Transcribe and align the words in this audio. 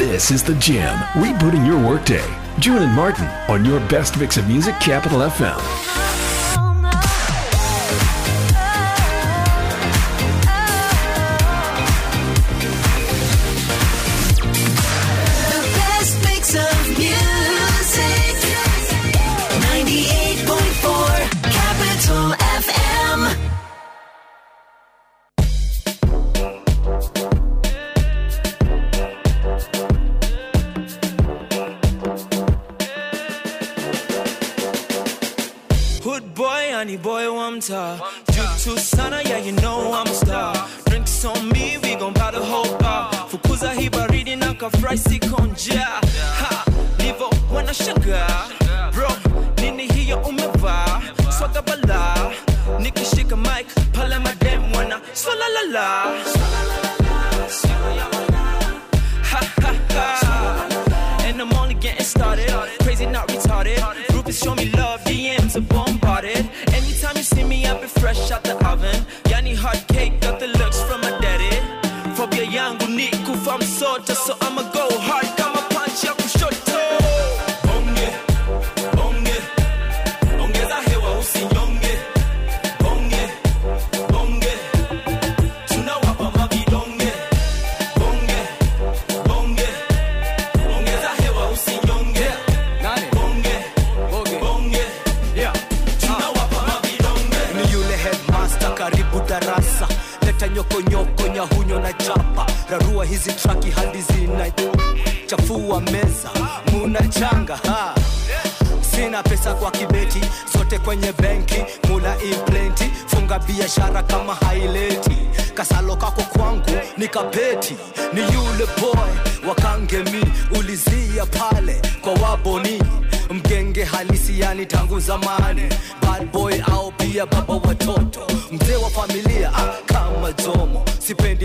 This 0.00 0.30
is 0.30 0.42
The 0.42 0.54
Jam, 0.54 0.96
rebooting 1.22 1.66
your 1.66 1.76
workday. 1.86 2.24
June 2.58 2.78
and 2.80 2.96
Martin 2.96 3.26
on 3.50 3.66
your 3.66 3.80
best 3.90 4.18
mix 4.18 4.38
of 4.38 4.48
music, 4.48 4.74
Capital 4.80 5.18
FM. 5.18 6.09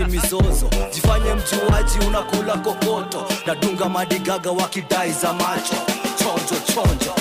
Mizozo. 0.06 0.70
Jifanye 0.94 1.34
mjuaji 1.34 1.98
unakula 2.08 2.56
kokoto. 2.56 3.26
Nadunga 3.46 3.88
madigaga 3.88 4.50
wakidai 4.50 5.12
za 5.12 5.32
macho. 5.32 5.74
Chonjo 6.18 6.60
chonjo 6.74 7.12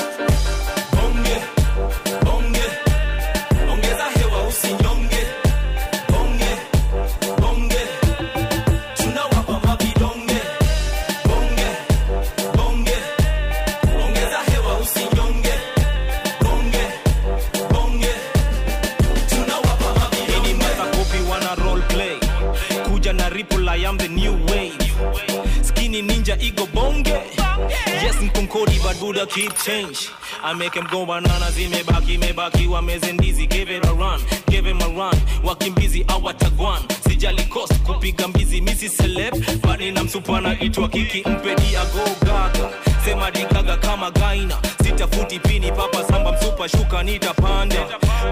but 28.86 29.00
Buddha 29.00 29.26
keep 29.26 29.52
change. 29.56 30.10
I 30.44 30.54
make 30.54 30.76
him 30.76 30.86
go 30.92 31.06
banana 31.08 31.50
zimebaki 31.52 32.18
mebaki 32.20 32.68
wameze 32.68 33.12
ndizi 33.14 33.48
give 33.50 33.70
it 33.72 33.84
a 33.86 33.94
run. 33.94 34.22
Give 34.48 34.66
him 34.66 34.80
a 34.82 34.88
run. 34.90 35.16
Wakimbizi 35.44 36.06
awatagwan 36.08 36.82
sijali 37.08 37.44
cost 37.50 37.74
kupiga 37.84 38.28
mbizi 38.28 38.62
misi 38.62 38.90
celeb. 38.90 39.34
Bali 39.64 39.92
na 39.92 40.04
msupana 40.04 40.60
itwa 40.60 40.90
kiki 40.90 41.30
mpedi 41.30 41.72
go 41.94 42.26
gaga 42.26 42.70
sema 43.06 43.32
dikaga 43.32 43.78
kama 43.78 44.12
gaina. 44.12 44.56
Sitafuti 44.84 45.40
pini 45.40 45.72
papa 45.72 46.04
samba 46.04 46.32
msupa 46.32 46.70
shuka 46.70 47.04
nitapande 47.04 47.80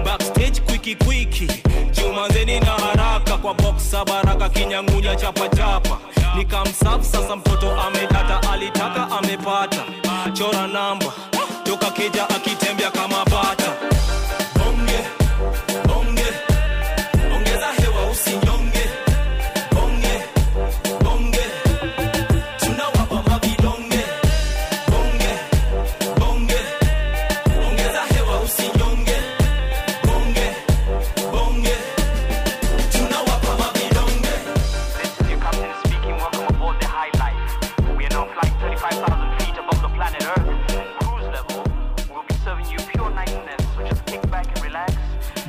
backstage 0.04 0.60
kwiki 0.60 0.94
kwiki. 0.96 1.48
Jumanzeni 1.92 2.60
na 2.60 2.70
haraka 2.70 3.36
kwa 3.38 3.54
boksa 3.54 4.04
baraka 4.04 4.48
kinyangunya 4.48 5.16
chapachapa 5.16 5.98
nikamsafu 6.36 7.04
sasa 7.04 7.36
mtoto 7.36 7.80
amedata 7.80 8.52
alitaka 8.52 9.10
amepata. 9.10 9.82
Chora 10.38 10.66
namba. 10.66 11.06
Toka 11.64 11.90
keja 11.90 12.28
akitembea 12.28 12.90
kama 12.90 13.24
bata 13.24 13.72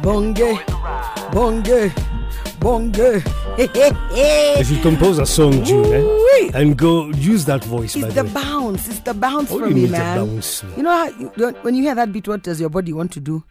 Bonge, 0.06 0.60
bonge, 1.34 1.92
bonge. 2.60 3.24
If 3.58 4.70
you 4.70 4.80
compose 4.84 5.18
a 5.18 5.26
song, 5.26 5.64
June, 5.64 5.84
eh, 5.92 6.52
and 6.54 6.78
go 6.78 7.08
use 7.10 7.44
that 7.46 7.64
voice, 7.64 7.96
It's 7.96 8.14
the 8.14 8.24
bounce. 8.24 8.88
It's 8.88 9.00
the 9.00 9.16
bounce 9.16 9.50
for 9.50 9.66
me, 9.68 9.88
man. 9.88 10.44
You 10.78 10.84
know 10.84 10.92
how 10.92 11.10
when 11.64 11.74
you 11.74 11.82
hear 11.82 11.96
that 11.96 12.12
beat, 12.14 12.28
what 12.28 12.44
does 12.44 12.62
your 12.62 12.70
body 12.70 12.94
want 12.94 13.14
to 13.14 13.20
do? 13.20 13.44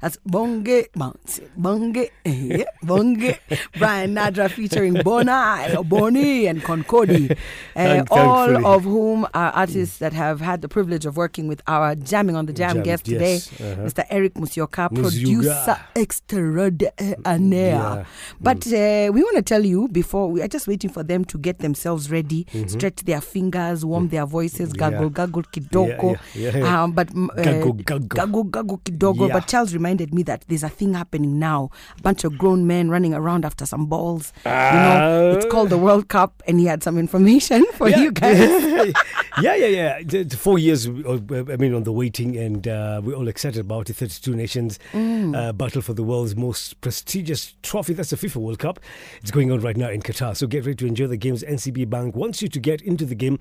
That's 0.00 0.16
bonge 0.26 0.86
bounce, 0.94 1.40
bonge, 1.56 2.10
eh, 2.24 2.64
bonge. 2.82 3.38
Brian 3.78 4.14
Nadra 4.14 4.48
featuring 4.50 4.94
Bona, 5.02 5.82
Boni, 5.84 6.46
and 6.46 6.62
Concordi, 6.62 7.36
uh, 7.76 8.04
all 8.10 8.64
of 8.66 8.84
whom 8.84 9.26
are 9.34 9.50
artists 9.52 9.98
that 9.98 10.12
have 10.12 10.40
had 10.40 10.62
the 10.62 10.68
privilege 10.68 11.04
of 11.06 11.16
working 11.16 11.48
with 11.48 11.60
our 11.66 11.94
jamming 11.96 12.36
on 12.36 12.46
the 12.46 12.52
jam, 12.52 12.76
Jam, 12.76 12.82
guest 12.84 13.08
yes, 13.08 13.46
today, 13.48 13.72
uh-huh. 13.72 13.82
Mr. 13.86 14.04
Eric 14.10 14.34
Musyoka, 14.34 14.88
producer 14.94 15.76
extraordinaire. 15.96 17.74
Yeah. 17.74 18.04
But 18.40 18.66
uh, 18.68 19.10
we 19.12 19.22
want 19.22 19.36
to 19.36 19.42
tell 19.42 19.64
you 19.64 19.88
before 19.88 20.30
we 20.30 20.42
are 20.42 20.48
just 20.48 20.68
waiting 20.68 20.90
for 20.90 21.02
them 21.02 21.24
to 21.26 21.38
get 21.38 21.58
themselves 21.58 22.10
ready, 22.10 22.46
stretch 22.66 23.04
their 23.04 23.20
fingers, 23.20 23.84
warm 23.84 24.08
their 24.08 24.26
voices, 24.26 24.68
Mm-hmm. 24.68 24.80
Yeah. 24.82 24.90
gaggle, 24.90 25.10
gaggle 25.10 25.42
kidogo. 25.44 26.18
Yeah, 26.34 26.50
yeah, 26.50 26.56
yeah. 26.58 26.82
Um, 26.82 26.92
but 26.92 27.08
mm, 27.08 27.28
uh, 27.30 27.42
Gaggle, 27.42 27.72
gaggle. 27.74 28.08
gaggle, 28.08 28.44
gaggle 28.44 28.78
kidogo. 28.78 29.28
Yeah. 29.28 29.34
But 29.34 29.46
Charles 29.48 29.72
reminded 29.72 29.87
reminded 29.88 30.12
me 30.12 30.22
that 30.24 30.44
there's 30.48 30.62
a 30.62 30.68
thing 30.68 30.92
happening 30.92 31.38
now. 31.38 31.70
A 31.98 32.02
bunch 32.02 32.22
of 32.24 32.36
grown 32.36 32.66
men 32.66 32.90
running 32.90 33.14
around 33.14 33.44
after 33.46 33.64
some 33.64 33.86
balls. 33.86 34.32
you 34.44 34.50
know, 34.52 35.32
it's 35.34 35.46
called 35.46 35.70
the 35.70 35.78
World 35.78 36.08
Cup, 36.08 36.42
and 36.46 36.60
he 36.60 36.66
had 36.66 36.82
some 36.82 36.98
information 36.98 37.64
for 37.72 37.88
you 37.88 38.12
guys. 38.12 38.38
yeah, 39.40 39.54
yeah, 39.54 39.66
yeah. 39.66 40.02
The- 40.02 40.24
the 40.28 40.36
four 40.36 40.58
years, 40.58 40.86
uh, 40.86 41.18
I 41.48 41.56
mean, 41.56 41.72
on 41.72 41.84
the 41.84 41.92
waiting, 41.92 42.36
and 42.36 42.68
uh, 42.68 43.00
we're 43.02 43.14
all 43.14 43.28
excited 43.28 43.60
about 43.60 43.88
it. 43.88 43.94
32 43.96 44.34
nations 44.36 44.78
Mm. 44.92 45.34
uh, 45.36 45.52
battle 45.52 45.80
for 45.82 45.94
the 45.94 46.02
world's 46.02 46.36
most 46.36 46.80
prestigious 46.82 47.54
trophy. 47.62 47.94
That's 47.94 48.10
the 48.10 48.16
FIFA 48.16 48.36
World 48.36 48.58
Cup. 48.58 48.78
It's 49.22 49.30
going 49.30 49.50
on 49.50 49.60
right 49.60 49.76
now 49.76 49.88
in 49.88 50.02
Qatar. 50.02 50.36
So 50.36 50.46
get 50.46 50.64
ready 50.66 50.76
to 50.76 50.86
enjoy 50.86 51.06
the 51.06 51.16
games. 51.16 51.42
NCB 51.42 51.88
Bank 51.88 52.14
wants 52.14 52.42
you 52.42 52.48
to 52.48 52.60
get 52.60 52.82
into 52.82 53.04
the 53.06 53.14
game 53.14 53.38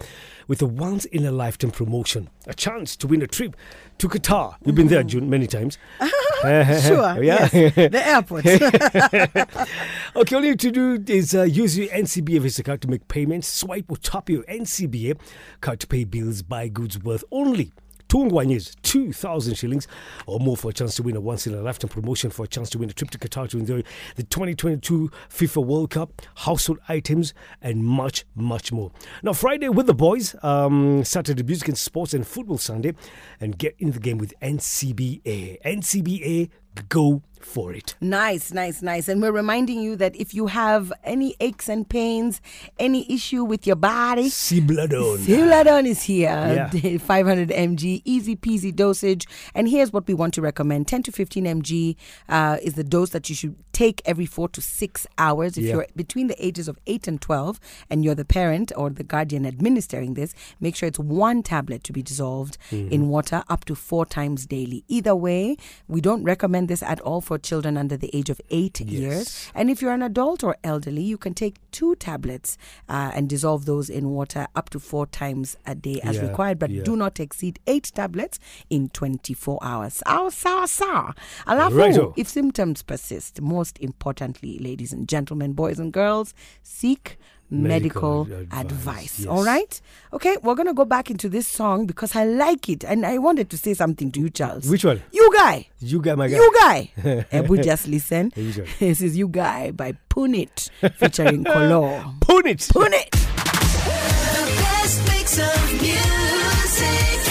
with 0.48 0.62
a 0.62 0.66
once 0.66 1.04
in 1.06 1.26
a 1.26 1.32
lifetime 1.32 1.72
promotion, 1.72 2.30
a 2.46 2.54
chance 2.54 2.96
to 2.98 3.08
win 3.08 3.22
a 3.22 3.28
trip 3.28 3.56
to 4.00 4.08
Qatar. 4.08 4.56
You've 4.66 4.76
been 4.76 4.88
there, 4.88 5.04
June, 5.04 5.30
many 5.30 5.48
times. 5.48 5.78
Sure. 6.44 7.18
Yeah. 7.24 7.48
The 7.48 8.02
airport. 8.06 8.46
Okay, 10.16 10.36
all 10.36 10.44
you 10.44 10.52
need 10.52 10.60
to 10.60 10.72
do 10.72 11.04
is 11.08 11.36
uh, 11.36 11.44
use 11.44 11.78
your 11.78 11.88
NCBA 11.90 12.42
Visa 12.42 12.64
card 12.64 12.82
to 12.82 12.88
make 12.88 13.08
payments. 13.08 13.48
Swipe 13.48 13.86
or 13.90 13.98
tap 13.98 14.30
your 14.30 14.44
NCBA 14.44 15.20
card 15.62 15.80
to 15.80 15.88
pay 15.88 16.04
bills, 16.06 16.42
buy 16.42 16.68
goods 16.68 16.98
worth 17.04 17.24
only. 17.32 17.72
Tungwanyes, 18.07 18.75
2,000 18.83 19.56
shillings 19.56 19.88
or 20.25 20.39
more 20.39 20.56
for 20.56 20.69
a 20.69 20.74
chance 20.74 20.95
to 20.95 21.04
win 21.04 21.15
a 21.15 21.21
once 21.21 21.45
in 21.45 21.54
a 21.54 21.62
lifetime 21.62 21.89
promotion 21.89 22.30
for 22.30 22.45
a 22.45 22.48
chance 22.48 22.69
to 22.69 22.77
win 22.77 22.89
a 22.89 22.94
trip 22.94 23.09
to 23.12 23.18
Qatar 23.18 23.50
to 23.50 23.57
enjoy 23.57 23.83
the 24.15 24.24
2022 24.24 25.12
FIFA 25.30 25.65
World 25.65 25.89
Cup, 25.89 26.21
household 26.36 26.80
items, 26.88 27.33
and 27.62 27.83
much, 27.83 28.25
much 28.36 28.71
more. 28.71 28.92
Now, 29.24 29.33
Friday 29.33 29.69
with 29.69 29.88
the 29.88 29.94
boys, 29.94 30.36
um, 30.42 31.04
Saturday 31.04 31.44
music 31.44 31.68
and 31.68 31.77
sports, 31.77 32.13
and 32.13 32.25
football 32.25 32.57
Sunday, 32.57 32.94
and 33.39 33.57
get 33.57 33.75
in 33.80 33.92
the 33.92 34.00
game 34.00 34.18
with 34.18 34.33
NCBA. 34.42 35.62
NCBA, 35.63 36.50
go 36.89 37.21
for 37.39 37.71
it. 37.71 37.95
Nice, 38.01 38.51
nice, 38.51 38.81
nice. 38.81 39.07
And 39.07 39.21
we're 39.21 39.31
reminding 39.31 39.79
you 39.79 39.95
that 39.97 40.15
if 40.18 40.33
you 40.33 40.47
have 40.47 40.91
any 41.03 41.35
aches 41.39 41.69
and 41.69 41.88
pains, 41.88 42.41
any 42.77 43.09
issue 43.13 43.44
with 43.45 43.65
your 43.65 43.75
body, 43.77 44.29
Cipladon. 44.29 45.19
Siladon 45.19 45.85
is 45.85 46.03
here. 46.03 46.69
Yeah. 46.74 46.97
500 46.97 47.50
mg, 47.50 48.01
easy 48.03 48.35
peasy 48.35 48.75
dosage. 48.75 49.27
And 49.56 49.69
here's 49.69 49.94
what 49.94 50.07
we 50.07 50.13
want 50.13 50.33
to 50.33 50.41
recommend 50.41 50.88
10 50.88 51.03
to 51.03 51.12
15 51.12 51.45
mg 51.45 51.95
uh, 52.27 52.57
is 52.62 52.74
the 52.74 52.83
dose 52.83 53.12
that 53.12 53.29
you 53.29 53.35
should 53.35 53.56
take 53.71 54.01
every 54.06 54.25
four 54.25 54.50
to 54.50 54.59
six 54.62 55.06
hours. 55.18 55.57
If 55.57 55.63
Yeah. 55.65 55.74
you're 55.75 55.88
between 55.95 56.27
the 56.27 56.45
ages 56.45 56.68
of 56.68 56.77
8 56.88 57.07
and 57.07 57.21
12 57.21 57.59
and 57.89 58.03
you're 58.03 58.15
the 58.15 58.25
parent 58.25 58.71
or 58.75 58.89
the 58.89 59.03
guardian 59.03 59.45
administering 59.45 60.15
this, 60.15 60.33
make 60.59 60.75
sure 60.75 60.88
it's 60.88 61.00
one 61.00 61.44
tablet 61.44 61.83
to 61.85 61.94
be 61.94 62.01
dissolved 62.03 62.57
Mm-hmm. 62.71 62.91
in 62.91 63.07
water 63.07 63.44
up 63.47 63.63
to 63.65 63.75
four 63.75 64.06
times 64.06 64.45
daily. 64.47 64.83
Either 64.88 65.15
way, 65.15 65.56
we 65.88 66.01
don't 66.01 66.24
recommend 66.24 66.67
this 66.68 66.84
at 66.84 67.00
all 67.02 67.22
for 67.22 67.38
children 67.38 67.78
under 67.78 67.98
the 67.98 68.10
age 68.16 68.30
of 68.30 68.40
eight 68.50 68.80
years. 68.81 69.50
And 69.56 69.69
if 69.69 69.81
you're 69.81 69.92
an 69.94 70.02
adult 70.02 70.44
or 70.44 70.56
elderly, 70.64 71.02
you 71.02 71.18
can 71.18 71.34
take 71.34 71.56
two 71.72 71.96
tablets 71.96 72.58
uh, 72.90 73.12
and 73.16 73.28
dissolve 73.30 73.66
those 73.66 73.90
in 73.90 74.10
water 74.12 74.48
up 74.56 74.69
to 74.72 74.80
four 74.80 75.06
times 75.08 75.58
a 75.66 75.74
day 75.75 76.00
as 76.04 76.18
Yeah, 76.18 76.28
required, 76.28 76.60
but 76.60 76.69
yeah. 76.69 76.84
do 76.84 76.96
not 76.96 77.19
exceed 77.19 77.60
eight 77.68 77.92
tablets 77.96 78.40
in 78.69 78.90
24 78.90 79.60
hours. 79.62 80.02
Sawa, 80.06 80.31
sawa. 80.68 81.16
Alafu, 81.48 82.14
if 82.18 82.28
symptoms 82.28 82.84
persist, 82.84 83.42
most 83.42 83.78
importantly, 83.80 84.60
ladies 84.60 84.94
and 84.94 85.08
gentlemen, 85.08 85.54
boys 85.54 85.80
and 85.80 85.92
girls, 85.94 86.34
seek 86.63 87.18
medical, 87.50 88.26
Medical 88.26 88.60
advice. 88.60 88.62
advice, 88.62 89.20
yes. 89.20 89.28
All 89.28 89.44
right? 89.44 89.82
Okay, 90.14 90.38
we're 90.44 90.56
going 90.56 90.68
to 90.68 90.74
go 90.74 90.86
back 90.86 91.10
into 91.10 91.30
this 91.30 91.48
song 91.48 91.86
because 91.86 92.16
I 92.16 92.26
like 92.26 92.68
it. 92.70 92.84
And 92.84 93.06
I 93.06 93.18
wanted 93.18 93.50
to 93.52 93.58
say 93.58 93.74
something 93.74 94.12
to 94.12 94.20
you, 94.20 94.30
Charles. 94.30 94.70
Which 94.70 94.84
one? 94.86 95.02
You 95.12 95.32
guy. 95.34 95.68
You 95.80 96.02
got 96.02 96.18
my 96.18 96.28
guy. 96.28 96.36
You 96.38 96.54
guy. 96.60 96.92
Ebu, 97.32 97.58
just 97.64 97.88
listen. 97.88 98.32
Here 98.36 98.44
you. 98.52 98.66
This 98.80 99.02
is 99.02 99.18
You 99.18 99.28
Guy 99.28 99.72
by 99.72 99.94
P-Unit 100.14 100.70
featuring 100.98 101.44
Collo. 101.44 102.14
Put 102.22 102.46
it. 102.48 102.68
P-Unit. 102.74 103.12
The 103.12 104.44
best 104.60 105.08
mix 105.08 105.40
of 105.40 105.72
music. 105.82 107.24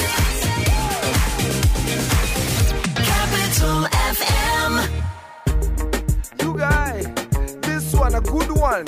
Capital 2.95 3.81
FM. 4.13 4.73
You 6.43 6.57
guy, 6.57 7.03
this 7.63 7.95
one 7.95 8.15
a 8.15 8.21
good 8.21 8.51
one. 8.53 8.85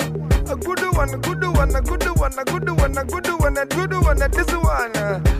A 0.49 0.55
good 0.55 0.79
one, 0.95 1.13
a 1.13 1.17
good 1.17 1.43
one, 1.43 1.75
a 1.75 1.81
good 1.81 2.03
one, 2.17 2.33
a 2.39 2.43
good 2.43 2.69
one, 2.69 2.97
a 2.97 3.03
good 3.05 3.27
one, 3.39 3.57
a 3.57 3.65
good 3.65 3.93
one, 3.93 4.21
a 4.21 4.27
this 4.29 4.51
one. 4.55 4.95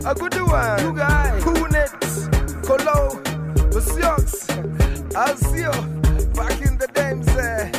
A 0.06 0.16
good 0.16 0.42
one. 0.42 0.80
You 0.86 0.94
guy, 0.94 1.40
Punet, 1.42 1.90
Colo, 2.64 3.10
Basiox, 3.74 4.46
Alcio, 5.14 5.72
back 6.36 6.62
in 6.62 6.78
the 6.78 6.88
days. 6.94 7.28
Uh, 7.36 7.70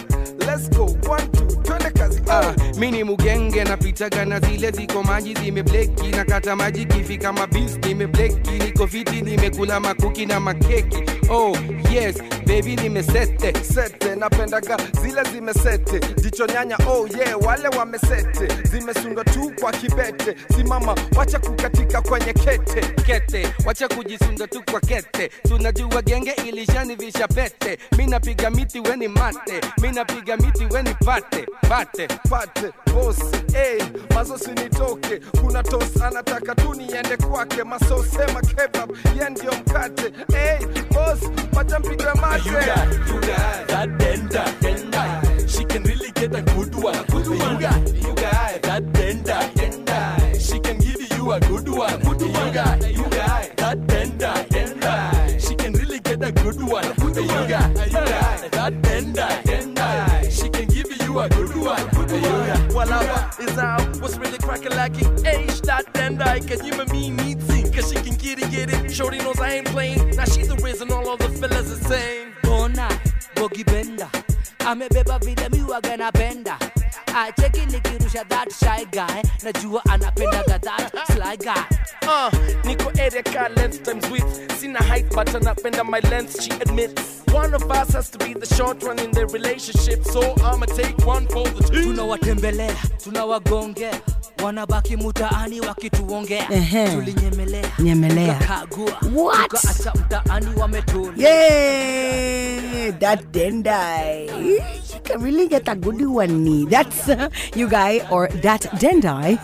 let's 0.46 0.68
go. 0.70 0.86
One, 1.08 1.30
two, 1.32 1.46
twende 1.62 1.90
kazi. 1.94 2.20
Ah, 2.28 2.50
Uh, 2.50 2.78
mini 2.78 3.04
mugenge 3.04 3.64
napitaga 3.64 4.24
na 4.24 4.40
zile 4.40 4.70
ziko 4.70 5.02
maji 5.02 5.34
zimebleki 5.34 6.08
nakata 6.08 6.56
maji 6.56 6.84
kifika 6.84 7.32
mabis 7.32 7.78
bis 7.78 7.86
nimebleki 7.86 8.50
niko 8.50 8.86
viti 8.86 9.22
nimekula 9.22 9.80
makuki 9.80 10.26
na 10.26 10.40
makeki 10.40 11.19
oh 11.30 11.54
yes 11.90 12.18
baby 12.46 12.76
nimesete. 12.76 13.52
Sete 13.64 14.14
napendaga 14.16 14.76
zile 15.02 15.22
zimesete. 15.32 16.00
Jicho 16.22 16.46
nyanya 16.46 16.76
oh 16.88 17.06
yeah 17.18 17.36
wale 17.40 17.68
wamesete. 17.68 18.48
Zimesunga 18.70 19.24
tu 19.24 19.52
kwa 19.60 19.72
kibete. 19.72 20.36
Simama 20.56 20.94
wacha 21.16 21.38
kukatika 21.38 22.02
kwenye 22.02 22.32
kete. 22.32 22.80
Kete 23.06 23.48
wacha 23.66 23.88
kujisunda 23.88 24.46
tu 24.46 24.62
kwa 24.70 24.80
kete. 24.80 25.28
Tunajua 25.48 26.02
genge 26.02 26.30
ilishanivisha 26.48 27.28
pete. 27.28 27.78
Minapiga 27.98 28.50
miti 28.50 28.80
weni 28.80 29.08
mate. 29.08 29.60
Minapiga 29.82 30.36
miti 30.36 30.64
weni 30.74 30.94
pate. 31.04 31.46
Pate. 31.68 32.08
Pate 32.30 32.72
bos 32.94 33.16
hey, 33.52 33.80
mazo 34.14 34.38
sinitoke 34.38 35.20
kuna 35.40 35.62
tos 35.62 36.02
anataka 36.02 36.54
tu 36.54 36.74
niende 36.74 37.16
kwake. 37.16 37.62
Masosema 37.64 38.40
kebab 38.40 38.90
ye 39.20 39.30
ndio 39.30 39.52
mkate. 39.52 40.12
Hey, 40.32 40.66
bos 40.90 41.19
wacha 41.56 41.78
mpigwe 41.78 42.14
mate 42.14 42.50
That 43.66 43.88
denda, 43.98 44.44
denda. 44.60 45.48
She 45.48 45.64
can 45.64 45.82
really 45.84 46.10
get 46.12 46.34
a 46.34 46.42
good 46.42 46.74
one. 46.74 47.04
Good 47.06 47.28
one. 47.28 47.38
You 47.38 47.60
got, 47.60 47.94
you 47.94 48.14
got 48.14 48.62
that 48.62 48.82
denda, 48.92 49.38
denda. 49.54 50.40
She 50.40 50.58
can 50.60 50.78
give 50.78 51.00
you 51.16 51.32
a 51.32 51.40
good 51.40 51.68
one. 51.68 51.98
Good 52.00 52.22
one. 52.22 52.46
You 52.46 52.52
got, 52.52 52.90
you 52.92 53.02
got 53.04 53.56
that 53.56 53.78
denda, 53.86 54.32
denda. 54.48 55.40
She 55.48 55.54
can 55.54 55.72
really 55.74 55.98
get 56.00 56.22
a 56.22 56.32
good 56.32 56.62
one. 56.62 56.92
Good 56.94 57.16
one. 57.16 57.16
You 57.16 57.48
got, 57.48 57.86
you 57.86 57.92
got 57.92 58.50
that 58.52 58.72
denda, 58.82 59.28
denda. 59.42 60.30
She 60.30 60.48
can 60.48 60.66
give 60.68 60.90
you 61.02 61.20
a 61.20 61.28
good 61.28 61.56
one. 61.56 61.88
Good 61.90 62.10
one. 62.10 62.22
You 62.22 62.46
got. 62.50 62.70
Walaba 62.70 63.40
is 63.40 63.58
out. 63.58 64.00
What's 64.00 64.16
really 64.18 64.38
cracking 64.38 64.72
like 64.76 65.00
it? 65.00 65.26
Age 65.26 65.60
that 65.62 65.84
then 65.94 66.18
can 66.18 66.64
you 66.64 66.80
and 66.80 66.90
me 66.92 67.10
sing. 67.40 67.49
Cause 67.80 67.92
she 67.92 67.96
can 67.96 68.16
get 68.16 68.38
it, 68.38 68.50
get 68.50 68.68
it. 68.70 68.92
Shorty 68.92 69.16
knows 69.18 69.40
I 69.40 69.52
ain't 69.54 69.66
playing. 69.68 70.10
Now 70.10 70.26
she's 70.26 70.48
the 70.48 70.56
reason 70.56 70.92
all 70.92 71.08
of 71.08 71.18
the 71.18 71.30
fellas 71.30 71.72
are 71.72 71.88
saying. 71.88 72.34
bona 72.42 72.88
bogi 73.34 73.64
benda 73.64 74.10
amebeba 74.66 75.18
vile 75.18 75.48
miwaga 75.48 75.96
napenda 75.96 76.58
acheki 77.14 77.60
nikirusha 77.66 78.24
that 78.28 78.48
shy 78.52 78.84
guy 78.90 79.22
najua 79.42 79.82
anapendaga 79.84 80.58
that 80.58 81.06
sly 81.06 81.36
guy 81.36 81.76
Uh, 82.02 82.30
niko 82.64 82.90
area 82.98 83.22
ka 83.22 83.48
length 83.56 83.82
times 83.84 84.10
width. 84.10 84.58
sina 84.60 84.78
height, 84.82 85.06
but 85.14 85.28
anapenda 85.34 85.84
my 85.84 86.00
length, 86.10 86.42
she 86.42 86.50
admits. 86.60 87.22
One 87.32 87.54
of 87.54 87.62
us 87.70 87.92
has 87.92 88.10
to 88.10 88.18
be 88.18 88.34
the 88.34 88.46
short 88.56 88.82
one 88.82 88.98
in 88.98 89.12
the 89.12 89.26
relationship, 89.26 90.04
so 90.04 90.34
I'ma 90.42 90.66
take 90.66 90.96
one 91.06 91.26
for 91.28 91.44
the 91.44 91.62
team. 91.70 91.82
tunawatembelea 91.94 92.74
tunawagongea 93.04 94.00
wanabaki 94.42 94.96
mutaani 94.96 95.60
wakituongea 95.60 96.46
tulinyemelea 96.94 97.70
Nyemelea. 97.78 98.34
tukakagua 98.34 98.98
What? 99.14 99.52
mtaani 99.94 100.54
wametulia 100.60 101.28
yeah 101.28 102.98
That 102.98 103.30
Dendai. 103.32 104.26
You 104.26 105.00
can 105.04 105.22
really 105.22 105.48
get 105.48 105.68
a 105.68 105.74
good 105.74 106.02
one. 106.02 106.66
That's 106.80 107.10
uh, 107.10 107.28
you 107.54 107.68
guy 107.68 108.00
or 108.10 108.28
that 108.28 108.62
Dendai 108.80 109.36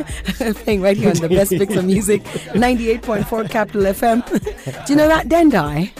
playing 0.64 0.80
right 0.80 0.96
here 0.96 1.10
on 1.10 1.16
the 1.16 1.28
best 1.28 1.52
mix 1.52 1.76
of 1.76 1.84
music, 1.84 2.22
98.4 2.54 3.50
Capital 3.50 3.82
FM. 3.82 4.24
Do 4.86 4.92
you 4.92 4.96
know 4.96 5.06
that 5.08 5.26
Dendai? 5.28 5.92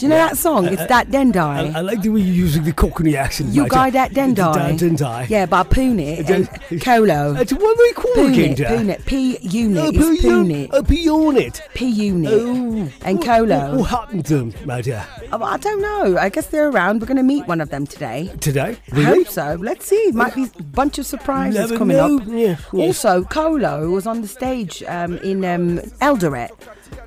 Do 0.00 0.06
you 0.06 0.10
know 0.10 0.16
that 0.16 0.38
song? 0.38 0.66
Uh, 0.66 0.70
it's 0.72 0.80
uh, 0.80 0.86
that 0.86 1.08
I, 1.08 1.10
Dendai. 1.10 1.74
I 1.74 1.80
like 1.80 2.00
the 2.00 2.08
way 2.08 2.20
you're 2.22 2.34
using 2.34 2.64
the 2.64 2.72
coconut 2.72 3.16
accent. 3.16 3.50
You 3.50 3.68
guy 3.68 3.88
uh, 3.88 3.90
that 3.90 4.12
Dendai. 4.12 4.54
That 4.54 4.76
Dendai. 4.76 5.28
Yeah, 5.28 5.44
by 5.44 5.60
and 5.60 6.48
Collo. 6.82 7.36
It's 7.38 7.52
what 7.52 7.76
do 7.76 7.82
we 7.82 7.92
call 7.92 8.14
Punit, 8.14 8.58
it? 8.60 8.66
Punit, 8.66 9.04
P 9.04 9.36
unit 9.42 9.78
Oh, 9.84 9.88
is 9.90 10.20
Punit, 10.22 10.72
A 10.72 10.94
unit. 10.94 11.62
P 11.74 11.86
unit, 11.86 12.32
Oh. 12.32 12.88
and 13.02 13.22
Collo. 13.22 13.76
what 13.76 13.90
happened 13.90 14.24
to 14.24 14.38
them, 14.38 14.54
my 14.64 14.80
dear? 14.80 15.06
Oh, 15.32 15.42
I 15.42 15.58
don't 15.58 15.82
know. 15.82 16.16
I 16.16 16.30
guess 16.30 16.46
they're 16.46 16.70
around. 16.70 17.02
We're 17.02 17.06
going 17.06 17.18
to 17.18 17.22
meet 17.22 17.46
one 17.46 17.60
of 17.60 17.68
them 17.68 17.86
today. 17.86 18.32
Today? 18.40 18.78
I 18.94 19.02
hope 19.02 19.28
so. 19.28 19.58
Let's 19.60 19.84
see. 19.84 20.12
Might 20.12 20.34
be 20.34 20.44
a 20.44 20.62
bunch 20.62 20.98
of 20.98 21.04
surprises 21.04 21.60
Never 21.60 21.76
coming 21.76 21.98
know. 21.98 22.16
up. 22.20 22.22
Yeah, 22.26 22.56
yeah. 22.72 22.86
Also, 22.86 23.22
Collo 23.24 23.90
was 23.90 24.06
on 24.06 24.22
the 24.22 24.28
stage 24.28 24.82
um, 24.84 25.18
in 25.18 25.44
um, 25.44 25.76
Eldoret 26.00 26.52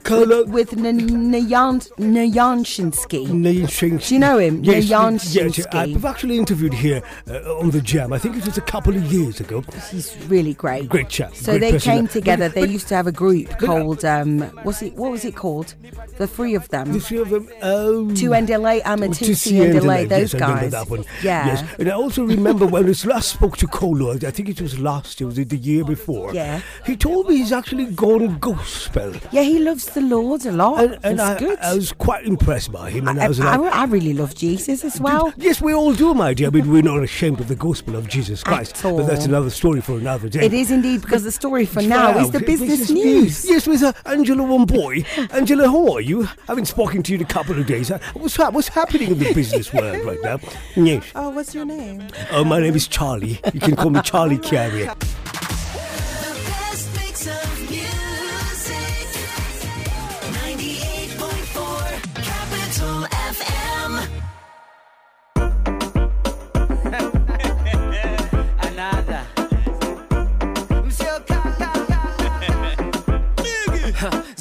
Collo- 0.03 0.45
with, 0.47 0.73
with 0.73 0.85
N- 0.85 1.31
Nayan 1.31 1.79
Nyashinski. 1.97 3.27
Nyashinski. 3.27 4.07
Do 4.07 4.13
you 4.15 4.19
know 4.19 4.37
him? 4.37 4.63
Yes, 4.63 4.85
Nyashinski. 4.85 5.55
yes, 5.55 5.65
I've 5.71 6.05
actually 6.05 6.37
interviewed 6.37 6.73
here 6.73 7.01
uh, 7.29 7.57
on 7.59 7.71
the 7.71 7.81
Jam. 7.81 8.11
I 8.13 8.17
think 8.19 8.35
it 8.37 8.45
was 8.45 8.57
a 8.57 8.61
couple 8.61 8.95
of 8.95 9.03
years 9.11 9.39
ago. 9.39 9.63
He's 9.91 10.15
really 10.27 10.53
great. 10.53 10.89
Great 10.89 11.09
chap. 11.09 11.35
So 11.35 11.53
great 11.53 11.61
they 11.61 11.71
person. 11.73 11.91
came 11.93 12.07
together. 12.07 12.49
But- 12.49 12.55
They 12.55 12.61
but 12.61 12.69
used 12.69 12.87
to 12.89 12.95
have 12.95 13.07
a 13.07 13.11
group 13.11 13.57
called 13.59 14.03
um, 14.05 14.41
what's 14.63 14.81
it? 14.81 14.93
What 14.95 15.11
was 15.11 15.25
it 15.25 15.35
called? 15.35 15.75
The 16.17 16.27
three 16.27 16.55
of 16.55 16.67
them. 16.69 16.91
the 16.93 16.99
three 16.99 17.17
of 17.19 17.29
them. 17.29 17.49
Oh, 17.61 18.13
Two 18.13 18.29
Ndele, 18.29 18.81
to 18.81 18.87
Amatusi 18.89 19.35
see 19.35 19.59
and 19.61 19.73
Ndele, 19.75 19.81
Delay, 19.81 20.05
those 20.05 20.33
yes, 20.33 20.39
guys. 20.39 20.71
that 20.71 20.89
one. 20.89 21.05
Yeah. 21.23 21.45
Yes. 21.47 21.75
And 21.79 21.89
I 21.89 21.93
also 21.93 22.23
remember 22.23 22.65
when 22.65 22.85
I 22.85 22.93
last 23.05 23.29
spoke 23.29 23.57
to 23.57 23.67
Collo, 23.67 24.11
I 24.13 24.31
think 24.31 24.49
it 24.49 24.61
was 24.61 24.79
last 24.79 25.19
year, 25.19 25.27
was 25.27 25.37
it 25.37 25.49
the 25.49 25.57
year 25.57 25.83
before? 25.83 26.33
Yeah. 26.33 26.61
He 26.85 26.95
told 26.95 27.27
me 27.29 27.37
he's 27.37 27.51
actually 27.51 27.85
gone 27.87 28.37
gospel. 28.39 29.13
Yeah, 29.31 29.41
he 29.43 29.59
loves 29.73 29.85
the 29.85 30.01
Lord 30.01 30.45
a 30.45 30.51
lot. 30.51 30.83
And, 30.83 30.99
and 31.03 31.19
I, 31.19 31.39
good. 31.39 31.57
I 31.57 31.73
was 31.73 31.91
quite 31.91 32.27
impressed 32.27 32.71
by 32.71 32.91
him. 32.91 33.07
And 33.07 33.19
I, 33.19 33.25
I, 33.25 33.27
was 33.27 33.39
I, 33.39 33.55
like, 33.55 33.73
I 33.73 33.85
really 33.85 34.13
love 34.13 34.35
Jesus 34.35 34.83
as 34.83 35.01
well. 35.01 35.33
Yes, 35.35 35.61
we 35.63 35.73
all 35.73 35.93
do, 35.95 36.13
my 36.13 36.35
dear. 36.35 36.47
I 36.47 36.51
mean, 36.51 36.69
we're 36.69 36.83
not 36.83 37.01
ashamed 37.01 37.39
of 37.39 37.47
the 37.47 37.55
gospel 37.55 37.95
of 37.95 38.07
Jesus 38.07 38.43
Christ. 38.43 38.79
But 38.83 39.07
that's 39.07 39.25
another 39.25 39.49
story 39.49 39.81
for 39.81 39.93
another 39.93 40.29
day. 40.29 40.45
It 40.45 40.53
is 40.53 40.69
indeed 40.69 41.01
because 41.01 41.23
the 41.23 41.31
story 41.31 41.65
for 41.65 41.81
now 41.81 42.19
is 42.19 42.29
the 42.29 42.39
business 42.39 42.81
business 42.81 42.91
news. 42.91 43.49
Yes, 43.49 43.65
with 43.65 43.81
uh, 43.81 43.93
Angela 44.05 44.43
One 44.43 44.65
Boy. 44.65 45.05
Angela, 45.31 45.67
how 45.67 45.93
are 45.93 46.01
you? 46.01 46.23
I 46.23 46.29
haven't 46.49 46.65
spoken 46.65 47.01
to 47.01 47.11
you 47.11 47.17
in 47.17 47.23
a 47.23 47.27
couple 47.27 47.59
of 47.59 47.65
days. 47.65 47.89
Uh, 47.89 47.97
What's, 48.13 48.37
what's 48.37 48.67
happening 48.67 49.11
in 49.11 49.17
the 49.17 49.33
business 49.33 49.73
world 49.73 50.05
right 50.05 50.19
now? 50.21 50.39
Yes. 50.75 51.05
Oh, 51.15 51.29
what's 51.29 51.55
your 51.55 51.65
name? 51.65 52.07
Oh, 52.31 52.43
my 52.43 52.59
name 52.59 52.75
is 52.75 52.87
Charlie. 52.87 53.39
You 53.53 53.59
can 53.59 53.75
call 53.75 53.89
me 53.89 54.01
Charlie 54.01 54.37
Carrier. 54.37 54.93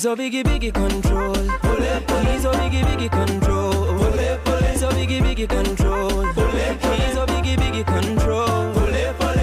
So 0.02 0.16
biggie 0.16 0.42
biggie 0.42 0.72
control. 0.74 1.32
He's 1.32 2.44
a 2.44 2.50
biggie 2.58 2.82
biggie 2.82 3.08
control. 3.08 3.72
So 4.74 4.88
biggie 4.90 5.20
biggie 5.22 5.48
control. 5.48 6.24
He's 6.26 7.16
a 7.16 7.24
biggie 7.30 7.56
biggie 7.56 7.86
control. 7.86 8.74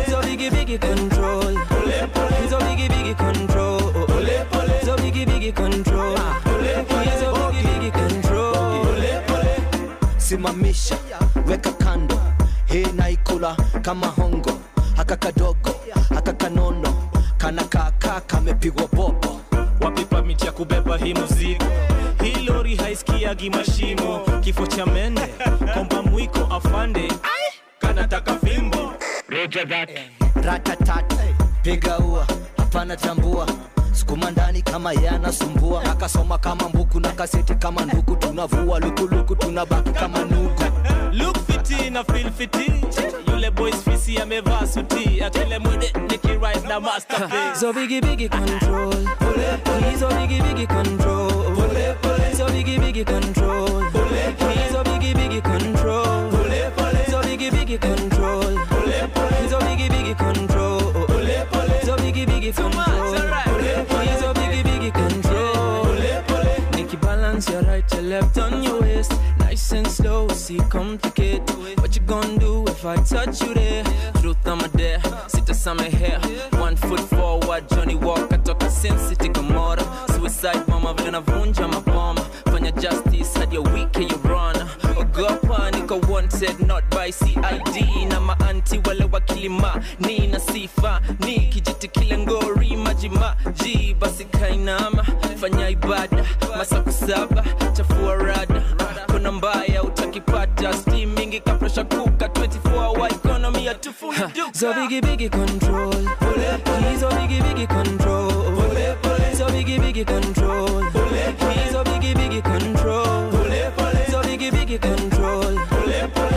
So 0.09 0.19
biggie 0.19 0.49
biggie 0.51 0.81
control. 0.81 1.47
He's 1.47 2.51
a 2.51 2.57
biggie 2.59 2.89
biggie 2.89 3.17
control. 3.17 3.79
So 4.83 4.97
biggie 4.97 5.25
biggie 5.31 5.55
control. 5.55 6.17
He's 6.17 7.21
a 7.21 7.31
biggie 7.39 7.63
biggie 7.63 7.93
control. 7.93 8.85
simamisha 10.17 10.97
weka 11.47 11.71
kando 11.71 12.19
hii 12.65 12.85
naikula 12.95 13.55
kama 13.81 14.07
hongo 14.07 14.51
haka 14.97 15.15
kadogo 15.15 15.75
haka 16.15 16.33
kanono 16.33 16.93
kana 17.37 17.63
kaka 17.63 18.21
kamepigwa 18.21 18.87
bobo 18.87 19.38
ya 20.45 20.51
kubeba 20.51 20.97
hii 20.97 21.13
mzigo 21.13 21.65
hii 22.23 22.45
lori 22.45 22.75
haisikiagi 22.75 23.49
mashimo. 23.49 24.19
Kifo 24.41 24.67
cha 24.67 24.85
mende 24.85 25.21
komba 25.73 26.01
mwiko 26.03 26.39
afande. 26.39 27.11
Kanataka 27.79 28.35
fimbo. 28.35 28.93
Ratatat 30.43 31.13
piga 31.63 31.97
ua 31.97 32.27
hapana 32.57 32.97
tambua 32.97 33.47
sukuma 33.91 34.31
ndani 34.31 34.61
kama 34.61 34.93
yanasumbua 34.93 35.83
akasoma 35.83 36.37
kama 36.37 36.69
mbuku 36.69 36.99
na 36.99 37.09
kaseti 37.11 37.55
kama 37.55 37.85
nduku 37.85 38.15
tunavua 38.15 38.79
lukuluku 38.79 39.35
tunabaki 39.35 39.89
kama 39.91 40.19
nugu 40.19 40.63
look 41.11 41.37
fiti 41.47 41.89
na 41.89 42.03
feel 42.03 42.31
fiti. 42.31 42.71
Yule 43.31 43.51
boys 43.51 43.75
fisi 43.75 44.17
amevaa 44.17 44.67
suti. 44.67 45.21
Atele 45.23 45.59
mwede 45.59 45.93
nikiride 46.69 46.79
masterpiece 46.81 47.59
So 47.59 47.73
biggie 47.73 48.01
biggie 48.01 48.29
control. 48.29 48.91
He's 48.91 50.01
a 50.01 50.07
biggie 50.09 50.39
biggie 50.39 50.67
control. 50.67 51.29
So 52.33 52.47
biggie 52.47 52.77
biggie 52.77 53.05
control. 53.05 53.83
He's 54.49 54.75
a 54.75 54.83
biggie 54.83 55.13
biggie 55.13 55.43
control. 55.43 56.31
So 57.07 57.21
biggie 57.21 57.49
biggie 57.51 57.79
control. 57.79 58.41
He's 59.41 59.51
a 59.51 59.59
biggie 59.59 59.89
biggie 59.89 60.17
control. 60.17 60.79
So 61.83 61.95
biggie 61.97 62.25
biggie 62.25 62.55
control. 62.55 63.13
He's 64.01 64.21
a 64.21 64.33
biggie 64.33 64.63
biggie 64.63 64.93
control. 64.93 65.85
Make 66.75 66.91
you 66.93 66.99
balance 66.99 67.49
your 67.49 67.61
right, 67.63 67.93
your 67.93 68.03
left 68.03 68.37
on 68.37 68.63
your 68.63 68.81
waist. 68.81 69.13
Nice 69.39 69.71
and 69.71 69.87
slow, 69.87 70.27
see 70.29 70.59
complicate. 70.69 71.41
What 71.79 71.95
you 71.95 72.01
gonna 72.03 72.37
do 72.37 72.65
if 72.67 72.85
I 72.85 72.95
touch 72.97 73.41
you 73.41 73.53
there? 73.53 73.83
Truth 74.21 74.45
I'm 74.45 74.59
a 74.59 74.67
dare, 74.69 75.01
sit 75.27 75.55
some 75.55 75.79
hair. 75.79 76.19
One 76.19 76.58
foot 76.58 76.58
Johnny 77.67 77.95
Walker 77.95 78.37
toka 78.43 78.69
Sin 78.69 78.97
City 79.09 79.29
Gomorrah. 79.29 79.85
Suicide 80.15 80.63
mama 80.67 80.93
vile 80.93 81.11
navunja 81.11 81.67
maboma. 81.67 82.21
Fanya 82.51 82.71
justice 82.71 83.39
hadi 83.39 83.55
ya 83.55 83.61
wiki 83.61 84.03
you 84.03 84.17
run. 84.23 84.55
Ogopa 84.97 85.71
niko 85.71 85.99
wanted 86.11 86.59
not 86.67 86.83
by 86.89 87.11
CID 87.11 88.05
na 88.09 88.19
maanti 88.19 88.79
wale 88.87 89.05
wakilima 89.11 89.81
ni 89.99 90.27
na 90.27 90.39
sifa 90.39 91.01
ni 91.19 91.39
kijiti 91.39 91.87
kile 91.87 92.17
ngori 92.17 92.75
majima. 92.77 93.35
Ji 93.53 93.95
basi 93.99 94.25
kainama 94.25 95.03
fanya 95.41 95.69
ibada 95.69 96.25
masaku 96.57 96.91
saba. 96.91 97.43
Chafua 97.73 98.15
rada. 98.15 98.61
Kuna 99.11 99.31
mbaya 99.31 99.83
utakipata. 99.83 100.73
Steam 100.73 101.09
mingi 101.13 101.39
kapresha 101.39 101.83
kuka 101.83 101.99
24 101.99 101.99
hour 101.99 102.08
economy 103.87 104.19
ya 104.19 104.27
tufuni 104.31 104.53
so 104.53 104.73
biggie 104.73 105.01
biggie 105.01 105.29
control. 105.29 105.91
He's 105.91 107.03
oh, 107.03 107.07
a 107.07 107.11
biggie 107.11 107.41
biggie 107.41 107.67
control. 107.67 108.29
So 109.33 109.47
biggie 109.47 109.79
biggie 109.79 110.05
control. 110.05 110.83
He's 110.83 111.75
oh, 111.75 111.81
a 111.81 111.83
biggie 111.83 112.13
biggie 112.13 112.43
control. 112.43 113.25
So 114.09 114.21
biggie 114.21 114.51
biggie 114.51 114.79
control. 114.81 115.57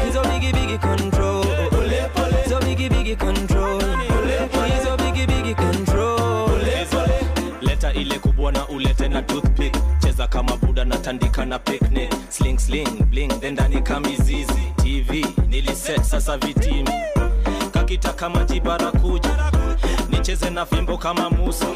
He's 0.05 0.17
oh, 0.17 0.23
a 0.23 0.25
biggie 0.25 0.53
biggie 0.53 0.81
control. 0.81 1.43
So 2.47 2.61
biggie 2.61 2.89
biggie 2.91 3.19
control. 3.19 3.81
He's 3.81 4.87
a 4.87 4.97
biggie 4.97 5.27
biggie 5.27 5.57
control. 5.57 6.49
Leta 7.63 7.93
ile 7.93 8.19
kubwa 8.19 8.53
na 8.53 8.69
ulete 8.69 9.09
na 9.09 9.23
toothpick. 9.23 9.75
Cheza 10.03 10.27
kama 10.29 10.57
buda 10.57 10.85
na 10.85 10.97
tandika 10.99 11.45
na 11.45 11.59
picnic. 11.59 12.11
Sling 12.29 12.59
sling 12.59 13.05
bling 13.11 13.41
then 13.41 13.53
ndani 13.53 13.83
kamizizi 13.83 14.73
tv 14.83 15.27
niliset 15.49 16.03
sasa 16.03 16.37
vitimi 16.39 16.91
kakitaka 18.03 18.29
maji 18.29 18.61
barakuja 18.61 19.31
nicheze 20.11 20.51
na 20.51 20.67
fimbo 20.67 20.99
kama 20.99 21.31
musa. 21.31 21.67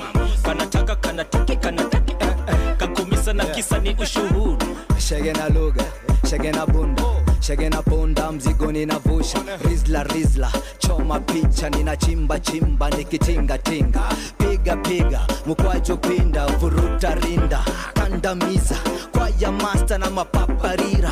Kanataka 0.42 0.96
kanataki 0.96 1.56
kanataki 1.56 2.12
eh, 2.20 2.28
eh. 2.48 2.76
kakumisa 2.76 3.32
na 3.32 3.44
kisa 3.44 3.78
ni 3.78 3.94
ushuhudu 3.94 4.66
shege 4.98 5.32
na 5.32 5.48
lugha 5.48 5.84
shege 6.30 6.52
na 6.52 6.66
bunda 6.66 7.02
shege 7.40 7.68
na 7.68 7.82
punda 7.82 8.32
mzigo 8.32 8.72
ninavusha 8.72 9.38
rizla 9.68 10.02
rizla 10.04 10.52
choma 10.78 11.20
picha 11.20 11.70
ninachimba 11.70 12.40
chimba 12.40 12.90
nikitingatinga 12.90 14.00
piga 14.38 14.76
piga 14.76 15.26
mkwajo 15.46 15.96
pinda 15.96 16.46
vuruta 16.46 17.14
rinda. 17.14 17.64
Kandamiza 17.94 18.76
kwaya 19.12 19.52
masta 19.52 19.98
na 19.98 20.10
mapaparira 20.10 21.10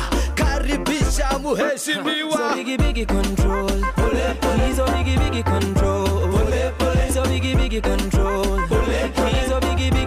karibisha 0.65 1.39
muheshimiwa 1.39 2.37
So 2.37 2.55
biggie 2.55 2.77
biggie 2.77 3.05
control. 3.05 3.69
He's 3.69 4.79
a 4.79 4.85
biggie 4.85 5.17
biggie 5.17 5.43
control. 5.43 6.07
So 7.11 7.21
oh, 7.21 7.25
biggie 7.25 7.55
biggie 7.55 7.81
control. 7.81 8.59
He's 8.59 9.51
oh, 9.51 9.57
a 9.57 9.61
biggie 9.61 9.91
biggie 9.91 9.93
control. 9.93 10.01
Oh, 10.01 10.04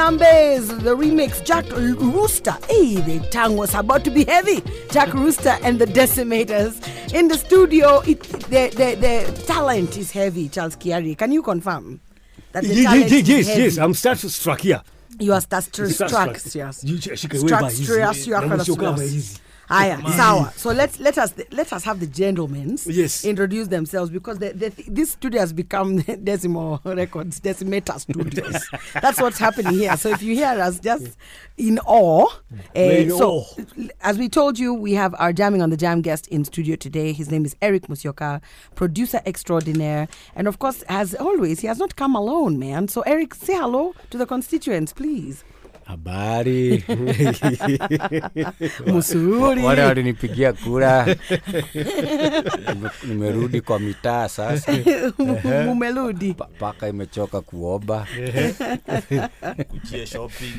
The 0.00 0.94
remix, 0.94 1.42
Jack 1.42 1.64
Rooster. 1.70 2.54
Hey, 2.68 2.96
the 2.96 3.18
tongue 3.30 3.56
was 3.56 3.74
about 3.74 4.04
to 4.04 4.10
be 4.10 4.24
heavy. 4.24 4.62
Jack 4.90 5.14
Rooster 5.14 5.56
and 5.62 5.78
the 5.78 5.86
Decimators. 5.86 7.14
In 7.14 7.28
the 7.28 7.38
studio, 7.38 8.00
it, 8.00 8.22
the, 8.22 8.68
the, 8.76 8.94
the 9.00 9.42
talent 9.46 9.96
is 9.96 10.10
heavy, 10.10 10.50
Charles 10.50 10.76
Kiari. 10.76 11.16
Can 11.16 11.32
you 11.32 11.42
confirm? 11.42 12.00
That 12.52 12.64
the 12.64 12.68
Ye- 12.68 12.74
ye- 12.80 12.84
talent 12.84 13.10
ye- 13.10 13.18
is 13.20 13.28
yes, 13.28 13.46
heavy? 13.48 13.62
yes. 13.62 13.78
I'm 13.78 13.94
starstruck 13.94 14.60
here. 14.60 14.82
You 15.18 15.32
are 15.32 15.40
starstruck. 15.40 15.88
Starstruck. 15.88 16.54
Yes. 16.54 16.84
You 16.84 17.00
sh- 17.00 17.18
shika 17.18 17.38
weba 17.42 17.70
hizi. 17.70 17.84
Struck, 17.84 18.78
weba 18.78 19.02
hizi. 19.02 19.38
Aya, 19.68 19.98
sawa. 20.12 20.52
So 20.56 20.70
let's 20.70 21.00
let 21.00 21.18
us 21.18 21.34
let 21.50 21.72
us 21.72 21.84
have 21.84 21.98
the 22.00 22.06
gentlemen 22.06 22.78
Yes. 22.86 23.24
introduce 23.24 23.68
themselves 23.68 24.10
because 24.10 24.38
the, 24.38 24.50
the, 24.52 24.68
this 24.88 25.12
studio 25.12 25.40
has 25.40 25.52
become 25.52 25.96
Decimal 26.24 26.80
Records, 26.84 27.40
Decimator 27.40 27.98
Studios. 27.98 28.68
That's 29.02 29.20
what's 29.20 29.38
happening 29.38 29.74
here. 29.74 29.96
So 29.96 30.08
if 30.10 30.22
you 30.22 30.34
hear 30.34 30.48
us 30.60 30.78
just 30.78 31.16
in 31.56 31.78
awe, 31.86 32.26
uh, 32.76 33.08
so 33.08 33.30
awe. 33.30 33.44
as 34.02 34.18
we 34.18 34.28
told 34.28 34.58
you, 34.58 34.72
we 34.72 34.92
have 34.94 35.14
our 35.18 35.32
jamming 35.32 35.62
on 35.62 35.70
the 35.70 35.76
jam 35.76 36.00
guest 36.00 36.28
in 36.28 36.44
studio 36.44 36.76
today. 36.76 37.12
His 37.12 37.30
name 37.30 37.44
is 37.44 37.56
Eric 37.60 37.88
Musyoka, 37.88 38.40
producer 38.76 39.20
extraordinaire, 39.26 40.06
and 40.36 40.46
of 40.46 40.58
course, 40.58 40.82
as 40.88 41.14
always, 41.16 41.60
he 41.60 41.66
has 41.66 41.78
not 41.78 41.96
come 41.96 42.14
alone, 42.14 42.58
man. 42.58 42.88
So 42.88 43.00
Eric, 43.02 43.34
say 43.34 43.54
hello 43.54 43.94
to 44.10 44.18
the 44.18 44.26
constituents, 44.26 44.92
please. 44.92 45.42
Habari 45.86 46.84
Msuri. 48.86 49.62
wale 49.62 49.82
walinipigia 49.82 50.52
kura 50.52 51.16
nimerudi 53.08 53.60
kwa 53.60 53.78
mitaa 53.78 54.28
sasa 54.28 54.72
Mumerudi. 55.64 56.34
Pa- 56.34 56.48
paka 56.58 56.88
imechoka 56.88 57.40
kuoba 57.40 58.06
shopping 60.04 60.54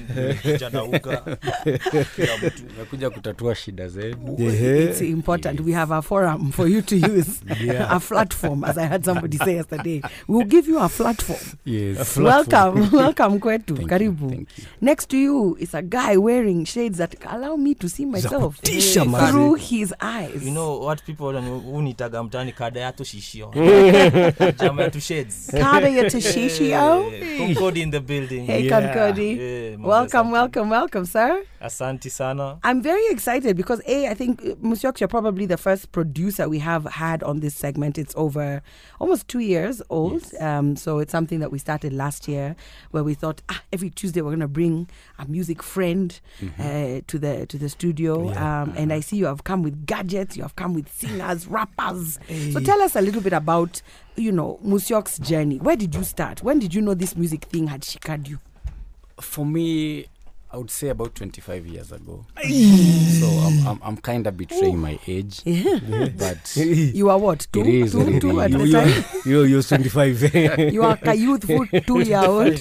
nimekuja 2.71 3.09
kutatua 3.09 3.55
shida 3.55 3.87
zenu 3.87 4.35
It's 4.39 5.01
important. 5.01 5.59
We 5.59 5.73
have 5.73 5.93
a 5.95 6.01
forum 6.01 6.51
for 6.51 6.67
you 6.69 6.81
to 6.81 6.95
use. 6.95 7.31
Yeah. 7.65 7.91
A 7.91 7.99
platform, 7.99 8.63
as 8.63 8.77
I 8.77 8.85
heard 8.87 9.05
somebody 9.05 9.37
say 9.37 9.55
yesterday. 9.55 10.01
We'll 10.27 10.47
give 10.47 10.71
you 10.71 10.79
a 10.79 10.89
platform. 10.89 11.39
Yes. 11.65 12.17
A 12.17 12.21
platform. 12.21 12.75
Welcome, 12.75 12.97
welcome 12.97 13.39
kwetu. 13.39 13.75
Thank 13.75 13.81
you, 13.81 13.87
Karibu. 13.87 14.45
Next 14.81 15.13
to 15.17 15.21
you 15.21 15.58
is 15.60 15.73
a 15.73 15.82
guy 15.82 16.15
wearing 16.17 16.63
shades 16.65 16.97
that 16.99 17.15
allow 17.25 17.56
me 17.56 17.73
to 17.73 17.89
see 17.89 18.06
myself 18.06 18.58
through 18.58 19.56
his 19.56 19.93
eyes. 19.99 20.43
you 20.45 20.51
know 20.51 20.77
what 20.77 21.03
people 21.06 21.27
unitaga 21.27 22.23
mtani 22.23 22.51
kada 22.51 22.80
yato 22.80 23.03
shishio 23.03 23.51
jama 24.60 24.84
yetu 24.84 24.99
shades 25.01 25.51
Kada 25.51 25.88
yetu 25.88 26.21
shishio. 26.21 27.12
Eh, 27.13 27.38
Concord 27.38 27.77
in 27.77 27.91
the 27.91 27.99
building 27.99 28.45
Hey, 28.45 28.69
Concody. 28.69 29.39
Eh, 29.39 29.71
mambo 29.71 29.89
welcome, 29.89 30.32
welcome, 30.32 30.69
welcome, 30.69 31.06
sir. 31.06 31.43
asanti 31.62 32.10
sana 32.10 32.58
I'm 32.63 32.82
very 32.82 33.08
excited 33.10 33.58
because 33.58 33.82
A, 33.88 34.08
I 34.08 34.13
think 34.13 34.41
uh, 34.41 34.56
Musyoks, 34.62 34.99
you're 34.99 35.08
probably 35.08 35.45
the 35.47 35.58
first 35.58 35.91
producer 35.91 36.47
we 36.47 36.60
have 36.60 36.86
had 36.86 37.23
on 37.23 37.39
this 37.39 37.56
segment. 37.56 37.97
It's 37.97 38.13
over 38.15 38.62
almost 38.99 39.27
two 39.27 39.39
years 39.39 39.82
old. 39.89 40.21
Um, 40.39 40.75
so 40.75 40.99
it's 40.99 41.12
something 41.12 41.39
that 41.39 41.51
we 41.51 41.58
started 41.58 41.93
last 41.93 42.27
year 42.27 42.56
where 42.91 43.03
we 43.03 43.15
thought 43.15 43.41
ah, 43.49 43.63
every 43.73 43.89
Tuesday 43.89 44.21
we're 44.21 44.32
gonna 44.32 44.47
bring 44.47 44.88
a 45.20 45.26
music 45.26 45.63
friend 45.63 46.20
uh, 46.60 47.02
to 47.08 47.17
the 47.20 47.46
to 47.48 47.58
the 47.58 47.70
studio. 47.70 48.30
Um, 48.36 48.74
and 48.78 48.91
I 48.93 49.00
see 49.00 49.17
you 49.17 49.26
have 49.26 49.43
come 49.43 49.63
with 49.63 49.86
gadgets, 49.86 50.36
you 50.38 50.43
have 50.43 50.56
come 50.56 50.74
with 50.74 50.91
singers, 50.93 51.48
rappers. 51.58 52.20
So 52.54 52.60
tell 52.60 52.82
us 52.82 52.96
a 52.96 53.02
little 53.02 53.22
bit 53.22 53.34
about, 53.34 53.82
you 54.15 54.32
know, 54.32 54.60
Musyok's 54.65 55.20
journey. 55.20 55.58
Where 55.58 55.76
did 55.76 55.96
you 55.96 56.04
start? 56.04 56.43
When 56.43 56.60
did 56.60 56.74
you 56.74 56.82
know 56.82 56.93
this 56.93 57.15
music 57.15 57.46
thing 57.46 57.67
had 57.67 57.82
shikad 57.82 58.28
you? 58.28 58.39
for 59.20 59.43
me 59.46 60.06
I 60.50 60.58
would 60.58 60.70
say 60.72 60.88
about 60.89 61.15
25 61.15 61.65
years 61.67 61.91
ago. 61.91 62.26
So 62.38 63.28
I'm, 63.28 63.67
I'm, 63.67 63.80
I'm 63.84 63.98
kind 63.98 64.26
of 64.28 64.38
betraying 64.38 64.78
my 64.80 64.98
age. 65.06 65.41
Yeah. 65.43 66.08
But 66.17 66.56
You 66.56 67.10
are 67.10 67.17
what, 67.17 67.48
two? 67.52 67.62
It 67.62 67.67
is, 67.67 67.91
Two- 67.91 68.20
two 68.20 68.39
at 68.39 68.52
the 68.52 68.60
You- 68.65 68.72
time? 68.72 69.04
you- 69.26 69.43
you're 69.43 69.62
25. 69.63 70.34
you 70.74 70.84
are 70.84 70.98
a 71.02 71.13
youthful 71.15 71.65
two 71.86 72.00
year 72.02 72.20
old. 72.24 72.60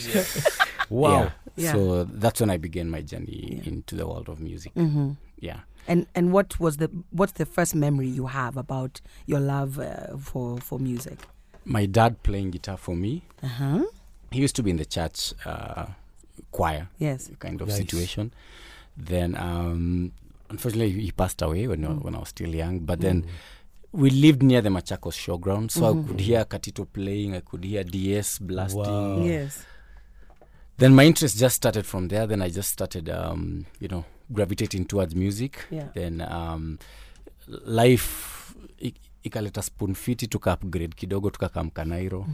Wow. 0.90 1.22
Yeah. 1.22 1.30
Yeah. 1.56 1.72
So 1.72 2.04
that's 2.04 2.40
when 2.40 2.50
I 2.50 2.56
began 2.58 2.90
my 2.90 3.00
journey 3.02 3.62
into 3.64 3.94
the 3.96 4.06
world 4.06 4.28
of 4.28 4.40
music. 4.40 4.74
Mhm. 4.74 5.16
Yeah. 5.40 5.60
And 5.88 6.06
and 6.14 6.32
what 6.32 6.58
was 6.60 6.76
the 6.78 6.88
what's 7.10 7.32
the 7.32 7.46
first 7.46 7.74
memory 7.74 8.08
you 8.08 8.26
have 8.26 8.56
about 8.56 9.00
your 9.26 9.40
love 9.40 9.78
uh, 9.78 10.16
for 10.18 10.58
for 10.60 10.78
music? 10.78 11.18
My 11.64 11.86
dad 11.86 12.22
playing 12.22 12.50
guitar 12.52 12.76
for 12.76 12.94
me. 12.96 13.22
Uh-huh. 13.42 13.84
He 14.30 14.40
used 14.40 14.56
to 14.56 14.62
be 14.62 14.70
in 14.70 14.76
the 14.76 14.84
church 14.84 15.32
uh, 15.44 15.86
choir. 16.52 16.88
Yes. 16.98 17.30
Kind 17.38 17.60
of 17.60 17.68
Nice. 17.68 17.78
situation. 17.78 18.32
Then, 18.96 19.36
um, 19.36 20.12
unfortunately, 20.50 21.00
he 21.00 21.12
passed 21.12 21.42
away 21.42 21.66
when, 21.68 21.84
I- 21.84 21.88
Mm. 21.88 22.02
when 22.02 22.14
I 22.14 22.18
was 22.18 22.28
still 22.30 22.54
young. 22.54 22.80
But 22.80 23.00
then 23.00 23.24
we 23.92 24.10
lived 24.10 24.42
near 24.42 24.60
the 24.62 24.68
Machakos 24.70 25.14
showground. 25.16 25.70
So 25.70 25.82
Mhm. 25.94 26.04
I 26.04 26.06
could 26.08 26.20
hear 26.20 26.44
Katito 26.44 26.86
playing. 26.92 27.34
I 27.34 27.40
could 27.40 27.64
hear 27.64 27.84
DS 27.84 28.38
blasting. 28.40 28.80
Wow. 28.82 29.22
Yes. 29.24 29.64
Then 30.78 30.94
my 30.94 31.04
interest 31.04 31.38
just 31.38 31.56
started 31.56 31.86
from 31.86 32.08
there. 32.08 32.26
Then 32.26 32.42
I 32.42 32.50
just 32.50 32.70
started, 32.70 33.08
um, 33.08 33.66
you 33.80 33.88
know, 33.88 34.04
gravitating 34.32 34.84
towards 34.86 35.14
music. 35.14 35.64
Yeah. 35.70 35.88
Then 35.94 36.20
um, 36.20 36.78
life 37.48 38.54
i- 38.84 38.92
ikaleta 39.26 39.62
spoon 39.62 39.94
fiti 39.94 40.26
tuka 40.26 40.52
upgrade 40.52 40.94
kidogo 40.96 41.30
tukakamka 41.30 41.84
nairo 41.84 42.26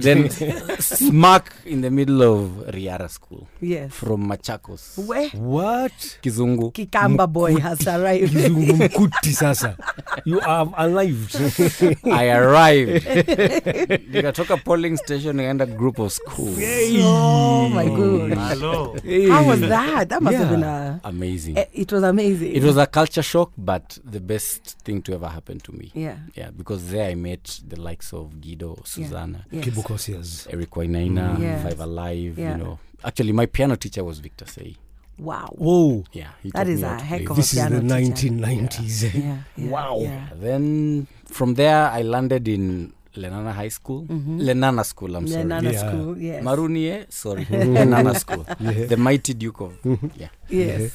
then 0.00 0.28
smack 0.80 1.52
in 1.64 1.80
the 1.82 1.90
middle 1.90 2.22
of 2.22 2.50
riara 2.74 3.08
school 3.08 3.46
Yes. 3.60 3.92
from 3.92 4.26
Machakos. 4.28 4.98
Where? 5.06 5.28
What? 5.30 5.92
Kizungu. 6.22 6.72
Kikamba 6.72 7.26
boy 7.32 7.56
has 7.60 7.86
arrived. 7.86 8.32
Kizungu 8.32 8.74
mkuti 8.76 9.32
sasa. 9.32 9.76
You 10.24 10.40
have 10.40 10.70
arrived. 10.78 11.36
I 12.04 12.30
arrived. 12.30 13.04
Nikatoka 14.12 14.56
polling 14.64 14.96
station 14.96 15.36
nikaenda 15.36 15.66
group 15.66 15.98
of 15.98 16.12
schools. 16.12 16.58
Oh 17.02 17.68
my 17.68 17.84
god. 17.86 18.34
Hello. 18.48 18.96
How 19.30 19.44
was 19.48 19.60
that? 19.60 20.08
That 20.08 20.22
must 20.22 20.36
have 20.36 20.50
been 20.50 20.62
a. 20.62 21.00
Amazing. 21.04 21.58
eh, 21.58 21.66
It 21.72 21.92
was 21.92 22.02
amazing. 22.02 22.54
It 22.56 22.62
was 22.64 22.76
a 22.76 22.86
culture 22.86 23.22
shock, 23.22 23.52
but 23.56 23.98
the 24.04 24.20
best 24.20 24.47
thing 24.84 25.02
to 25.02 25.14
ever 25.14 25.28
happen 25.28 25.58
to 25.60 25.72
me. 25.72 25.90
Yeah. 25.94 26.16
Yeah, 26.34 26.50
because 26.50 26.90
there 26.90 27.08
I 27.10 27.14
met 27.14 27.60
the 27.68 27.80
likes 27.80 28.12
of 28.12 28.40
Guido, 28.40 28.78
Susanna, 28.84 29.44
Yes. 29.50 29.64
Kibukosias. 29.64 30.46
Eric 30.52 30.70
Wainaina, 30.70 31.36
Mm. 31.36 31.42
Yeah. 31.42 31.62
Five 31.62 31.80
Alive, 31.80 32.38
Yeah. 32.38 32.52
you 32.58 32.64
know. 32.64 32.78
Actually, 33.04 33.32
my 33.32 33.46
piano 33.46 33.76
teacher 33.76 34.02
was 34.04 34.18
Victor 34.20 34.46
Say. 34.46 34.76
Wow. 35.18 35.52
Whoa. 35.58 36.04
Yeah, 36.12 36.30
he 36.42 36.50
That 36.50 36.58
taught 36.64 36.68
is 36.68 36.80
me 36.80 36.86
a 36.86 36.98
heck 37.00 37.18
play. 37.20 37.26
of 37.26 37.30
a 37.32 37.40
This 37.40 37.52
is 37.54 37.58
the 37.64 37.68
teacher. 37.80 37.82
1990s. 37.82 39.02
Yeah, 39.14 39.36
yeah, 39.56 39.70
wow. 39.70 39.98
yeah. 40.00 40.28
Then 40.40 41.06
from 41.26 41.54
there, 41.54 41.90
I 41.90 42.02
landed 42.02 42.46
in 42.48 42.92
Lenana 43.16 43.52
High 43.52 43.68
School. 43.70 44.06
Lenana 44.06 44.84
School, 44.84 45.16
I'm 45.16 45.26
sorry. 45.26 45.42
Mm-hmm. 45.44 45.52
Lenana 45.52 45.72
Yeah. 45.72 45.88
school, 45.90 46.18
yes. 46.18 46.44
Marunie, 46.44 47.06
sorry. 47.12 47.44
Lenana 47.50 48.14
School. 48.16 48.46
Yeah. 48.60 48.86
The 48.86 48.96
mighty 48.96 49.34
Duke 49.34 49.60
of. 49.60 49.72
Yeah. 50.16 50.28
Yes. 50.48 50.92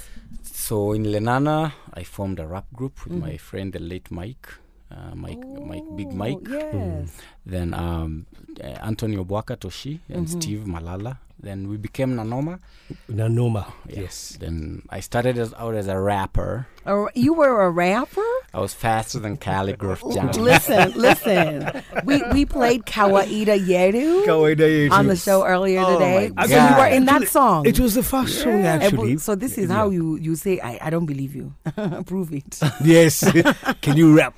So 0.66 0.94
in 0.94 1.04
Lenana, 1.04 1.74
I 1.94 2.04
formed 2.06 2.40
a 2.40 2.48
rap 2.48 2.68
group 2.74 3.04
with 3.04 3.14
Mm-hmm. 3.14 3.28
my 3.32 3.38
friend, 3.38 3.74
the 3.74 3.80
late 3.80 4.10
Mike. 4.12 4.48
Uh, 4.94 5.16
Mike, 5.16 5.42
Mike, 5.66 5.84
Big 5.96 6.12
Mike. 6.14 6.38
Oh, 6.50 6.70
Yes. 7.02 7.18
Then 7.46 7.74
um, 7.74 8.26
uh, 8.64 8.68
Anthony 8.86 9.18
Obwaka 9.18 9.58
Toshi 9.58 10.00
and 10.10 10.28
Mm-hmm. 10.28 10.40
Steve 10.40 10.60
Malala. 10.68 11.18
Then 11.42 11.68
we 11.68 11.76
became 11.76 12.16
Nanoma. 12.16 12.60
Nanoma. 13.12 13.66
Yeah. 13.90 14.02
Yes. 14.02 14.38
Then 14.40 14.84
I 14.90 15.02
started 15.02 15.38
as, 15.38 15.54
out 15.56 15.76
as 15.76 15.88
a 15.90 16.00
rapper. 16.00 16.68
A- 16.86 17.08
you 17.16 17.34
were 17.34 17.64
a 17.64 17.70
rapper? 17.70 18.24
I 18.54 18.60
was 18.62 18.74
faster 18.74 19.20
than 19.20 19.36
Calligraph 19.36 20.04
Jam. 20.14 20.32
listen, 20.32 20.92
listen. 20.96 21.84
We 22.06 22.22
we 22.32 22.46
played 22.46 22.86
Kawaida 22.86 23.60
Yeru 23.60 24.24
Kawaida 24.26 24.90
on 24.92 25.08
the 25.08 25.18
show 25.18 25.44
earlier 25.44 25.82
Oh 25.84 25.98
today. 26.00 26.32
my 26.36 26.46
So 26.48 26.56
you 26.56 26.76
were 26.78 26.88
in 26.88 27.06
that 27.12 27.28
song. 27.28 27.66
It 27.66 27.78
was 27.80 27.96
the 27.96 28.04
first 28.04 28.40
song, 28.42 28.64
Eh, 28.64 28.78
bu- 28.78 28.86
actually. 28.86 29.18
So 29.18 29.36
this 29.36 29.58
is 29.58 29.70
how 29.70 29.90
you 29.90 30.16
you 30.16 30.36
say 30.38 30.62
I, 30.62 30.80
I 30.80 30.90
don't 30.92 31.08
believe 31.08 31.36
you. 31.36 31.52
Prove 32.06 32.32
it. 32.32 32.60
Yes. 32.86 33.20
Can 33.82 33.98
you 33.98 34.16
rap? 34.16 34.34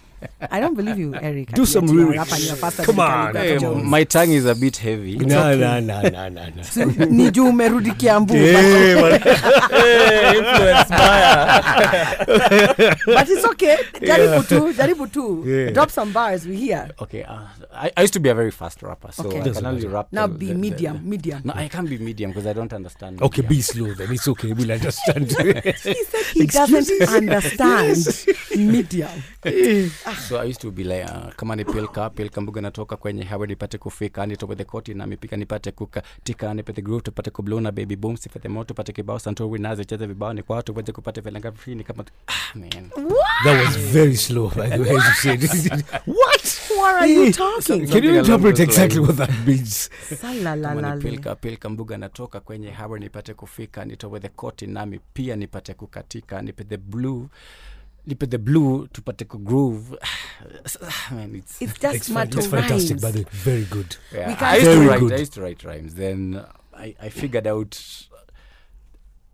I 0.52 0.60
don't 0.60 0.76
believe 0.76 0.98
you, 0.98 1.16
Eric. 1.16 1.52
Do 1.54 1.66
some 1.66 1.88
you 1.88 1.94
are 1.94 2.06
lyrics. 2.12 2.18
rap 2.18 2.32
and 2.38 2.44
you're 2.48 2.56
faster 2.56 2.84
Come 2.84 3.00
on. 3.00 3.34
Calligraph 3.34 3.62
Hey, 3.76 3.84
my 3.84 4.04
tongue 4.04 4.32
is 4.32 4.46
a 4.46 4.56
bit 4.56 4.78
heavy. 4.78 5.18
No, 5.18 5.50
okay. 5.50 5.60
no, 5.60 5.80
no, 5.80 6.02
no, 6.02 6.30
no, 6.30 6.50
no. 6.50 6.64
So, 6.64 6.86
ni 6.86 7.32
juu 7.32 7.48
umerudi 7.50 7.92
Kiambu. 7.92 8.34
Hey, 8.46 8.96
but, 9.02 9.26
man. 9.26 9.36
Hey, 9.72 10.38
influence 10.38 10.90
mbaya. 10.90 11.64
but 13.06 13.30
it's 13.30 13.46
okay. 13.46 13.78
Jaribu 14.02 14.48
tu, 14.48 14.74
jaribu 14.74 15.08
tu. 15.12 15.44
Yeah. 15.46 15.72
Drop 15.72 15.90
some 15.92 16.12
bars. 16.14 16.46
We 16.48 16.56
hear. 16.58 16.90
Okay, 17.02 17.24
uh, 17.24 17.40
I, 17.74 17.92
I 17.98 18.02
used 18.02 18.14
to 18.14 18.20
be 18.20 18.30
a 18.30 18.36
very 18.36 18.52
fast 18.52 18.82
rapper, 18.84 19.12
so 19.12 19.24
Okay. 19.28 19.42
I 19.42 19.50
can 19.54 19.66
only 19.66 19.88
rap. 19.88 20.08
Now 20.12 20.28
the- 20.28 20.34
be 20.38 20.46
the- 20.48 20.54
the- 20.54 20.60
medium, 20.60 20.98
the- 20.98 21.04
medium. 21.10 21.42
No, 21.46 21.54
I 21.56 21.68
can't 21.68 21.90
be 21.90 21.98
medium 21.98 22.32
because 22.32 22.46
I 22.48 22.54
don't 22.54 22.72
understand. 22.74 23.22
Okay, 23.22 23.42
medium. 23.42 23.58
be 23.58 23.62
slow 23.62 23.94
then. 23.94 24.12
It's 24.12 24.28
okay. 24.28 24.54
We'll 24.54 24.72
understand. 24.72 25.32
He 25.86 26.04
said 26.04 26.26
he 26.34 26.46
doesn't 26.48 27.10
understand 27.10 27.98
medium. 28.56 29.10
So 30.16 30.40
I 30.40 30.46
used 30.46 30.62
to 30.62 30.72
be 30.72 30.84
like 30.84 31.06
uh, 31.06 31.34
kama 31.36 31.56
ni 31.56 31.66
pilka 31.66 32.10
pilka 32.10 32.42
mbuga 32.42 32.62
natoka 32.62 32.96
kwenye 32.98 33.24
hawe 33.24 33.48
nipate 33.48 33.78
kufika 33.78 34.26
nitope 34.26 34.56
the 34.56 34.64
koti 34.64 34.94
na 34.94 35.08
mipika 35.08 35.38
nipate 35.38 35.72
kukatika 35.72 36.56
the 36.56 36.82
groove 36.82 37.02
tupate 37.04 37.32
kubluna 37.32 37.72
baby 37.72 37.96
boom 37.96 38.18
sifete 38.18 38.50
moto 38.50 38.74
pate 38.74 38.94
kibao 38.94 39.20
santori 39.20 39.62
nazi 39.62 39.86
cheze 39.86 40.06
vibao 40.06 40.34
ni 40.34 40.44
kwao 40.44 40.62
tuweze 40.62 40.92
kupate 40.92 41.22
velanga 41.22 41.54
ni 41.68 41.84
kama 41.84 42.06
ah 42.28 42.58
man 42.58 42.90
that 43.44 43.66
was 43.66 43.76
very 43.78 44.16
slow, 44.16 44.50
by 44.50 44.70
the 44.70 44.80
way, 44.80 44.96
as 44.96 45.26
you 45.26 45.48
said. 45.48 45.82
what? 46.06 46.62
What 46.78 46.96
are 46.96 47.08
you 47.08 47.32
talking? 47.32 47.88
Can 47.88 48.04
you 48.04 48.16
interpret 48.20 48.60
exactly 48.60 49.00
what 49.00 49.18
that 49.18 49.30
means? 49.46 49.90
kama 50.62 50.96
ni 50.96 51.02
pilka 51.02 51.36
pilka 51.36 51.70
mbuga 51.70 51.98
natoka 51.98 52.40
kwenye 52.40 52.72
hawe 52.72 53.00
nipate 53.00 53.34
kufika 53.34 53.86
nitowe 53.86 54.20
the 54.20 54.30
koti 54.30 54.68
nami 54.68 55.00
pia 55.14 55.36
nipate 55.36 55.74
kukatika 55.74 56.42
nipe 56.42 56.64
the 56.64 56.78
blue 56.78 57.28
nipe 58.08 58.30
the 58.30 58.38
blue 58.40 58.88
tupate 58.94 59.26
kugroove 59.28 59.44
groove. 59.46 59.90
man 61.12 61.36
it's 61.36 61.62
It's 61.62 61.78
just 61.80 61.96
It's, 61.96 62.08
fun- 62.08 62.14
matter 62.16 62.38
it's 62.38 62.46
of 62.48 62.52
fantastic, 62.54 62.90
rhymes. 62.92 63.02
by 63.02 63.12
the 63.12 63.20
way. 63.20 63.26
Very 63.32 63.64
good. 63.66 63.98
Yeah, 64.14 64.28
We 64.28 64.34
I 64.34 64.36
can't- 64.36 64.56
used 64.60 64.66
to 64.72 64.76
Very 64.76 64.88
write. 64.88 65.00
good. 65.00 65.14
I 65.14 65.18
used 65.18 65.34
to 65.34 65.42
write 65.42 65.64
rhymes. 65.64 65.96
Then 65.96 66.46
I, 66.74 66.96
I 67.02 67.10
figured 67.10 67.48
out. 67.48 67.80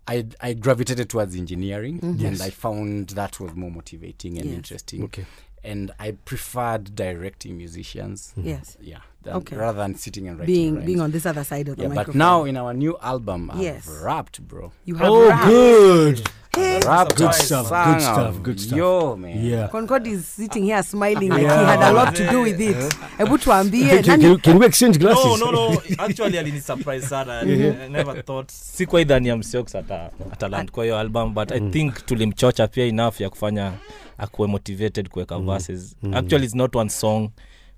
I 0.08 0.26
I 0.42 0.54
gravitated 0.54 1.10
towards 1.10 1.36
engineering, 1.36 1.98
mm-hmm. 1.98 2.08
and 2.10 2.20
Yes. 2.20 2.42
I 2.42 2.50
found 2.50 3.10
that 3.10 3.40
was 3.40 3.54
more 3.56 3.72
motivating 3.72 4.38
and 4.38 4.48
Yes. 4.48 4.56
interesting. 4.56 5.04
Okay. 5.04 5.26
And 5.64 5.92
I 6.00 6.14
preferred 6.26 6.96
directing 6.96 7.56
musicians. 7.56 8.34
Mm-hmm. 8.36 8.48
Yes. 8.48 8.78
Yeah. 8.82 8.98
Than, 9.22 9.36
Okay. 9.36 9.56
Rather 9.56 9.78
than 9.78 9.94
sitting 9.96 10.28
and 10.28 10.40
writing 10.40 10.56
Being 10.56 10.74
rhymes. 10.76 10.86
being 10.88 11.02
on 11.02 11.12
this 11.12 11.26
other 11.28 11.44
side 11.44 11.68
of 11.70 11.76
the 11.78 11.84
yeah, 11.84 11.90
but 11.90 11.96
microphone. 11.96 12.18
now 12.18 12.44
in 12.46 12.58
our 12.58 12.74
new 12.74 12.98
album, 13.00 13.52
I've 13.52 13.62
Yes. 13.62 13.88
rapped, 13.88 14.42
bro. 14.48 14.72
you 14.86 14.96
have 14.96 15.08
Oh, 15.08 15.30
rap. 15.30 15.46
good. 15.48 16.28
Rapped, 16.58 17.16
Good 17.16 17.34
stuff, 17.34 17.70
good 17.70 18.02
stuff, 18.02 18.44
good 18.44 18.60
stuff. 18.60 18.78
Yo, 18.78 19.16
man. 19.16 19.46
Yeah. 19.46 19.68
Concord 19.70 20.06
is 20.08 20.28
sitting 20.28 20.64
here 20.64 20.84
smiling 20.84 21.30
like 21.30 21.40
he 21.42 21.46
had 21.46 21.82
a 21.82 21.94
lot 21.94 22.14
to 22.16 22.30
do 22.30 22.42
with 22.42 22.60
it. 22.60 22.76
Hebu 23.18 23.38
tuambie 23.38 23.88
Can, 23.90 24.04
can, 24.04 24.20
nani 24.22 24.38
can 24.38 24.60
we 24.60 24.66
exchange 24.66 25.00
glasses? 25.00 25.40
no, 25.40 25.52
no, 25.52 25.72
no. 25.72 25.82
Actually 26.00 26.38
alinisurprise 26.38 27.02
sana. 27.08 27.42
I 27.44 27.88
never 27.88 28.22
thought. 28.24 28.52
Sikuwa 28.52 29.02
idhani 29.02 29.28
ya 29.28 29.38
Msiox 29.38 29.76
ata, 29.76 30.12
ata 30.32 30.66
kwa 30.72 30.84
hiyo 30.84 31.00
album 31.00 31.34
but 31.34 31.52
I 31.52 31.60
think 31.60 32.06
tulimchocha 32.06 32.68
pia 32.68 32.86
enough 32.86 33.22
ya 33.22 33.30
kufanya 33.30 33.74
akuwe 34.18 34.48
motivated 34.48 35.10
kuweka 35.10 35.40
verses. 35.40 35.96
Actually 36.14 36.46
it's 36.46 36.56
not 36.56 36.76
one 36.76 36.90
song. 36.90 37.30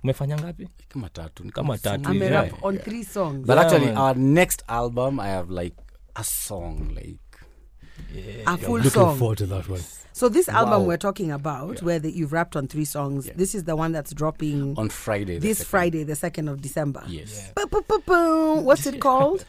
Umefanya 0.04 0.38
ngapi? 0.40 0.68
Kama 0.90 1.10
tatu. 1.10 1.44
Kama 1.52 1.78
tatu. 1.78 2.14
Yeah. 2.14 2.32
rap 2.32 2.64
on 2.64 2.78
three 2.78 3.04
songs. 3.04 3.48
But 3.48 3.56
Yeah, 3.56 3.66
actually, 3.66 3.86
man. 3.86 3.98
our 3.98 4.16
next 4.18 4.64
album, 4.68 5.20
I 5.20 5.28
have 5.28 5.50
like 5.50 5.76
a 6.16 6.24
song, 6.24 6.92
like 6.96 7.18
a 8.46 8.58
full 8.58 8.76
Looking 8.76 8.90
song. 8.92 9.18
forward 9.18 9.38
to 9.40 9.46
that 9.48 9.68
one. 9.70 9.82
So 10.16 10.30
this 10.30 10.48
album 10.48 10.82
Wow. 10.82 10.88
we're 10.90 10.98
talking 10.98 11.32
about, 11.32 11.82
where 11.82 11.98
the, 11.98 12.12
you've 12.12 12.32
rapped 12.34 12.56
on 12.56 12.68
three 12.68 12.86
songs, 12.86 13.26
Yeah. 13.28 13.34
this 13.36 13.56
is 13.56 13.64
the 13.64 13.76
one 13.76 13.92
that's 13.94 14.14
dropping 14.14 14.76
on 14.78 14.90
Friday. 14.90 15.40
this 15.40 15.58
second. 15.60 15.70
Friday, 15.70 16.04
the 16.04 16.16
second 16.16 16.48
of 16.50 16.62
December. 16.62 17.04
Yes. 17.08 17.52
Ba-ba-ba-boom. 17.56 18.64
What's 18.64 18.86
it 18.86 19.00
called? 19.08 19.44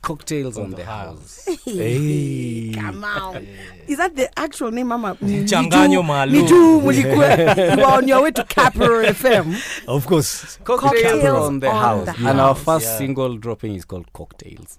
Cocktails 0.00 0.56
on 0.56 0.70
the 0.70 0.84
house. 0.84 1.44
Hey. 1.64 2.70
Come 2.72 3.02
on. 3.02 3.48
Is 3.88 3.98
that 3.98 4.14
the 4.14 4.30
actual 4.38 4.70
name, 4.70 4.86
Mama? 4.86 5.16
Mchanganyo 5.20 6.04
maalum. 6.04 6.34
Niju, 6.46 6.80
mulikuwa- 6.80 7.76
you 7.78 7.84
are 7.84 7.96
on 7.98 8.06
your 8.06 8.22
way 8.22 8.30
to 8.30 8.44
Capital 8.44 8.88
FM. 9.12 9.56
Of 9.88 10.06
course. 10.06 10.58
Cocktails, 10.62 10.92
Cocktails 11.02 11.48
on 11.48 11.58
the 11.58 11.66
on 11.68 12.06
house. 12.06 12.16
the 12.16 12.28
And 12.28 12.40
our 12.40 12.54
first 12.54 12.86
Yeah. 12.86 12.98
single 12.98 13.36
dropping 13.38 13.74
is 13.74 13.84
called 13.84 14.12
Cocktails. 14.12 14.78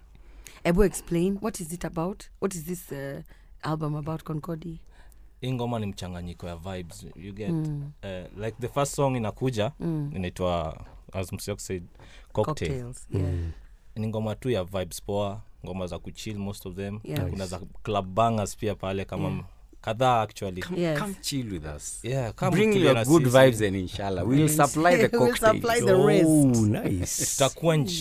Ebu, 0.69 0.84
explain. 0.84 1.38
What 1.41 1.60
is 1.60 1.73
it 1.73 1.84
about? 1.84 2.29
What 2.39 2.53
is 2.53 2.63
this 2.65 2.91
uh, 2.91 3.21
album 3.63 3.95
about, 3.95 4.23
Concordi? 4.23 4.79
hii 5.41 5.51
ngoma 5.53 5.79
ni 5.79 5.86
mchanganyiko 5.86 6.47
ya 6.47 6.55
vibes 6.55 7.05
you 7.15 7.34
get 7.34 7.49
uh, 7.49 8.43
like 8.43 8.58
the 8.60 8.67
first 8.67 8.95
song 8.95 9.15
inakuja 9.15 9.71
inaitwa 10.15 10.86
as 11.13 11.34
msiok 11.34 11.60
said 11.60 11.84
cocktail, 12.34 12.93
Yeah. 13.12 13.34
ni 13.95 14.08
ngoma 14.08 14.36
tu 14.36 14.49
ya 14.49 14.63
vibes 14.63 15.01
poa 15.03 15.41
ngoma 15.65 15.88
za 15.88 15.99
kuchill 15.99 16.38
most 16.38 16.65
of 16.65 16.75
them 16.75 16.99
Yeah. 17.03 17.29
kuna 17.29 17.45
za 17.47 17.60
club 17.84 18.05
bangers 18.08 18.58
pia 18.58 18.75
pale 18.75 19.05
kama 19.05 19.29
Yeah. 19.29 19.43
Kadhaa 19.81 20.21
actually 20.21 20.61
Come, 20.61 20.81
Yes. 20.81 20.99
come 20.99 21.15
chill 21.21 21.51
with 21.53 21.65
us. 21.75 21.99
yeah, 22.03 22.31
come 22.33 22.51
Bring 22.51 22.73
your 22.73 22.93
good 23.05 23.23
season. 23.25 23.31
vibes 23.31 23.67
and 23.67 23.75
inshallah 23.75 24.23
we'll 24.25 24.49
supply 24.49 25.07
the 25.07 25.17
We'll 25.17 25.35
supply 25.35 25.79
the 25.81 25.93
Oh, 25.93 26.05
rest. 26.07 26.61
nice. 26.61 27.25
tutaquench 27.37 27.91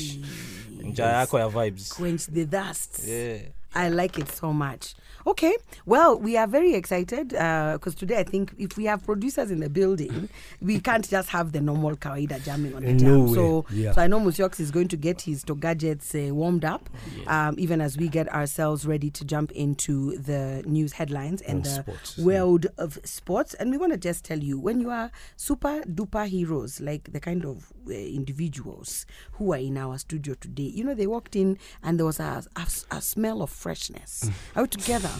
njaa 0.85 1.13
yako 1.21 1.39
ya 1.39 1.49
vibes 1.49 1.89
Quench 1.95 2.23
the 2.35 2.45
dust 2.45 3.09
yeah. 3.09 3.41
I 3.75 3.89
like 3.91 4.19
it 4.19 4.29
so 4.29 4.53
much. 4.53 4.95
Okay, 5.27 5.57
well, 5.85 6.19
we 6.19 6.37
are 6.39 6.47
very 6.47 6.75
excited 6.75 7.29
because 7.29 7.95
today 7.95 8.19
I 8.19 8.23
think 8.23 8.55
if 8.57 8.77
we 8.79 8.87
have 8.87 9.05
producers 9.05 9.51
in 9.51 9.61
the 9.61 9.69
building, 9.69 10.29
we 10.63 10.81
can't 10.89 11.07
just 11.09 11.29
have 11.31 11.53
the 11.53 11.61
normal 11.61 11.97
kawaida 11.97 12.43
jamming 12.43 12.75
on 12.75 12.83
the 12.83 12.95
No 12.95 13.27
jam. 13.27 13.35
So, 13.35 13.67
yeah. 13.71 13.93
so 13.93 14.01
I 14.01 14.07
know 14.07 14.21
Musiox 14.21 14.59
is 14.59 14.71
going 14.71 14.89
to 14.89 14.97
get 14.97 15.21
his 15.23 15.43
to 15.45 15.55
gadgets 15.55 16.15
uh, 16.15 16.29
warmed 16.33 16.65
up, 16.65 16.89
um, 17.27 17.57
even 17.59 17.81
as 17.81 17.99
we 17.99 18.09
get 18.09 18.33
ourselves 18.33 18.87
ready 18.87 19.11
to 19.11 19.25
jump 19.25 19.53
into 19.53 20.17
the 20.17 20.63
news 20.67 20.93
headlines 20.93 21.43
and 21.43 21.57
And 21.57 21.65
the 21.65 21.83
sports, 21.83 22.15
yeah. 22.17 22.25
world 22.25 22.67
of 22.79 22.99
sports. 23.05 23.55
And 23.55 23.71
we 23.71 23.77
want 23.77 23.93
to 23.93 23.99
just 23.99 24.25
tell 24.25 24.39
you 24.39 24.59
when 24.59 24.81
you 24.81 24.91
are 24.91 25.11
super 25.37 25.83
duper 25.83 26.27
heroes, 26.27 26.81
like 26.81 27.13
the 27.13 27.21
kind 27.21 27.45
of 27.45 27.71
uh, 27.89 27.93
individuals 27.93 29.05
who 29.33 29.53
are 29.53 29.59
in 29.59 29.77
our 29.77 29.99
studio 29.99 30.35
today, 30.41 30.63
you 30.75 30.85
know, 30.85 30.95
they 30.95 31.07
walked 31.07 31.37
in 31.37 31.59
and 31.83 31.99
there 31.99 32.07
was 32.07 32.21
a, 32.21 32.45
a, 32.57 32.67
a 32.97 33.01
smell 33.03 33.43
of 33.43 33.58
freshness. 33.63 34.31
Are 34.55 34.63
we 34.63 34.69
together? 34.69 35.11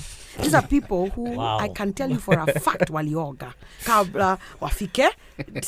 These 0.41 0.55
are 0.55 0.63
people 0.63 1.11
who 1.11 1.25
Wow. 1.35 1.59
I 1.59 1.69
can 1.69 1.93
tell 1.93 2.09
you 2.11 2.19
for 2.19 2.35
a 2.39 2.47
fact 2.61 2.91
walioga 2.91 3.53
kabla 3.85 4.39
wafike 4.63 5.09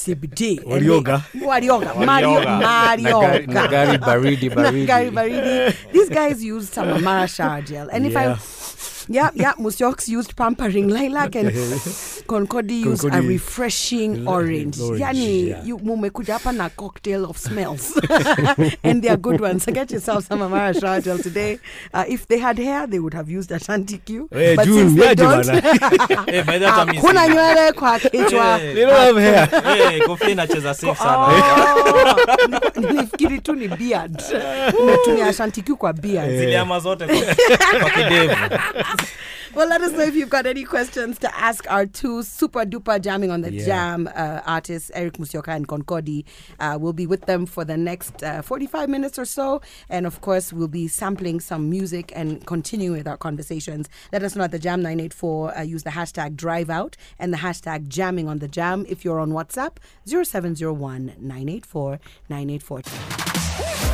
CBD. 0.02 0.58
And 0.58 0.66
Walioga? 0.70 1.24
they- 1.32 1.40
Walioga. 1.40 2.06
Mario, 2.06 2.28
Walioga. 2.34 2.62
Marioga. 2.62 3.46
Nagari- 3.46 3.46
Nagari 3.46 3.98
baridi, 3.98 4.48
baridi. 4.50 4.86
Nagari 4.86 5.10
baridi. 5.10 5.92
These 5.92 6.08
guys 6.10 6.44
use 6.44 6.68
some 6.70 6.88
Amara 6.88 7.26
shower 7.26 7.62
gel. 7.62 7.88
And 7.90 8.06
if 8.06 8.12
Yeah. 8.12 8.32
I 8.32 8.34
yeah, 9.10 9.30
yeah, 9.34 9.52
Musyoks 9.58 10.08
used 10.08 10.36
pampering 10.36 10.88
lilac 10.88 11.34
and 11.34 11.50
Concordi 11.50 12.84
used 12.84 13.04
a 13.04 13.20
refreshing 13.20 14.26
orange. 14.28 14.80
orange, 14.80 15.00
Yani, 15.02 15.48
yeah. 15.48 15.64
you 15.64 15.78
mumekuja 15.78 16.32
hapa 16.34 16.52
na 16.52 16.68
cocktail 16.68 17.24
of 17.24 17.36
smells. 17.36 17.98
and 18.84 19.02
they 19.02 19.08
are 19.08 19.16
good 19.16 19.40
ones. 19.40 19.64
So 19.64 19.72
get 19.72 19.90
yourself 19.90 20.26
some 20.26 20.42
Amara 20.42 20.72
shower 20.74 21.00
today. 21.00 21.58
Uh, 21.92 22.04
if 22.08 22.26
they 22.28 22.38
had 22.38 22.58
hair, 22.58 22.86
they 22.86 23.00
would 23.00 23.14
have 23.14 23.28
used 23.28 23.50
Ashanti 23.50 23.98
Q. 23.98 24.28
Hey, 24.32 24.54
but 24.56 24.64
June, 24.66 24.96
since 24.96 25.00
they 25.00 25.06
yeah, 25.06 25.14
don't. 25.14 25.48
Eh, 26.28 26.42
by 26.44 26.58
that 26.58 26.74
time 26.86 26.94
hakuna 26.96 27.28
nywele 27.28 27.72
kwa 27.72 27.98
kichwa. 27.98 28.60
Eh, 28.62 28.74
They 28.74 28.84
don't 28.86 28.96
have 28.98 29.16
hair. 29.20 29.48
eh, 29.92 30.06
kofia 30.06 30.28
inacheza 30.30 30.74
safe 30.74 30.98
sana 30.98 31.26
Oh, 31.26 32.80
nilifikiri 32.80 33.40
tu 33.40 33.52
ni 33.54 33.68
beard. 33.68 34.22
Natumia 34.86 35.26
Ashanti 35.26 35.62
Q 35.62 35.76
kwa 35.76 35.92
beard. 35.92 36.30
ziliama 36.38 36.80
zote 36.80 37.06
kwa 37.06 37.90
kidevu 37.96 38.34
Well, 39.52 39.66
let 39.68 39.80
us 39.80 39.90
know 39.90 40.02
if 40.04 40.14
you've 40.14 40.30
got 40.30 40.46
any 40.46 40.62
questions 40.62 41.18
to 41.18 41.36
ask 41.36 41.68
our 41.68 41.84
two 41.84 42.22
super 42.22 42.64
duper 42.64 43.02
jamming 43.02 43.32
on 43.32 43.40
the 43.40 43.52
Yeah. 43.52 43.64
jam 43.64 44.08
uh, 44.14 44.42
artists, 44.46 44.92
Eric 44.94 45.14
Musyoka 45.14 45.48
and 45.48 45.66
Concordi. 45.66 46.24
Uh, 46.60 46.78
we'll 46.80 46.92
be 46.92 47.04
with 47.04 47.22
them 47.26 47.46
for 47.46 47.64
the 47.64 47.76
next 47.76 48.22
uh, 48.22 48.42
45 48.42 48.88
minutes 48.88 49.18
or 49.18 49.24
so. 49.24 49.60
And 49.88 50.06
of 50.06 50.20
course, 50.20 50.52
we'll 50.52 50.68
be 50.68 50.86
sampling 50.86 51.40
some 51.40 51.68
music 51.68 52.12
and 52.14 52.46
continuing 52.46 52.98
with 52.98 53.08
our 53.08 53.16
conversations. 53.16 53.88
Let 54.12 54.22
us 54.22 54.36
know 54.36 54.44
at 54.44 54.52
the 54.52 54.60
Jam 54.60 54.82
984. 54.82 55.58
Uh, 55.58 55.62
use 55.62 55.82
the 55.82 55.90
hashtag 55.90 56.36
drive 56.36 56.70
out 56.70 56.96
and 57.18 57.32
the 57.32 57.38
hashtag 57.38 57.88
jamming 57.88 58.28
on 58.28 58.38
the 58.38 58.46
jam 58.46 58.86
if 58.88 59.04
you're 59.04 59.18
on 59.18 59.32
WhatsApp 59.32 59.78
0701 60.06 61.16
984 61.18 61.98
984. 62.28 63.89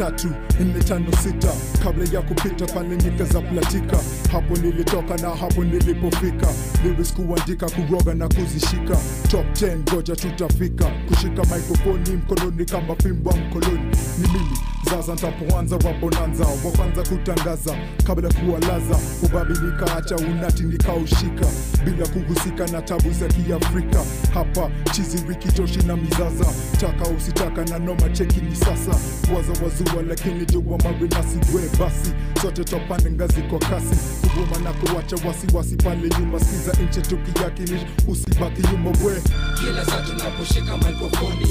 Tatu 0.00 0.28
nne 0.60 0.82
tano 0.84 1.12
sita. 1.22 1.52
Kabla 1.84 2.04
ya 2.12 2.22
kupita 2.22 2.66
pale 2.74 2.96
nyika 2.96 3.24
za 3.24 3.40
platika. 3.40 3.96
Hapo 4.32 4.54
nilitoka 4.56 5.16
na 5.16 5.30
hapo 5.30 5.64
nilipofika. 5.64 6.46
Lyrics 6.84 7.12
kuandika 7.14 7.70
kuroga 7.70 8.14
na 8.14 8.28
kuzishika. 8.28 8.96
Top 9.30 9.46
10 9.52 9.94
goja 9.94 10.16
tutafika. 10.16 10.84
Kushika 11.08 11.42
mikrofoni 11.56 12.16
mkononi 12.16 12.64
kama 12.64 12.94
fimbo 13.02 13.30
mkoloni. 13.32 13.96
Ni 14.18 14.28
mimi 14.28 14.58
zaza 14.90 15.14
ntapoanza 15.14 15.76
wabonanza 15.76 16.44
wa 16.44 16.70
kwanza 16.76 17.02
kutangaza 17.02 17.76
kabla 18.06 18.28
kuwalaza. 18.32 18.98
Ubabi 19.22 19.52
nikaacha 19.66 20.16
unati 20.16 20.62
nikaushika 20.62 21.46
bila 21.84 22.06
kuhusika 22.08 22.66
na 22.66 22.82
tabu 22.82 23.10
za 23.10 23.28
kiafrika. 23.28 24.04
Hapa 24.34 24.70
chizi 24.92 25.24
wiki 25.28 25.48
joshi 25.52 25.78
na 25.86 25.96
mizaza. 25.96 26.44
Taka 26.80 27.10
usitaka 27.10 27.64
na 27.64 27.78
noma 27.78 28.08
cheki 28.08 28.40
ni 28.40 28.56
sasa. 28.56 28.90
Waza 29.34 29.52
wazua 29.64 30.02
lakini 30.08 30.46
jua 30.46 30.78
marinasi 30.84 31.38
we 31.54 31.62
basi 31.78 32.12
sote 32.42 32.64
topande 32.64 33.10
ngazi 33.10 33.42
kwa 33.42 33.58
kasi. 33.58 33.96
Kuvuma 34.20 34.58
na 34.64 34.72
kuwacha 34.72 35.16
wasiwasi 35.28 35.76
pale 35.76 36.08
nyuma. 36.20 36.40
Skiza 36.40 36.72
nche 36.82 37.00
tukiyakinish 37.00 37.80
usibaki 38.08 38.62
nyuma 38.72 38.90
we. 38.90 39.22
Kila 39.60 39.84
saa 39.84 40.00
tunaposhika 40.02 40.76
mikrofoni 40.76 41.46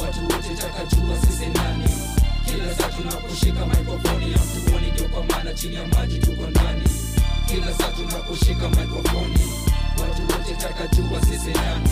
watu 0.00 0.20
wote 0.22 0.54
takajua 0.56 1.16
kwa 5.12 5.24
maana 5.24 5.54
chini 5.54 5.74
ya 5.74 5.86
maji 5.86 6.18
tuko 6.18 6.46
ndani. 6.50 6.82
Kila 7.46 7.74
saa 7.74 7.88
tunaposhika 7.92 8.68
mikrofoni 8.68 9.38
watu 10.02 10.22
wote 10.22 10.54
takajua 10.54 11.20
sisi 11.20 11.50
nani. 11.50 11.88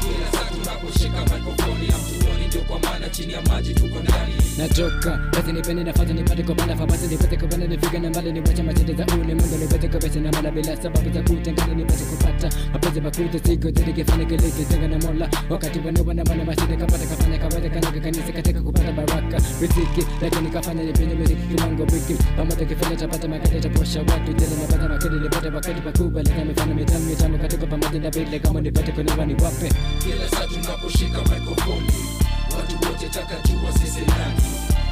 Kila 0.00 0.32
saa 0.32 0.50
tunaposhika 0.50 1.20
mikrofoni 1.20 1.86
hatuoni 1.86 2.45
ndio 2.56 2.68
kwa 2.68 2.78
maana 2.90 3.08
chini 3.08 3.32
ya 3.32 3.42
maji 3.42 3.74
tuko 3.74 3.98
ndani. 4.00 4.32
Natoka 4.58 5.20
basi 5.32 5.52
nipende 5.52 5.84
nafasi 5.84 6.12
nipate 6.12 6.42
kupanda 6.42 6.76
fabasi 6.76 7.06
nipate 7.06 7.36
kupanda 7.36 7.66
nifika 7.66 7.98
na 7.98 8.10
mbali 8.10 8.32
niwache 8.32 8.62
machete 8.62 8.92
za 8.94 9.06
ulimwengu 9.06 9.56
nipate 9.56 9.88
kupesa 9.88 10.20
na 10.20 10.32
mala 10.32 10.50
bila 10.50 10.76
sababu 10.76 11.10
za 11.10 11.22
kutengana 11.22 11.74
nipate 11.74 12.04
kupata 12.04 12.50
mapenzi 12.72 13.00
makuta 13.00 13.38
siku 13.38 13.70
zidi 13.70 13.92
kifanya 13.92 14.24
kile 14.24 14.50
kitenga 14.50 14.88
na 14.88 14.98
mola. 14.98 15.30
Wakati 15.50 15.78
wanoba 15.78 16.08
wana 16.08 16.24
mana 16.24 16.44
mashine 16.44 16.76
kapata 16.76 17.06
kafanya 17.06 17.38
kabata 17.38 17.68
kanyaga 17.70 18.00
kanisa 18.00 18.32
katika 18.32 18.62
kupata 18.62 18.92
baraka. 18.92 19.36
Riziki 19.60 20.06
lakini 20.22 20.50
kafanya 20.50 20.82
nipenye 20.82 21.14
miziki 21.14 21.42
kimango 21.54 21.82
wiki 21.82 22.14
pamoja 22.36 22.64
kifanya 22.64 22.96
tapata 22.96 23.28
makete 23.28 23.60
taposha 23.60 24.00
watu 24.00 24.32
jele 24.32 24.56
napata 24.62 24.88
makete 24.88 25.14
nipate 25.14 25.48
wakati 25.48 25.80
pakubwa 25.80 26.22
leta 26.22 26.44
mifano 26.44 26.74
mitamu 26.74 27.04
mitamu 27.06 27.38
katika 27.38 27.66
pamoja 27.66 27.98
na 28.00 28.10
vile. 28.10 28.38
Kama 28.38 28.60
nipate 28.60 28.92
kunewa 28.92 29.26
ni 29.26 29.34
wape. 29.34 29.68
Kila 30.02 30.28
saa 30.30 30.46
tunaposhika 30.46 31.18
mikrofoni 31.18 31.86
watu 32.56 32.88
wote 32.88 33.08
takajua 33.08 33.72
sisi 33.72 34.00
nani 34.00 34.42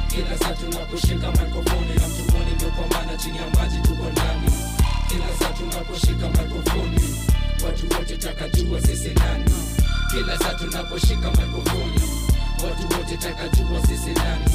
kila 0.07 0.37
saa 0.37 0.53
tunaposhika 0.53 1.31
mikrofoni 1.31 1.91
hatuoni 1.93 2.51
ndio 2.55 2.69
kwa 2.69 2.87
maana 2.87 3.17
chini 3.17 3.37
ya 3.37 3.49
maji 3.49 3.77
tuko 3.81 4.09
ndani. 4.11 4.51
Kila 5.07 5.27
saa 5.39 5.53
tunaposhika 5.53 6.29
mikrofoni 6.29 6.99
watu 7.65 7.85
wote 7.97 8.17
takajua 8.17 8.81
sisi 8.81 9.09
nani 9.09 9.51
kila 10.11 10.39
saa 10.39 10.53
tunaposhika 10.53 11.31
mikrofoni 11.31 12.01
watu 12.63 12.97
wote 12.99 13.17
takajua 13.17 13.81
sisi 13.87 14.09
nani 14.09 14.45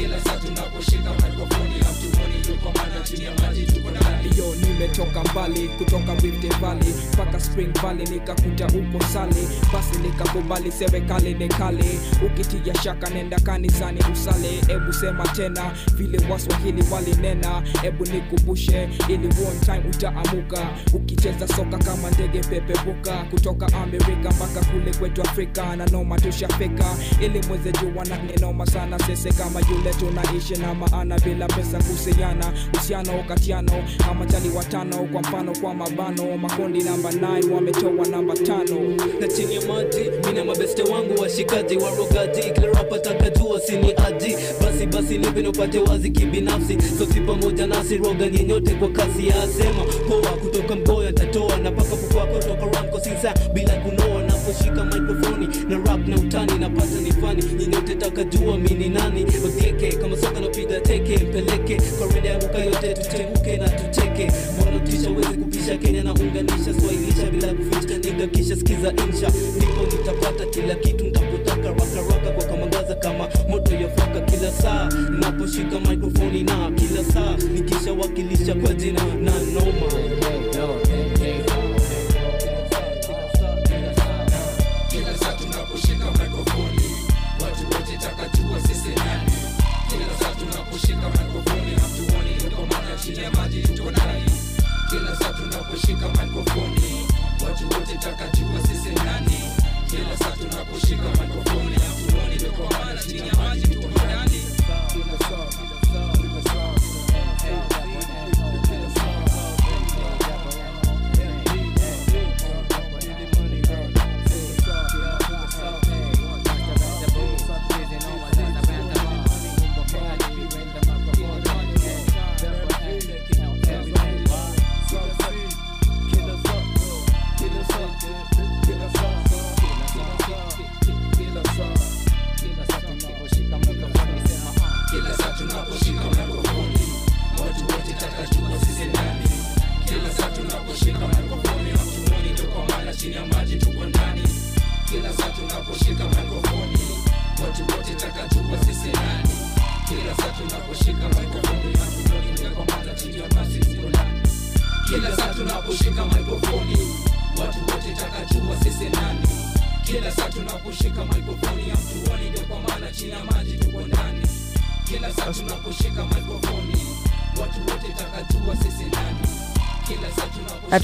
kila 0.00 0.20
saa 0.20 0.36
tunaposhika 0.36 1.10
mikrofoni 1.14 1.74
hatuoni 1.74 2.38
mtuoni 2.40 2.58
kwa 2.62 2.72
mana 2.72 3.00
chini 3.04 3.24
ya 3.24 3.30
maji 3.34 3.62
tuko 3.66 3.90
ndani 3.90 4.38
yo 4.38 4.54
nimetoka 4.54 5.24
mbali 5.24 5.68
kutoka 5.68 6.14
Rift 6.14 6.60
Valley 6.60 6.94
mpaka 7.14 7.40
Spring 7.40 7.72
Valley 7.82 8.06
nikakuta 8.06 8.66
uko 8.66 9.04
sali. 9.12 9.48
Basi 9.72 9.98
nikakubali 9.98 10.72
serikali 10.72 11.34
ni 11.34 11.48
kali 11.48 12.00
ukitia 12.26 12.74
shaka 12.74 13.10
nenda 13.10 13.40
kanisani 13.40 14.00
usale. 14.12 14.48
Ebu 14.68 14.92
sema 14.92 15.28
tena 15.28 15.72
vile 15.96 16.18
waswahili 16.32 16.84
walinena. 16.92 17.62
Ebu 17.82 18.04
nikumbushe 18.06 18.88
ili 19.08 19.26
one 19.26 19.60
time 19.64 19.82
utaamuka. 19.94 20.68
Ukicheza 20.94 21.48
soka 21.48 21.78
kama 21.78 22.10
ndege 22.10 22.40
peperuka 22.40 23.24
kutoka 23.30 23.66
Amerika 23.66 24.30
mpaka 24.30 24.60
kule 24.66 24.94
kwetu 24.98 25.22
Afrika 25.22 25.76
na 25.76 25.86
noma 25.86 26.18
tushafika. 26.18 26.96
Ili 27.20 27.42
mweze 27.48 27.72
jua 27.72 28.04
na 28.04 28.16
ninoma 28.22 28.66
sana 28.66 28.98
sese 28.98 29.32
kama 29.32 29.60
yule 29.60 29.89
tunaishi 29.94 30.54
na 30.56 30.74
maana 30.74 31.18
bila 31.18 31.46
pesa 31.46 31.78
kuhusiana. 31.78 32.52
Uhusiano 32.74 33.22
katiano 33.28 33.72
kama 34.06 34.26
chali 34.26 34.48
watano 34.48 34.96
kwa 34.96 35.20
mfano 35.20 35.52
kwa 35.60 35.74
mabano. 35.74 36.36
Makundi 36.38 36.82
namba 36.82 37.10
9 37.10 37.52
wametoa 37.52 38.06
namba 38.10 38.34
tano. 38.34 38.80
Na 39.20 39.28
chini 39.28 39.54
ya 39.54 39.60
maji 39.60 40.10
mina 40.26 40.44
mabeste 40.44 40.82
wangu 40.82 41.20
washikaji 41.22 41.76
warogaji. 41.76 42.40
Kila 42.54 42.66
rapa 42.66 42.98
takajua 42.98 43.60
sini 43.60 43.92
aji 44.06 44.36
basi 44.60 44.86
basi 44.86 45.18
nipe 45.18 45.42
nipate 45.42 45.78
wazi 45.78 46.10
kibinafsi. 46.10 46.78
Sosi 46.98 47.20
pamoja 47.20 47.66
nasi 47.66 47.96
roga 47.96 48.28
nyenyote 48.28 48.74
kwa 48.74 48.88
kasi 48.88 49.28
ya 49.28 49.48
sema 49.48 49.84
poa 50.08 50.30
kutoka 50.32 50.76
mboya 50.76 51.12
tatoa 51.12 51.56
na 51.56 51.70
paka 51.72 51.96
pukwako 51.96 52.34
kutoka 52.38 52.66
ranko 52.80 53.00
sinsa 53.00 53.34
bila 53.54 53.74
kunoa 53.74 54.19
naposhika 54.50 54.84
mikrofoni 54.84 55.48
na 55.68 55.76
rap 55.78 56.08
na 56.08 56.16
utani 56.16 56.58
napata 56.58 57.00
ni 57.02 57.12
fani 57.12 57.42
nyinyote 57.58 57.94
takajua 57.94 58.58
mini 58.58 58.88
nani. 58.88 59.26
Odieke 59.44 59.92
kama 59.96 60.16
soka 60.16 60.40
napiga 60.40 60.80
teke 60.80 61.24
mpeleke. 61.24 61.76
Kwa 61.98 62.06
rende 62.14 62.28
ya 62.28 62.64
yote 62.64 62.94
tuchemuke 62.94 63.56
na 63.56 63.68
tucheke. 63.68 64.32
Mwanatisha 64.58 65.10
wezi 65.10 65.28
kupisha 65.38 65.76
kenya 65.78 66.02
na 66.02 66.14
unganisha 66.14 66.74
swailisha 66.80 67.30
bila 67.30 67.54
kuficha? 67.54 67.98
Niga 67.98 68.26
kisha 68.26 68.56
skiza 68.56 68.92
insha. 69.06 69.32
Ndipo 69.56 69.82
nitapata 69.96 70.46
kila 70.46 70.74
kitu 70.74 71.04
ntakutaka 71.04 71.68
rakaraka 71.68 72.30
kwa 72.36 72.44
kamangaza 72.44 72.94
kama 72.94 73.28
moto 73.48 73.74
yafaka 73.74 74.20
kila 74.20 74.52
saa. 74.52 74.88
Naposhika 75.20 75.80
mikrofoni 75.80 76.42
na 76.42 76.70
kila 76.70 77.04
saa. 77.04 77.36
Nikishawakilisha 77.54 78.54
kwa 78.54 78.74
jina 78.74 79.00
na 79.04 79.32
noma 79.54 79.86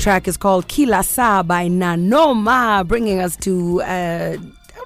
track 0.07 0.29
is 0.29 0.37
called 0.37 0.69
Kila 0.69 1.03
Sa 1.03 1.43
by 1.43 1.67
Nanoma, 1.67 2.87
bringing 2.87 3.19
us 3.19 3.35
to. 3.39 3.83
Uh, 3.83 4.37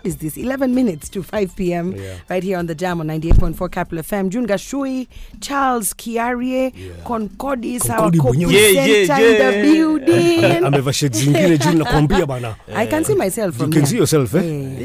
is 0.05 0.17
this? 0.17 0.37
11 0.37 0.75
minutes 0.75 1.09
to 1.11 1.23
5 1.23 1.57
p.m. 1.57 1.95
right 2.29 2.43
here 2.43 2.59
on 2.59 2.67
the 2.67 2.75
Jam 2.75 3.01
on 3.01 3.09
98.4 3.09 3.71
Capital 3.71 4.03
FM. 4.03 4.29
June 4.31 4.47
Gachui, 4.47 5.07
Charles 5.41 5.95
Kiarie, 5.95 6.73
Concordis, 7.05 7.89
our 7.91 8.11
Concordis 8.11 8.21
corporate 8.21 8.47
mwenyewe. 8.47 8.73
Yeah, 8.73 9.07
center 9.07 9.23
yeah, 9.23 9.31
in 9.31 9.39
the 9.39 9.57
yeah. 9.57 9.63
building. 9.63 10.65
amevaa 10.67 10.93
shades 10.93 11.19
zingine 11.19 11.59
juu 11.59 11.73
nakwambia 11.73 12.27
bana 12.27 12.57
I 12.77 12.87
can 12.87 13.05
see 13.05 13.15
myself 13.15 13.61
you 13.61 13.67
can 13.67 13.73
here. 13.73 13.87
see 13.87 13.97
yourself 13.97 14.35
eh? 14.35 14.45
Yeah. 14.45 14.79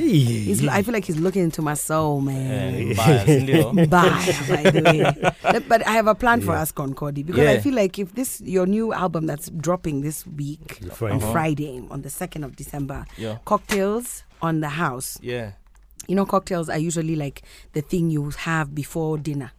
He's, 0.45 0.67
I 0.67 0.83
feel 0.83 0.93
like 0.93 1.05
he's 1.07 1.19
looking 1.19 1.43
into 1.43 1.61
my 1.61 1.73
soul, 1.75 2.21
man. 2.21 2.75
Eh, 2.75 3.65
mbaya, 3.73 4.19
si 4.21 4.51
by 4.55 4.71
the 4.71 4.81
way. 4.81 5.59
But 5.67 5.87
I 5.87 5.91
have 5.91 6.07
a 6.07 6.15
plan 6.15 6.41
for 6.41 6.53
us, 6.55 6.71
Concordi, 6.71 7.25
because 7.25 7.47
I 7.47 7.59
feel 7.59 7.73
like 7.73 7.99
if 7.99 8.13
this 8.15 8.41
your 8.41 8.65
new 8.67 8.93
album 8.93 9.25
that's 9.27 9.49
dropping 9.49 10.01
this 10.01 10.25
week 10.27 10.79
on. 11.01 11.19
Friday 11.19 11.83
on 11.91 12.01
the 12.01 12.09
second 12.09 12.43
of 12.43 12.55
December, 12.55 13.05
Yeah. 13.17 13.37
cocktails 13.45 14.23
on 14.41 14.61
the 14.61 14.69
house. 14.69 15.17
Yeah. 15.21 15.53
You 16.07 16.15
know, 16.15 16.25
cocktails 16.25 16.69
are 16.69 16.77
usually 16.77 17.15
like 17.15 17.41
the 17.73 17.81
thing 17.81 18.09
you 18.09 18.29
have 18.29 18.75
before 18.75 19.17
dinner. 19.17 19.51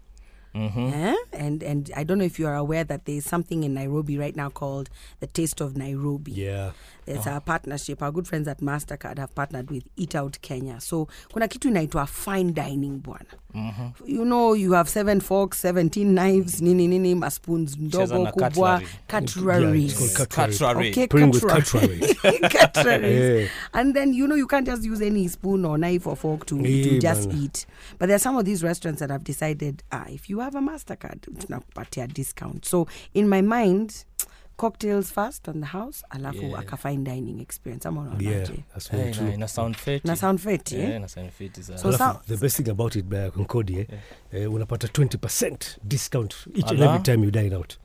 Mhm. 0.54 0.92
Eh? 0.92 1.16
And 1.32 1.62
and 1.62 1.90
I 1.94 2.02
don't 2.04 2.16
know 2.18 2.24
if 2.24 2.38
you 2.38 2.46
are 2.46 2.54
aware 2.56 2.82
that 2.84 3.04
there 3.04 3.16
is 3.16 3.26
something 3.26 3.62
in 3.62 3.74
Nairobi 3.74 4.16
right 4.16 4.34
now 4.34 4.48
called 4.48 4.88
the 5.20 5.26
Taste 5.26 5.60
of 5.60 5.76
Nairobi. 5.76 6.32
Yeah. 6.32 6.72
There's 7.06 7.26
a 7.26 7.40
partnership. 7.40 8.02
Our 8.02 8.10
good 8.12 8.26
friends 8.26 8.48
at 8.48 8.60
Mastercard 8.60 9.18
have 9.18 9.34
partnered 9.34 9.70
with 9.70 9.84
Eat 9.96 10.14
Out 10.16 10.38
Kenya. 10.42 10.80
So 10.80 11.06
kuna 11.32 11.48
kitu 11.48 11.68
inaitwa 11.68 12.06
fine 12.06 12.52
dining 12.52 12.98
bwana. 13.02 13.24
Mhm. 13.54 13.92
You 14.06 14.24
know 14.24 14.54
you 14.54 14.72
have 14.72 14.88
seven 14.90 15.20
forks, 15.20 15.58
17 15.64 16.14
knives, 16.14 16.60
nini 16.60 16.86
nini, 16.88 17.14
maspoons 17.14 17.76
ndogo 17.78 18.26
kubwa, 18.26 18.80
cutlery. 18.80 18.86
cutlery. 19.08 19.80
Yeah, 19.82 19.90
it's 20.04 20.16
called 20.16 20.28
cutlery. 20.30 20.58
Cutlery. 20.58 20.90
Okay, 20.90 21.06
Bring 21.06 21.30
with 21.30 21.46
cutlery. 21.46 21.98
cutlery. 22.00 22.38
Cutleries. 22.50 23.50
And 23.72 23.94
then 23.94 24.12
you 24.14 24.26
know 24.26 24.34
you 24.36 24.46
can't 24.46 24.66
just 24.66 24.84
use 24.84 25.00
any 25.00 25.28
spoon 25.28 25.64
or 25.64 25.78
knife 25.78 26.06
or 26.06 26.16
fork 26.16 26.44
to, 26.46 26.58
to 26.62 26.98
just 26.98 27.28
man. 27.28 27.38
eat. 27.38 27.66
But 27.98 28.06
there 28.06 28.16
are 28.16 28.20
some 28.22 28.36
of 28.36 28.44
these 28.44 28.62
restaurants 28.62 29.00
that 29.00 29.10
have 29.10 29.24
decided, 29.24 29.82
ah, 29.92 30.04
if 30.08 30.28
you 30.28 30.40
have 30.40 30.54
a 30.54 30.60
Mastercard, 30.60 31.20
tunakupatia 31.20 32.12
discount. 32.12 32.64
So 32.66 32.88
in 33.14 33.28
my 33.28 33.40
mind, 33.42 34.04
cocktails 34.56 35.12
first 35.12 35.48
on 35.48 35.60
the 35.60 35.66
house 35.66 36.06
alafu 36.10 36.42
yeah. 36.42 36.60
akafine 36.60 37.04
dining 37.04 37.40
experience. 37.40 37.88
Ama 37.88 38.00
unaonajena 38.00 39.48
sound 39.48 39.76
feti. 40.40 40.76
Eh? 40.76 41.02
The 42.26 42.36
best 42.36 42.56
thing 42.56 42.70
about 42.70 42.96
it 42.96 43.04
by 43.04 43.30
concordia 43.30 43.86
yeah. 44.32 44.48
uh, 44.48 44.54
unapata 44.54 44.88
20 44.88 45.18
discount 45.84 46.34
each 46.54 46.70
and 46.70 46.80
every 46.80 47.02
time 47.02 47.24
you 47.24 47.30
dine 47.30 47.56
out 47.56 47.78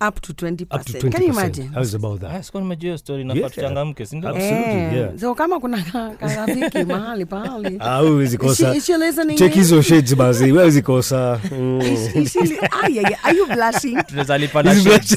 up 0.00 0.20
to 0.20 0.32
20%. 0.32 0.66
up 0.70 0.84
to 0.84 0.92
20%. 0.92 1.12
Can 1.12 1.22
you 1.22 1.28
imagine? 1.32 1.68
How's 1.74 1.94
about 1.94 2.20
that? 2.20 2.30
Ah, 2.54 2.58
nimejua 2.58 2.98
story 2.98 3.24
nafaa 3.24 3.38
Yeah. 3.40 3.50
tuchangamke 3.50 4.06
si 4.06 4.16
ndio? 4.16 4.30
Absolutely, 4.30 4.72
Eh, 4.72 4.92
yeah. 4.94 5.18
So 5.18 5.34
kama 5.34 5.60
kuna 5.60 5.82
ka- 5.82 6.10
karafiki 6.20 6.84
mahali 6.92 7.26
pahali. 7.26 7.76
Ah, 7.80 7.98
huwezi 7.98 8.38
kosa. 8.38 8.52
Is 8.52 8.58
she- 8.72 8.78
is 8.78 8.86
she 8.86 8.96
listening 9.06 9.38
Check 9.38 9.52
hizo 9.54 9.82
shades 9.82 10.14
bazi 10.16 10.50
huwezi 10.50 10.82
kosa 10.82 11.40
Mm. 11.52 11.80
Is- 11.80 12.16
is 12.16 12.32
she 12.32 12.38
ah, 12.70 12.88
yeah, 12.88 13.10
yeah. 13.10 13.26
Are 13.26 13.36
you 13.38 13.46
blushing? 13.46 14.02
Tunaweza 14.06 14.38
lipa 14.38 14.62
na 14.62 14.74
shades. 14.80 15.16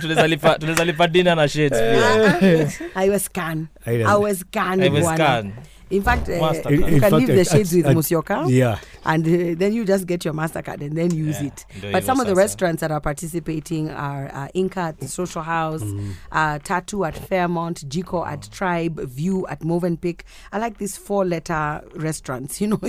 Tunaweza 0.00 0.26
lipa- 0.26 0.58
tunaweza 0.58 0.84
lipa 0.84 1.08
dinner 1.08 1.36
na 1.36 1.48
shades 1.48 1.78
pia. 1.78 2.70
I 2.94 3.10
was 3.10 3.24
scan. 3.24 3.66
I 3.86 4.04
was 4.04 4.38
scan. 4.40 4.82
I 4.82 4.88
was 4.90 5.02
bwana. 5.04 5.18
In 5.92 6.02
fact, 6.02 6.28
uh, 6.28 6.32
you 6.70 6.84
In- 6.84 6.90
can 6.90 7.00
fact, 7.00 7.12
leave 7.12 7.26
the 7.28 7.44
shades 7.44 7.72
with 7.74 7.84
Musyoka. 7.86 8.48
yeah. 8.48 8.78
And 9.04 9.26
uh, 9.26 9.54
then 9.58 9.72
you 9.72 9.84
just 9.84 10.06
get 10.06 10.24
your 10.24 10.32
MasterCard 10.34 10.80
and 10.80 10.96
then 10.96 11.12
use 11.14 11.40
Yeah, 11.40 11.48
it. 11.48 11.66
But 11.92 12.04
some 12.04 12.18
of 12.20 12.26
the 12.26 12.34
restaurants 12.34 12.80
that 12.80 12.90
are 12.90 13.00
participating 13.00 13.90
are 13.90 14.30
uh, 14.32 14.48
Inca 14.54 14.80
at 14.80 15.00
the 15.00 15.08
Social 15.08 15.42
House, 15.42 15.82
Mm. 15.82 16.12
uh, 16.30 16.58
Tatu 16.60 17.04
at 17.04 17.16
Fairmont, 17.16 17.88
Jiko 17.88 18.26
at 18.26 18.48
Tribe, 18.50 19.00
View 19.00 19.46
at 19.48 19.60
Movenpick. 19.60 20.20
I 20.52 20.58
like 20.58 20.78
these 20.78 20.96
four 20.96 21.24
letter 21.24 21.82
restaurants. 21.94 22.60
You 22.62 22.68
know, 22.68 22.80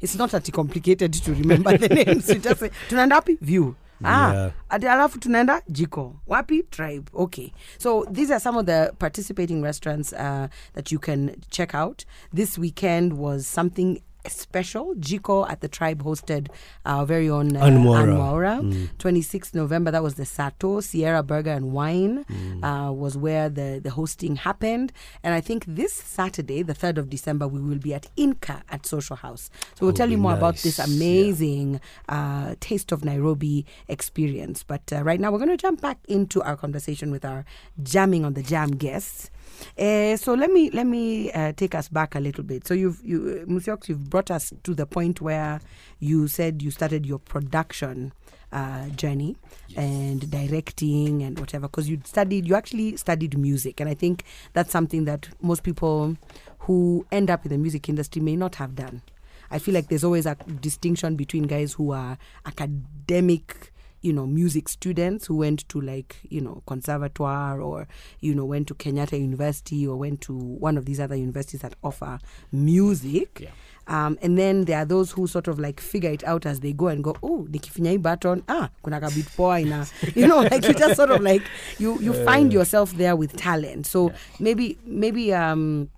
it's 0.00 0.14
not 0.16 0.30
that 0.30 0.50
complicated 0.52 1.12
to 1.12 1.34
remember 1.34 1.76
the 1.76 1.88
names. 2.04 2.28
You 2.28 2.36
just 2.38 2.60
say, 2.60 2.70
tunaenda 2.88 3.20
wapi? 3.20 3.38
View. 3.40 3.76
Ah, 4.04 4.32
Yeah. 4.34 4.52
ati 4.68 4.86
alafu 4.88 5.18
tunaenda 5.18 5.62
jiko. 5.68 6.16
Wapi? 6.26 6.62
Tribe. 6.62 7.10
Okay. 7.14 7.50
So 7.78 8.04
these 8.12 8.30
are 8.34 8.40
some 8.40 8.58
of 8.58 8.66
the 8.66 8.92
participating 8.98 9.62
restaurants 9.62 10.12
uh, 10.12 10.46
that 10.74 10.92
you 10.92 10.98
can 10.98 11.30
check 11.50 11.74
out. 11.74 12.04
This 12.34 12.58
weekend 12.58 13.12
was 13.12 13.46
something 13.54 14.02
special. 14.30 14.94
Jiko 14.96 15.48
at 15.50 15.60
the 15.60 15.68
tribe 15.68 16.02
hosted 16.02 16.48
our 16.84 17.04
very 17.06 17.28
own 17.28 17.56
uh. 17.56 17.64
Ann 17.64 17.78
Mwaura. 17.84 18.60
Mm. 18.62 18.88
26th 18.98 19.54
november 19.54 19.90
that 19.90 20.02
was 20.02 20.14
the 20.14 20.24
sato 20.24 20.80
sierra 20.80 21.22
burger 21.22 21.50
and 21.52 21.72
wine 21.72 22.24
uh, 22.62 22.90
was 22.92 23.16
where 23.16 23.48
the, 23.48 23.80
the 23.82 23.90
hosting 23.90 24.36
happened. 24.36 24.92
And 25.22 25.34
i 25.34 25.40
think 25.40 25.64
this 25.66 25.92
saturday 25.92 26.62
the 26.62 26.74
3rd 26.74 26.98
of 26.98 27.10
december 27.10 27.46
we 27.48 27.60
will 27.60 27.78
be 27.78 27.94
at 27.94 28.06
inca 28.16 28.62
at 28.70 28.86
social 28.86 29.16
house. 29.16 29.50
So 29.74 29.86
we'll 29.86 29.90
Oh, 29.90 29.92
tell 29.96 30.10
you 30.10 30.18
more 30.18 30.34
about 30.34 30.56
this 30.58 30.78
amazing 30.78 31.80
uh, 32.08 32.54
taste 32.60 32.92
of 32.92 33.04
nairobi 33.04 33.64
experience. 33.88 34.62
But 34.62 34.92
uh, 34.92 35.02
right 35.02 35.20
now 35.20 35.30
we're 35.32 35.38
going 35.38 35.50
to 35.50 35.56
jump 35.56 35.80
back 35.80 35.98
into 36.08 36.42
our 36.42 36.56
conversation 36.56 37.10
with 37.10 37.24
our 37.24 37.44
jamming 37.82 38.24
on 38.24 38.34
the 38.34 38.42
jam 38.42 38.70
guests 38.72 39.30
uh, 39.78 40.16
so 40.16 40.34
let 40.34 40.50
me 40.50 40.70
let 40.70 40.86
me 40.86 41.30
uh, 41.32 41.52
take 41.52 41.74
us 41.74 41.88
back 41.88 42.14
a 42.14 42.20
little 42.20 42.44
bit. 42.44 42.66
So 42.66 42.74
you've 42.74 43.02
you 43.04 43.42
uh, 43.42 43.50
Musiox, 43.50 43.88
you've 43.88 44.10
brought 44.10 44.30
us 44.30 44.52
to 44.64 44.74
the 44.74 44.86
point 44.86 45.20
where 45.20 45.60
you 45.98 46.28
said 46.28 46.62
you 46.62 46.70
started 46.70 47.06
your 47.06 47.18
production 47.18 48.12
uh, 48.52 48.88
journey 48.90 49.36
and 49.76 50.30
directing 50.30 51.22
and 51.22 51.38
whatever 51.38 51.68
because 51.68 51.88
you 51.88 52.00
studied 52.04 52.46
you 52.46 52.54
actually 52.54 52.96
studied 52.96 53.36
music 53.36 53.80
and 53.80 53.88
I 53.88 53.94
think 53.94 54.24
that's 54.52 54.70
something 54.70 55.04
that 55.04 55.28
most 55.42 55.62
people 55.62 56.16
who 56.60 57.06
end 57.12 57.30
up 57.30 57.44
in 57.44 57.50
the 57.50 57.58
music 57.58 57.88
industry 57.88 58.22
may 58.22 58.36
not 58.36 58.56
have 58.56 58.74
done. 58.74 59.02
I 59.50 59.58
feel 59.58 59.74
like 59.74 59.88
there's 59.88 60.04
always 60.04 60.26
a 60.26 60.34
distinction 60.60 61.14
between 61.16 61.44
guys 61.44 61.72
who 61.74 61.92
are 61.92 62.18
academic 62.44 63.72
you 64.06 64.12
know 64.12 64.24
music 64.26 64.68
students 64.68 65.26
who 65.26 65.36
went 65.36 65.68
to 65.68 65.80
like 65.80 66.16
you 66.30 66.40
know 66.40 66.62
conservatoire 66.66 67.60
or 67.60 67.88
you 68.20 68.34
know 68.34 68.44
went 68.44 68.68
to 68.68 68.74
Kenyatta 68.74 69.18
University 69.20 69.86
or 69.86 69.96
went 69.96 70.20
to 70.22 70.32
one 70.32 70.78
of 70.78 70.86
these 70.86 71.00
other 71.00 71.16
universities 71.16 71.60
that 71.60 71.74
offer 71.82 72.20
music. 72.52 73.40
Yeah. 73.40 73.50
Um, 73.88 74.18
and 74.20 74.36
then 74.36 74.64
there 74.64 74.78
are 74.78 74.84
those 74.84 75.12
who 75.12 75.28
sort 75.28 75.46
of 75.46 75.60
like 75.60 75.80
figure 75.80 76.10
it 76.10 76.24
out 76.24 76.44
as 76.44 76.58
they 76.58 76.72
go 76.72 76.88
and 76.88 77.04
go, 77.04 77.16
oh, 77.22 77.46
nikifinya 77.50 77.90
hii 77.90 78.02
button, 78.02 78.42
ah, 78.48 78.68
kuna 78.82 79.00
kabit 79.00 79.36
poa 79.36 79.60
ina, 79.60 79.86
you 80.14 80.26
know, 80.26 80.40
like 80.40 80.66
you 80.66 80.74
just 80.74 80.96
sort 80.96 81.10
of 81.10 81.20
like 81.20 81.42
you 81.78 82.00
you 82.00 82.12
find 82.24 82.52
yourself 82.52 82.92
there 82.94 83.14
with 83.14 83.36
talent. 83.36 83.86
So 83.86 84.12
maybe 84.40 84.78
maybe 84.84 85.32
um, 85.34 85.88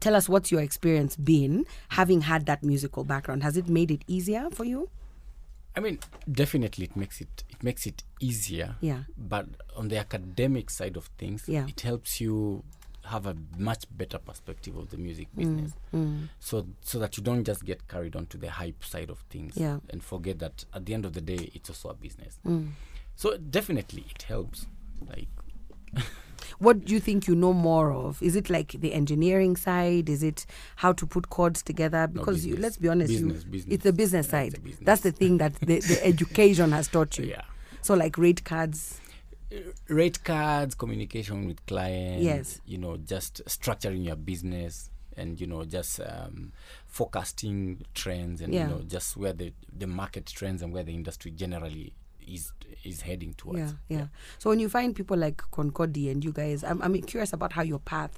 tell 0.00 0.14
us 0.14 0.28
what's 0.28 0.50
your 0.50 0.62
experience 0.62 1.16
been 1.16 1.66
having 1.88 2.22
had 2.22 2.46
that 2.46 2.62
musical 2.62 3.04
background. 3.04 3.42
Has 3.42 3.56
it 3.56 3.68
made 3.68 3.90
it 3.90 4.02
easier 4.06 4.48
for 4.50 4.64
you? 4.64 4.88
I 5.76 5.80
mean, 5.80 5.98
definitely 6.30 6.84
it 6.86 6.96
makes 6.96 7.20
it 7.20 7.44
it 7.48 7.62
makes 7.62 7.86
it 7.86 8.02
easier. 8.20 8.76
Yeah. 8.80 9.02
But 9.16 9.46
on 9.76 9.88
the 9.88 9.98
academic 9.98 10.70
side 10.70 10.96
of 10.96 11.06
things, 11.18 11.44
Yeah. 11.48 11.66
it 11.68 11.80
helps 11.82 12.20
you 12.20 12.64
have 13.04 13.26
a 13.26 13.34
much 13.56 13.84
better 13.96 14.18
perspective 14.18 14.76
of 14.76 14.90
the 14.90 14.96
music 14.98 15.28
Mm, 15.32 15.36
business. 15.38 15.72
mm. 15.94 16.28
So 16.40 16.66
so 16.82 16.98
that 16.98 17.16
you 17.16 17.22
don't 17.22 17.44
just 17.44 17.64
get 17.64 17.86
carried 17.88 18.16
on 18.16 18.26
to 18.26 18.36
the 18.38 18.50
hype 18.50 18.84
side 18.84 19.08
of 19.10 19.20
things 19.30 19.56
Yeah. 19.56 19.78
and 19.90 20.02
forget 20.02 20.38
that 20.40 20.64
at 20.74 20.84
the 20.86 20.94
end 20.94 21.04
of 21.06 21.12
the 21.14 21.20
day 21.22 21.50
it's 21.54 21.70
also 21.70 21.88
a 21.90 21.94
business. 21.94 22.38
Mm. 22.44 22.72
So 23.16 23.36
definitely 23.38 24.04
it 24.10 24.22
helps. 24.24 24.66
Like 25.08 25.28
What 26.58 26.84
do 26.84 26.94
you 26.94 27.00
think 27.00 27.26
you 27.28 27.34
know 27.34 27.52
more 27.52 27.92
of? 27.92 28.22
Is 28.22 28.36
it 28.36 28.48
like 28.50 28.72
the 28.72 28.92
engineering 28.92 29.56
side? 29.56 30.08
Is 30.08 30.22
it 30.22 30.46
how 30.76 30.92
to 30.92 31.06
put 31.06 31.30
chords 31.30 31.62
together? 31.62 32.06
Because 32.06 32.44
you, 32.46 32.56
let's 32.56 32.76
be 32.76 32.88
honest, 32.88 33.10
Business, 33.12 33.44
you, 33.44 33.50
business. 33.50 33.74
it's 33.74 33.84
the 33.84 33.92
business 33.92 34.28
side. 34.28 34.60
That's 34.82 35.02
the 35.02 35.12
thing 35.12 35.38
that 35.38 35.54
the, 35.54 35.80
the 35.80 36.00
education 36.04 36.72
has 36.72 36.88
taught 36.88 37.18
you. 37.18 37.26
Yeah. 37.26 37.42
So 37.82 37.94
like 37.94 38.18
rate 38.18 38.44
cards. 38.44 39.00
rate 39.88 40.22
cards, 40.24 40.74
communication 40.74 41.46
with 41.46 41.64
clients. 41.66 42.22
Yes. 42.24 42.60
You 42.66 42.78
know, 42.78 42.96
just 42.98 43.42
structuring 43.46 44.04
your 44.04 44.16
business 44.16 44.90
and 45.16 45.40
you 45.40 45.46
know 45.48 45.64
just 45.64 45.98
um, 46.00 46.52
forecasting 46.86 47.82
trends 47.94 48.40
and 48.40 48.52
Yeah. 48.54 48.68
you 48.68 48.74
know 48.74 48.80
just 48.82 49.16
where 49.16 49.32
the 49.32 49.52
the 49.76 49.86
market 49.86 50.26
trends 50.26 50.62
and 50.62 50.72
where 50.72 50.82
the 50.84 50.94
industry 50.94 51.30
generally 51.32 51.92
is 52.34 52.52
is 52.84 53.02
heading 53.02 53.34
towards. 53.34 53.58
Yeah, 53.58 53.72
yeah. 53.88 54.06
So 54.38 54.50
when 54.50 54.60
you 54.60 54.68
find 54.68 54.94
people 54.94 55.16
like 55.16 55.42
Concordi 55.50 56.10
and 56.10 56.24
you 56.24 56.32
guys, 56.32 56.64
I'm, 56.64 56.82
I'm 56.82 57.02
curious 57.02 57.32
about 57.34 57.52
how 57.52 57.62
your 57.64 57.80
path 57.80 58.10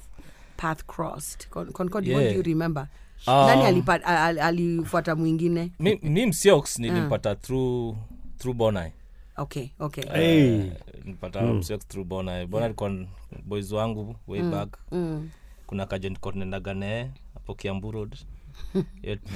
path 0.57 0.87
crossed. 0.87 1.49
Con- 1.51 1.73
Concordi, 1.73 2.13
what 2.15 2.23
do 2.29 2.35
you 2.35 2.43
remember? 2.43 2.89
Um, 3.27 3.47
Nani 3.47 3.83
alifuata 4.41 5.15
mwingine? 5.17 5.71
Nim 6.03 6.33
Siox 6.33 6.77
Ah. 6.79 6.83
nilimpata 6.83 7.35
through 7.35 7.97
through 8.39 8.55
bonai 8.57 8.93
Okay, 9.37 9.71
okay. 9.81 10.05
Uh, 10.05 10.73
nilipata 11.05 11.41
Mm. 11.43 11.59
msiox 11.59 11.89
through 11.89 12.07
bonai 12.09 12.47
bona 12.47 12.67
Yeah. 12.67 13.07
boys 13.45 13.73
wangu 13.73 14.17
way 14.29 14.43
Mm, 14.43 14.51
back 14.51 14.79
mm. 14.93 15.31
kuna 15.67 15.87
kajo 15.87 16.09
niko 16.09 16.33
tunaendaga 16.33 16.75
naye 16.75 17.11
hapo 17.35 17.55
kiambu 17.55 17.91
road 17.91 18.17
hiyo 18.17 18.27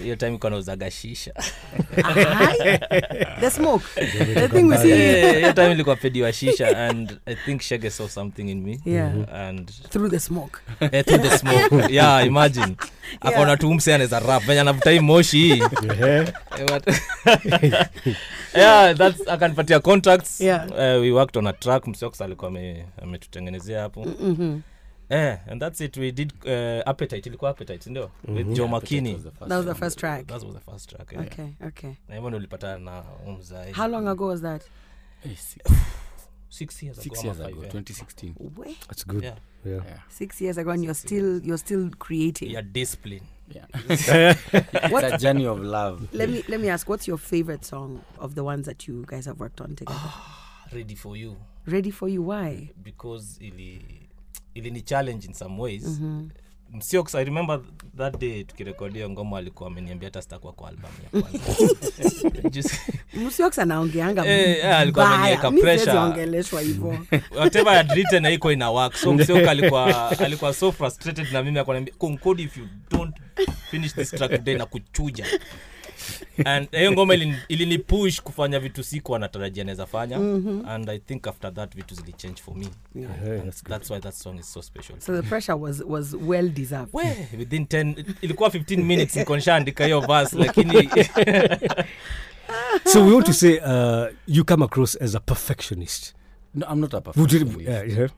hiyo 0.03 0.17
time 0.17 0.35
iko 0.35 0.51
nauzaga 0.51 0.91
shisha 0.91 1.33
Ahai. 2.05 2.79
The 3.41 3.51
smoke. 3.51 3.85
The 4.35 4.49
thing 4.49 4.63
we 4.69 4.79
see. 4.79 5.37
Hiyo 5.37 5.53
time 5.53 5.73
ilikuwa 5.73 5.97
pediwa 5.97 6.33
shisha 6.33 6.89
and 6.89 7.19
i 7.27 7.35
think 7.35 7.61
shege 7.61 7.91
saw 7.91 8.09
something 8.09 8.43
in 8.51 8.63
me 8.63 8.81
Yeah. 8.85 9.13
and 9.35 9.71
Through 9.91 10.11
the 10.11 10.21
smoke. 10.21 10.59
eh, 10.81 11.05
through 11.05 11.23
the 11.31 11.39
smoke 11.39 11.77
yeah 11.95 12.27
imagine 12.27 12.77
akaona 13.21 13.57
tu 13.57 13.75
mse 13.75 13.95
anaweza 13.95 14.21
rap 14.21 14.43
venye 14.45 14.61
anavuta 14.61 14.91
hii 14.91 15.01
moshi 15.01 15.39
hii 15.39 15.63
Eh, 16.07 16.29
yeah 18.55 18.95
that's 18.97 19.29
akanipatia 19.29 19.81
contacts 19.81 20.41
Yeah. 20.41 20.67
uh, 20.71 21.01
we 21.03 21.11
worked 21.11 21.37
on 21.37 21.47
a 21.47 21.53
track 21.53 21.87
msiox 21.87 22.21
alikuwa 22.21 22.53
ametutengenezea 23.03 23.81
hapo 23.81 24.05
Mhm. 24.21 24.59
Eh, 25.09 25.37
and 25.47 25.61
that's 25.61 25.81
it 25.81 25.97
we 25.97 26.13
did 26.13 26.33
uh, 26.45 26.89
appetite 26.89 27.29
ilikuwa 27.29 27.51
appetite 27.51 27.91
ndio 27.91 28.11
Mhm. 28.25 28.37
with 28.37 28.47
Yeah, 28.47 28.57
joe 28.71 28.81
first 28.81 29.39
That 29.39 29.51
was 29.51 29.67
the 29.67 29.75
first 29.75 29.99
track. 29.99 30.27
that 30.27 30.43
was 30.43 30.55
the 30.55 30.71
first 30.71 30.91
track 30.91 31.13
yeah. 31.13 31.25
Okay, 31.27 31.49
okay. 31.67 31.93
na 32.09 32.15
hivyo 32.15 32.29
ndio 32.31 32.39
ulipata 32.39 32.79
na 32.79 33.05
umzai 33.27 33.73
How 33.73 33.89
long 33.89 34.09
ago 34.09 34.27
was 34.27 34.41
that? 34.43 34.63
hey, 35.23 35.35
six. 35.37 35.65
six 36.49 36.83
years 36.83 36.99
Six 36.99 37.19
ago, 37.19 37.27
years 37.29 37.41
ago, 37.41 37.61
five, 37.61 37.71
2016. 37.73 38.35
Way. 38.57 38.75
That's 38.89 39.07
good. 39.07 39.23
Yeah. 39.25 39.37
Yeah. 39.67 39.85
Six 40.09 40.41
years 40.41 40.59
ago, 40.59 40.71
and 40.71 40.85
you're 40.85 40.95
still 40.99 41.41
you're 41.45 41.59
still 41.59 41.91
creating. 41.99 42.51
Yeah, 42.51 42.63
discipline. 42.73 43.23
Yeah. 43.55 43.67
What- 44.91 45.05
It's 45.05 45.15
a 45.15 45.19
journey 45.19 45.47
of 45.47 45.59
love. 45.61 46.03
Let 46.13 46.31
me 46.31 46.45
let 46.49 46.61
me 46.61 46.71
ask, 46.71 46.89
what's 46.89 47.09
your 47.09 47.19
favorite 47.19 47.65
song 47.65 48.01
of 48.19 48.35
the 48.35 48.41
ones 48.45 48.67
that 48.67 48.89
you 48.89 49.05
guys 49.07 49.27
have 49.27 49.41
worked 49.41 49.61
on 49.61 49.75
together? 49.77 50.01
ready 50.73 50.95
for 50.97 51.17
you 51.17 51.37
Ready 51.67 51.91
for 51.93 52.09
you? 52.11 52.23
Why? 52.31 52.69
because 52.85 53.45
ili 53.45 54.04
ilini 54.55 54.83
challenge 54.83 55.27
in 55.27 55.33
some 55.35 55.63
ways 55.63 55.85
Mhm. 55.85 56.29
msiox 56.73 57.15
i 57.15 57.25
remember 57.25 57.61
that 57.99 58.21
day 58.21 58.45
tukirekodia 58.45 59.09
ngoma 59.09 59.39
alikuwa 59.39 59.67
ameniambia 59.71 60.07
hata 60.07 60.23
sitakuwa 60.23 60.53
kwa 60.53 60.69
album 60.69 60.91
ya 61.15 61.21
kwanza 61.21 61.39
Msiox 63.27 63.59
anaongeanga 63.59 64.27
Eh, 64.27 64.77
alikuwa 64.77 65.11
ameniweka 65.15 65.51
pressure. 65.51 65.99
ongeleshwa 65.99 66.61
hivyo. 66.61 66.99
whatever 67.39 67.73
I 67.73 67.77
had 67.77 67.93
written 67.95 68.25
haiko 68.25 68.53
ina 68.53 68.71
work 68.71 68.95
so 68.97 69.13
msioka 69.15 69.51
alikuwa 69.51 70.11
alikuwa 70.27 70.55
so 70.55 70.73
frustrated 70.73 71.33
na 71.33 71.43
mimi 71.43 71.59
akaniambia 71.59 71.95
concode 71.99 72.43
if 72.43 72.57
you 72.57 72.67
don't 72.91 73.17
finish 73.71 73.95
this 73.95 74.11
track 74.11 74.31
today 74.31 74.55
na 74.57 74.67
kuchuja 74.67 75.27
and 76.45 76.71
hiyo 76.71 76.93
ngoma 76.93 77.15
ilini- 77.15 77.37
ilinipush 77.49 78.21
kufanya 78.23 78.61
vitu 78.61 78.85
siku 78.85 79.17
anatarajia 79.17 79.65
naweza 79.65 79.87
fanya 79.87 80.19
Mhm. 80.19 80.63
and 80.69 80.91
i 80.91 80.99
think 80.99 81.27
after 81.27 81.55
that 81.55 81.75
vitu 81.77 81.95
zilichange 81.95 82.43
for 82.43 82.57
me 82.57 82.67
Yeah. 82.95 83.11
Yeah, 83.29 83.45
that's 83.69 83.91
why 83.91 84.01
that 84.01 84.15
song 84.15 84.39
is 84.39 84.53
so 84.53 84.63
special 84.63 85.01
So 85.01 85.23
the 85.23 85.29
pressure 85.29 85.55
was 85.59 85.83
was 85.87 86.17
well 86.27 86.49
deserved. 86.51 86.89
We, 86.93 87.03
within 87.39 87.65
10 87.65 88.05
ilikuwa 88.23 88.51
15 88.51 88.85
minutes 88.85 89.17
nikonshaandika 89.17 89.85
hiyo 89.85 90.01
verse 90.01 90.37
lakini 90.39 90.89
So 92.85 93.05
we 93.05 93.13
want 93.13 93.27
to 93.27 93.33
say 93.33 93.59
uh, 93.59 94.07
you 94.27 94.45
come 94.45 94.65
across 94.65 94.97
as 95.03 95.15
a 95.15 95.21
perfectionist. 95.21 96.15
No, 96.55 96.67
I'm 96.73 96.81
not 96.81 96.95
a 96.95 97.03
Would 97.17 97.33
you- 97.33 97.41
perfectionist. 97.45 97.69
yeah, 97.69 97.99
yeah. 97.99 98.11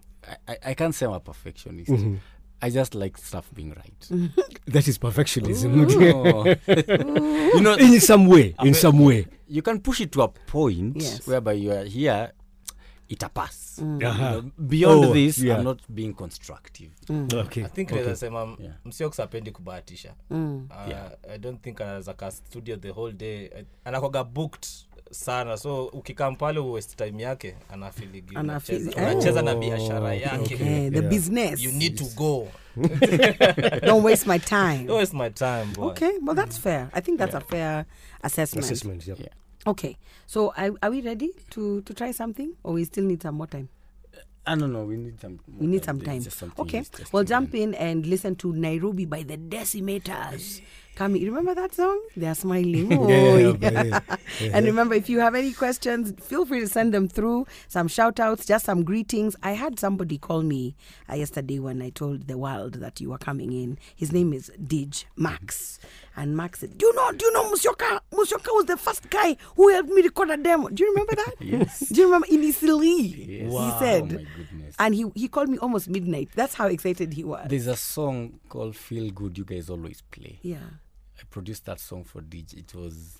I, 0.47 0.57
I, 0.71 0.75
can't 0.75 0.95
say 0.95 1.07
I'm 1.09 1.15
a 1.15 1.21
perfectionist. 1.21 1.89
Mhm. 1.91 2.17
I 2.61 2.71
just 2.71 2.95
like 2.95 3.19
stuff 3.19 3.51
being 3.55 3.71
right. 3.75 4.09
That 4.67 4.89
is 4.89 4.99
perfectionism. 4.99 5.77
You 7.55 7.61
know, 7.61 7.75
in 7.75 8.01
some 8.01 8.27
way, 8.27 8.55
in 8.65 8.75
some 8.75 8.99
way. 9.05 9.27
You 9.49 9.63
can 9.63 9.81
push 9.81 10.01
it 10.01 10.13
to 10.13 10.23
a 10.23 10.29
point 10.29 11.03
Yes. 11.03 11.27
whereby 11.29 11.53
you 11.53 11.73
are 11.73 11.85
here, 11.85 12.33
it 13.09 13.23
a 13.23 13.29
pass. 13.29 13.79
Mm. 13.81 14.03
Uh-huh. 14.05 14.31
know, 14.33 14.51
beyond 14.59 15.05
Oh, 15.05 15.13
this, 15.15 15.39
yeah. 15.39 15.57
I'm 15.59 15.65
not 15.65 15.79
being 15.95 16.15
constructive. 16.15 16.91
Okay. 17.11 17.63
i 17.65 17.69
think 17.69 17.91
Okay. 17.93 18.01
naweza 18.03 18.17
sema 18.17 18.57
Yeah. 18.61 18.75
apendi 19.21 19.51
kubahatisha 19.51 20.15
Mm. 20.31 20.69
uh, 20.71 20.89
Yeah. 20.89 21.13
i 21.35 21.39
don't 21.39 21.63
think 21.63 21.81
anaweza 21.81 22.15
ka 22.15 22.31
studio 22.31 22.77
the 22.77 22.91
whole 22.91 23.13
day 23.13 23.51
Anakoga 23.85 24.25
booked 24.25 24.67
sana 25.11 25.57
so 25.57 25.85
ukikam 25.87 26.37
pale 26.37 26.59
uwest 26.61 26.97
time 26.97 27.23
yake 27.23 27.55
anafiligi 27.73 28.35
Anafeel- 28.35 28.41
unacheza, 28.41 28.91
unacheza 29.13 29.43
na 29.43 29.53
Oh, 29.53 29.59
biashara 29.61 30.15
yake 30.15 30.55
okay, 30.55 30.91
the 30.91 30.99
Yeah. 30.99 31.09
business. 31.11 31.61
you 31.63 31.73
need 31.73 31.99
to 31.99 32.05
go 32.17 32.49
Don't 33.83 34.05
waste 34.05 34.27
my 34.27 34.39
time. 34.39 34.87
Don't 34.87 34.99
waste 34.99 35.15
my 35.17 35.31
time 35.31 35.73
boy. 35.73 35.87
Okay, 35.93 36.19
well 36.23 36.35
that's 36.37 36.59
fair. 36.59 36.91
I 36.93 37.01
think 37.01 37.19
that's 37.19 37.35
a 37.35 37.41
fair 37.41 37.87
assessment. 38.23 38.65
Assessment, 38.67 39.07
yeah. 39.07 39.17
Okay, 39.67 39.97
so 40.27 40.53
are, 40.57 40.71
are 40.83 40.91
we 40.91 41.01
ready 41.01 41.31
to 41.51 41.81
to 41.81 41.95
try 41.95 42.13
something, 42.13 42.53
or 42.63 42.75
we 42.75 42.85
still 42.85 43.05
need 43.05 43.23
some 43.23 43.35
more 43.37 43.47
time? 43.47 43.69
I 44.47 44.55
don't 44.57 44.73
know. 44.73 44.85
We 44.85 44.97
need 44.97 45.19
some. 45.21 45.39
We 45.59 45.67
need 45.67 45.85
some 45.85 46.01
time. 46.01 46.23
Okay, 46.59 46.85
well 47.13 47.25
jump 47.25 47.55
in 47.55 47.75
and 47.75 48.07
listen 48.07 48.37
to 48.37 48.53
Nairobi 48.53 49.07
by 49.07 49.23
the 49.23 49.39
Decimators. 49.39 50.61
Come, 50.97 51.13
remember 51.13 51.55
that 51.55 51.75
song? 51.75 52.01
They 52.17 52.27
are 52.27 52.35
smiling. 52.35 52.91
Yeah, 52.91 52.99
Oh, 52.99 53.37
yeah, 53.37 53.57
yeah. 53.61 54.01
yeah. 54.41 54.51
And 54.57 54.65
remember, 54.67 54.95
if 54.95 55.09
you 55.11 55.21
have 55.21 55.35
any 55.35 55.53
questions, 55.53 56.13
feel 56.25 56.45
free 56.47 56.61
to 56.61 56.67
send 56.69 56.95
them 56.95 57.07
through. 57.07 57.47
Some 57.69 57.87
shout 57.87 58.19
outs, 58.19 58.47
just 58.47 58.65
some 58.65 58.83
greetings. 58.83 59.37
I 59.43 59.53
had 59.53 59.79
somebody 59.79 60.17
call 60.19 60.43
me 60.43 60.75
uh, 61.11 61.15
yesterday 61.17 61.59
when 61.59 61.83
I 61.83 61.91
told 61.91 62.27
the 62.29 62.39
world 62.39 62.75
that 62.81 62.99
you 63.01 63.11
were 63.11 63.19
coming 63.19 63.53
in. 63.53 63.79
His 63.95 64.11
name 64.11 64.33
is 64.33 64.51
DJ 64.61 65.05
Max. 65.17 65.79
And 66.17 66.35
Max 66.35 66.61
said, 66.61 66.79
Do 66.79 66.87
you 66.87 66.95
know, 66.95 67.13
do 67.13 67.27
you 67.27 67.33
know 67.35 67.45
Musyoka? 67.53 68.01
Musyoka 68.13 68.49
was 68.55 68.65
the 68.65 68.79
first 68.79 69.11
guy 69.11 69.37
who 69.55 69.69
helped 69.69 69.91
me 69.91 70.01
record 70.01 70.31
a 70.31 70.39
demo. 70.39 70.69
Do 70.69 70.83
you 70.83 70.91
remember 70.93 71.15
that? 71.17 71.35
Yes. 71.41 71.81
Do 71.91 72.01
you 72.01 72.07
remember 72.07 72.27
initially? 72.31 73.01
Yes. 73.03 73.43
He 73.43 73.47
Wow. 73.49 73.79
said. 73.79 74.03
Oh 74.05 74.07
my 74.07 74.27
goodness. 74.37 74.75
And 74.79 74.95
he, 74.95 75.05
he 75.15 75.29
called 75.29 75.51
me 75.51 75.59
almost 75.59 75.91
midnight. 75.91 76.31
That's 76.35 76.55
how 76.55 76.69
excited 76.69 77.13
he 77.13 77.23
was. 77.23 77.47
There's 77.51 77.67
a 77.67 77.77
song 77.77 78.41
called 78.49 78.77
Feel 78.77 79.11
Good 79.11 79.37
you 79.37 79.45
guys 79.45 79.69
always 79.69 80.01
play. 80.11 80.39
Yeah. 80.41 80.57
I 81.19 81.23
produced 81.31 81.65
that 81.67 81.81
song 81.81 82.05
for 82.05 82.21
DJ. 82.21 82.59
It 82.59 82.75
was 82.75 83.19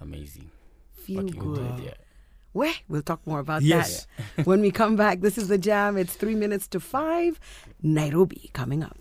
amazing. 0.00 0.50
Feel 0.92 1.22
Fucking 1.26 1.40
good. 1.40 1.80
Yeah. 1.84 1.94
Where 2.52 2.74
we'll 2.88 3.02
talk 3.02 3.26
more 3.26 3.38
about 3.38 3.62
Yes. 3.62 4.06
that 4.36 4.46
when 4.46 4.60
we 4.60 4.70
come 4.70 4.96
back. 4.96 5.20
This 5.20 5.38
is 5.38 5.48
the 5.48 5.58
jam. 5.58 5.96
It's 5.96 6.14
three 6.14 6.34
minutes 6.34 6.66
to 6.68 6.80
five. 6.80 7.38
Nairobi 7.82 8.50
coming 8.52 8.82
up. 8.82 8.98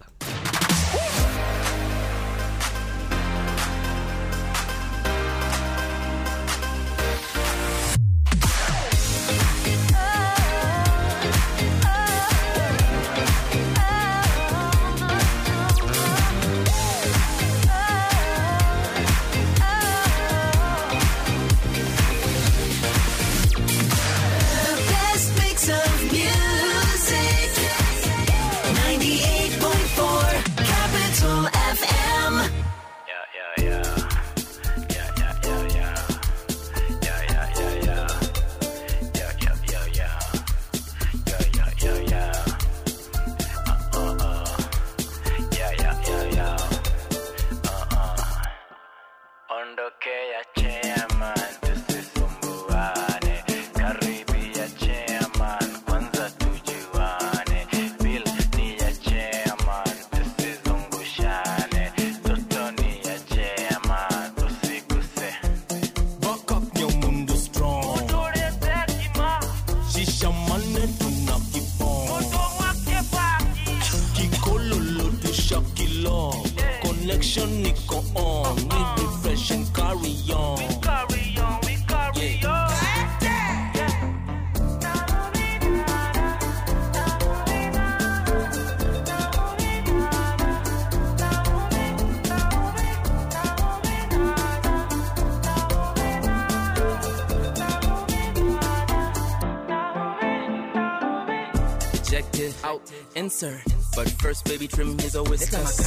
Out, 103.29 103.43
insert. 103.43 103.61
But 103.95 104.09
first, 104.21 104.45
baby, 104.45 104.67
trim 104.67 104.97
his 104.99 105.15
a 105.15 105.23
whiskers. 105.23 105.79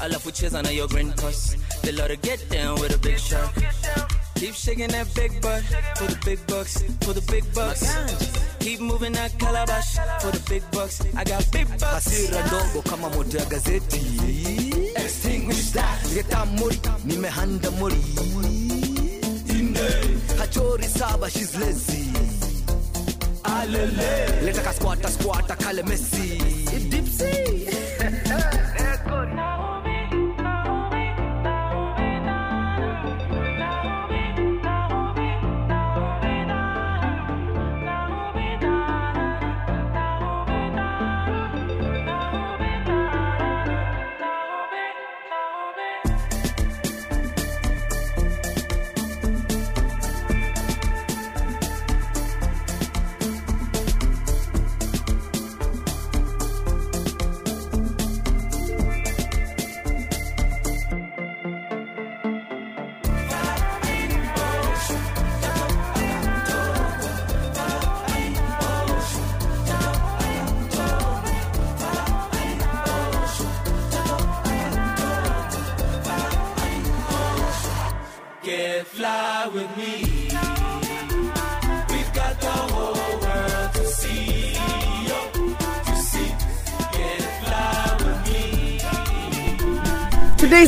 alafu 0.00 0.30
cheza 0.32 0.62
na 0.62 0.70
your 0.70 0.88
green 0.88 1.12
cuss. 1.12 1.56
They 1.82 1.92
love 1.92 2.08
to 2.08 2.16
get 2.16 2.48
down 2.50 2.80
with 2.80 2.94
a 2.94 2.98
big 2.98 3.18
shark. 3.18 3.52
Keep 4.34 4.54
shaking 4.54 4.88
that 4.88 5.14
big 5.14 5.40
butt 5.40 5.62
for 5.96 6.06
the 6.06 6.18
big 6.24 6.44
bucks, 6.46 6.82
for 7.02 7.12
the 7.14 7.20
big 7.30 7.44
bucks. 7.54 7.82
Keep 8.60 8.80
moving 8.80 9.12
that 9.12 9.38
calabash 9.38 9.94
for 10.20 10.30
the 10.32 10.42
big 10.48 10.62
bucks. 10.72 11.00
I 11.16 11.24
got 11.24 11.46
big 11.52 11.68
bucks. 11.68 12.04
hasira 12.06 12.42
ndogo 12.46 12.82
kama 12.82 13.10
moto 13.10 13.38
ya 13.38 13.44
gazeti 13.44 14.00
Extinguish 14.96 15.72
that. 15.72 16.12
leta 16.14 16.44
mori 16.46 16.80
nimehanda 17.04 17.70
mori 17.70 17.96
hachori 20.38 20.84
saba 20.88 21.30
she's 21.30 21.54
lazy 21.58 22.11
alele 23.60 24.42
leta 24.44 24.60
kaskwata 24.62 25.08
skwata 25.10 25.56
kale 25.56 25.82
mesi 25.82 26.38
dipsy 26.90 27.24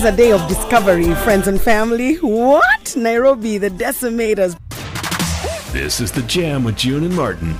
a 0.04 0.12
day 0.14 0.32
of 0.32 0.46
discovery, 0.48 1.14
friends 1.24 1.48
and 1.48 1.60
family. 1.60 2.16
What? 2.16 2.94
Nairobi, 2.96 3.56
the 3.56 3.70
decimators. 3.70 4.54
This 5.72 5.98
is 6.00 6.12
The 6.12 6.22
Jam 6.22 6.62
with 6.62 6.76
June 6.76 7.04
and 7.04 7.16
Martin. 7.16 7.54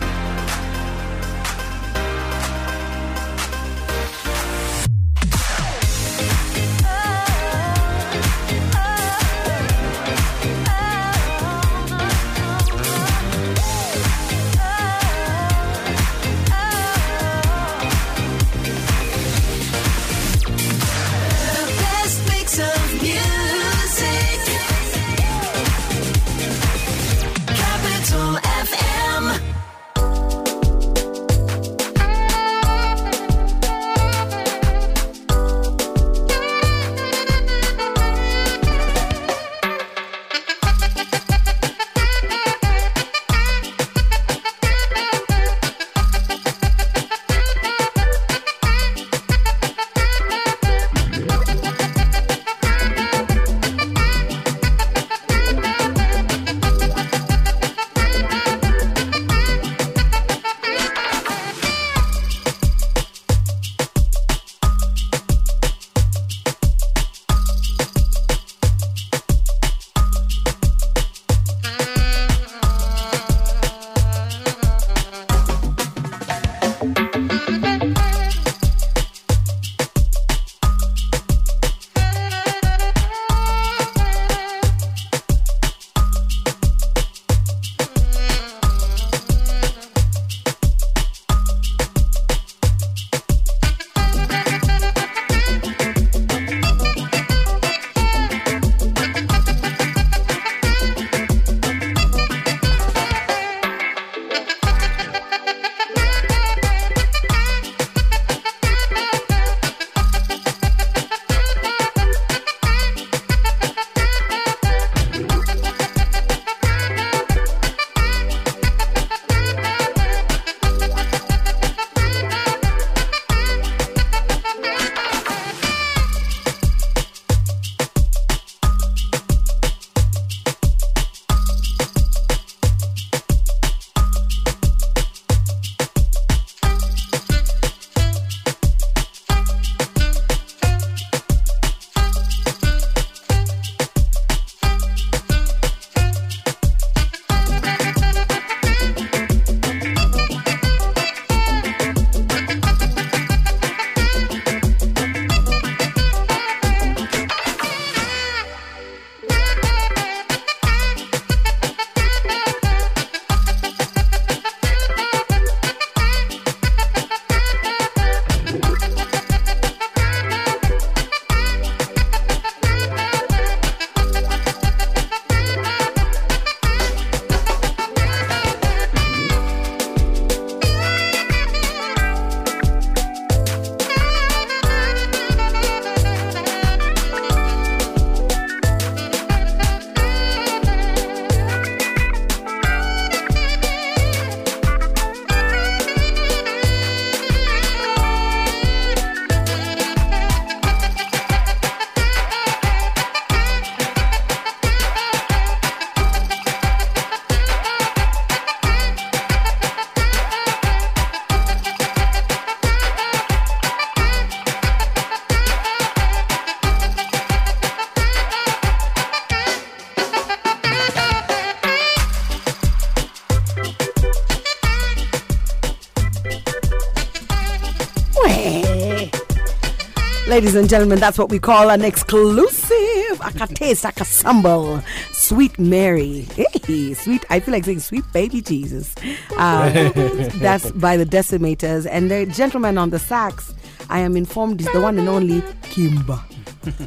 Ladies 230.45 230.57
and 230.57 230.69
gentlemen, 230.69 230.99
that's 230.99 231.17
what 231.17 231.31
we 231.31 231.39
call 231.39 231.71
an 231.71 231.81
exclusive 231.81 233.19
akataste 233.19 233.91
akasambal. 233.91 234.85
Sweet 235.11 235.59
Mary. 235.59 236.27
Hey, 236.37 236.93
sweet. 236.93 237.25
I 237.31 237.41
feel 237.41 237.53
like 237.53 237.65
saying 237.65 237.81
sweet 237.81 238.05
baby 238.13 238.43
Jesus. 238.43 238.95
Uh, 239.39 239.71
that's 240.35 240.71
by 240.73 240.99
the 240.99 241.07
Decimators. 241.07 241.87
And 241.91 242.11
the 242.11 242.27
gentleman 242.27 242.77
on 242.77 242.91
the 242.91 242.99
sax, 242.99 243.55
I 243.89 244.01
am 244.01 244.19
informed, 244.19 244.61
is 244.61 244.71
the 244.75 244.83
one 244.83 244.99
and 244.99 245.09
only 245.09 245.41
Kimba. 245.73 246.23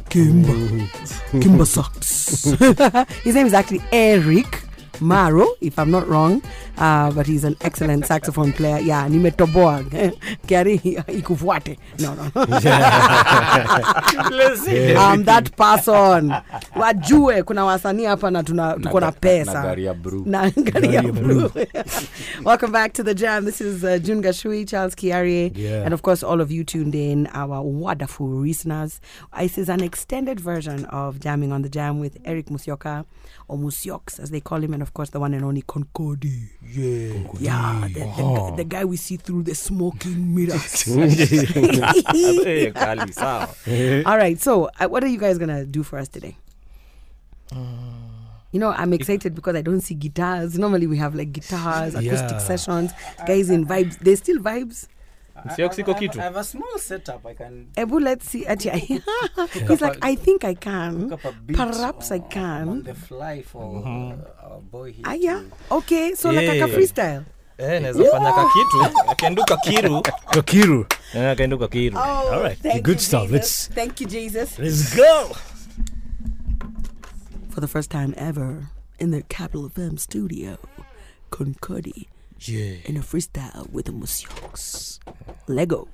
Kimba. 0.08 0.86
Kimba 1.42 1.66
Sax. 1.66 2.44
His 3.24 3.34
name 3.34 3.48
is 3.48 3.54
actually 3.54 3.82
Eric 3.90 4.62
Maro, 5.00 5.48
if 5.60 5.80
I'm 5.80 5.90
not 5.90 6.06
wrong. 6.06 6.42
Uh, 6.78 7.10
but 7.12 7.26
he's 7.26 7.44
an 7.44 7.56
excellent 7.60 8.06
saxophone 8.06 8.52
player. 8.52 8.78
Yeah, 8.78 9.08
nimetoboa. 9.08 9.82
Kiarie 10.46 10.78
ikufuate. 11.18 11.76
No, 11.98 12.14
no. 12.14 12.30
I'm 14.98 15.24
that 15.24 15.56
person. 15.56 16.32
Wajue 16.76 17.42
kuna 17.42 17.64
wasanii 17.64 18.04
hapa 18.04 18.30
na 18.30 18.42
tuna 18.42 18.74
tuko 18.74 19.00
na 19.00 19.12
pesa. 19.12 19.52
na 19.52 19.62
gari 19.62 19.84
ya 19.84 19.94
brew. 19.94 20.22
Na 20.26 20.50
gari 20.50 20.94
ya 20.94 21.02
brew. 21.02 21.50
Welcome 22.44 22.72
back 22.72 22.92
to 22.94 23.02
the 23.02 23.14
jam. 23.14 23.44
This 23.44 23.60
is 23.60 23.84
uh, 23.84 23.98
June 23.98 24.22
Gachui, 24.22 24.68
Charles 24.68 24.94
Kiarie, 24.94 25.52
Yeah. 25.56 25.84
and 25.84 25.92
of 25.94 26.02
course 26.02 26.22
all 26.22 26.40
of 26.40 26.50
you 26.52 26.64
tuned 26.64 26.94
in, 26.94 27.26
our 27.34 27.62
wonderful 27.62 28.28
listeners. 28.28 29.00
This 29.38 29.58
is 29.58 29.68
an 29.68 29.82
extended 29.82 30.38
version 30.40 30.84
of 30.86 31.18
Jamming 31.20 31.52
on 31.52 31.62
the 31.62 31.68
Jam 31.68 31.98
with 32.00 32.18
Eric 32.24 32.46
Musyoka, 32.46 33.04
or 33.48 33.56
Musioks 33.58 34.20
as 34.20 34.30
they 34.30 34.40
call 34.40 34.62
him, 34.62 34.74
and 34.74 34.82
of 34.82 34.92
course 34.94 35.10
the 35.10 35.18
one 35.20 35.32
and 35.34 35.44
only 35.44 35.62
Concorde. 35.66 36.24
Yeah. 36.24 37.14
Yeah, 37.40 37.88
the, 37.88 38.00
the, 38.00 38.04
Oh. 38.18 38.50
guy- 38.50 38.56
the 38.56 38.64
guy 38.64 38.84
we 38.84 38.96
see 38.96 39.16
through 39.16 39.42
the 39.44 39.54
smoking 39.54 40.34
mirrors. 40.34 40.84
Kali, 42.74 43.12
sawa. 43.12 43.48
All 44.06 44.16
right, 44.18 44.38
so 44.40 44.68
uh, 44.78 44.86
what 44.88 45.02
are 45.02 45.08
you 45.08 45.18
guys 45.18 45.38
gonna 45.38 45.64
do 45.64 45.82
for 45.82 45.98
us 45.98 46.08
today? 46.08 46.36
You 48.50 48.58
know, 48.60 48.70
I'm 48.72 48.92
excited 48.92 49.34
because 49.34 49.54
I 49.56 49.62
don't 49.62 49.80
see 49.80 49.94
guitars. 49.94 50.58
Normally, 50.58 50.86
we 50.86 50.96
have 50.98 51.14
like 51.14 51.32
guitars, 51.32 51.94
acoustic 51.94 52.30
Yeah. 52.30 52.38
sessions, 52.38 52.92
guys 53.26 53.50
in 53.50 53.66
vibes. 53.66 53.98
There's 53.98 54.18
still 54.20 54.38
vibes. 54.38 54.88
Sio 55.56 55.68
kitu. 55.68 56.18
I 56.18 56.22
have 56.22 56.36
a 56.36 56.44
small 56.44 56.78
setup. 56.78 57.26
I 57.26 57.34
can. 57.34 57.68
Ebu, 57.76 58.00
let's 58.00 58.28
see. 58.28 58.44
Ati- 58.46 58.70
He's 59.68 59.80
like, 59.80 59.98
i 60.02 60.14
think 60.16 60.44
I 60.44 60.54
can. 60.54 61.08
Cook 61.10 61.24
up 61.24 61.32
a 61.32 61.32
beat 61.46 61.56
Perhaps 61.56 62.10
I 62.12 62.18
on 62.18 62.28
can. 62.30 62.82
the 62.82 62.94
fly 62.94 63.42
for 63.42 63.82
uh, 63.84 64.44
our 64.46 64.60
boy 64.60 64.92
here. 64.92 65.04
Ah, 65.06 65.12
yeah. 65.14 65.42
Okay, 65.70 66.14
so 66.14 66.30
like 66.30 66.48
a 66.60 66.68
freestyle. 66.68 67.24
Eh, 67.58 67.80
naweza 67.82 68.04
fanya 68.10 68.32
kakitu 68.32 68.84
akaenduka 69.12 69.56
kiru 69.56 70.02
Kakiru. 70.30 70.86
Eh, 71.14 71.30
akaenduka 71.30 71.68
kiru 71.68 71.96
Oh, 71.98 72.32
All 72.32 72.42
right. 72.42 72.58
thank 72.62 72.82
Good 72.84 72.96
you, 72.96 73.02
stuff. 73.02 73.22
Jesus. 73.28 73.32
Let's 73.32 73.68
Thank 73.74 74.00
you, 74.00 74.06
Jesus. 74.06 74.58
let's 74.58 74.94
go. 74.96 75.32
For 77.50 77.60
the 77.60 77.66
first 77.66 77.90
time 77.90 78.14
ever 78.16 78.68
in 79.00 79.10
the 79.10 79.22
Capital 79.22 79.68
FM 79.70 79.98
studio, 79.98 80.58
Concordi. 81.30 82.06
Yeah. 82.40 82.76
In 82.84 82.96
a 82.96 83.00
freestyle 83.00 83.68
with 83.70 83.86
the 83.86 83.92
Musioks. 83.92 85.00
Lego. 85.48 85.88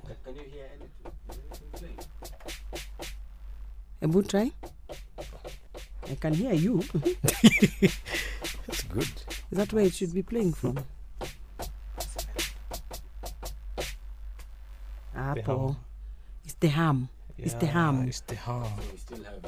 Ebu 4.01 4.21
try. 4.27 4.51
I 6.09 6.15
can 6.15 6.33
hear 6.35 6.53
you. 6.53 6.83
That's 8.67 8.83
good. 8.89 9.09
Is 9.51 9.57
that 9.57 9.73
where 9.73 9.85
it 9.85 9.93
should 9.95 10.13
be 10.13 10.21
playing 10.21 10.53
from? 10.53 10.77
Apple. 15.15 15.77
It's 16.43 16.53
the 16.55 16.67
ham. 16.67 17.09
It's 17.37 17.53
the 17.55 17.65
Yeah, 17.65 17.71
ham. 17.71 18.07
it's 18.07 18.21
the 18.21 18.35
ham. 18.35 18.67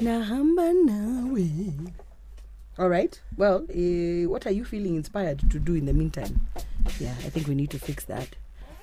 Nahamba 0.00 0.72
nawe. 0.84 1.92
All 2.78 2.88
right. 2.88 3.20
Well, 3.36 3.64
uh, 3.68 4.28
what 4.30 4.46
are 4.46 4.52
you 4.52 4.64
feeling 4.64 4.94
inspired 4.96 5.38
to 5.50 5.58
do 5.58 5.74
in 5.74 5.86
the 5.86 5.92
meantime? 5.92 6.40
Yeah, 7.00 7.14
I 7.26 7.30
think 7.30 7.48
we 7.48 7.54
need 7.54 7.70
to 7.70 7.78
fix 7.78 8.04
that. 8.04 8.28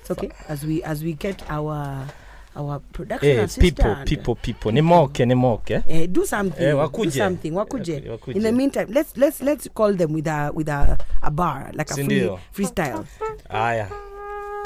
It's 0.00 0.10
okay 0.10 0.30
as 0.48 0.64
we 0.64 0.82
as 0.84 1.02
we 1.02 1.14
get 1.14 1.42
our 1.50 2.06
our 2.54 2.80
production 2.92 3.28
Eh, 3.38 3.46
people 3.58 3.90
assistant. 3.90 4.08
people 4.08 4.34
people 4.36 4.72
ni 4.72 4.80
moke 4.80 5.18
ni 5.26 5.34
moke 5.34 5.82
Eh, 5.86 6.06
do 6.06 6.24
something. 6.26 6.62
Eh, 6.66 6.72
do 7.02 7.10
something. 7.10 7.52
Wakuje. 7.54 7.96
Eh, 8.04 8.10
wakuje. 8.10 8.36
In 8.36 8.42
the 8.42 8.52
meantime, 8.52 8.86
let's 8.92 9.16
let's 9.16 9.42
let's 9.42 9.68
call 9.74 9.94
them 9.96 10.12
with 10.12 10.26
a 10.28 10.50
with 10.54 10.68
a, 10.68 10.98
a 11.22 11.30
bar 11.30 11.70
like 11.74 11.90
a 11.90 11.94
free, 11.94 12.30
freestyle. 12.52 13.04
haya 13.48 13.90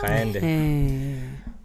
kaende 0.00 0.38
Eh. 0.42 1.16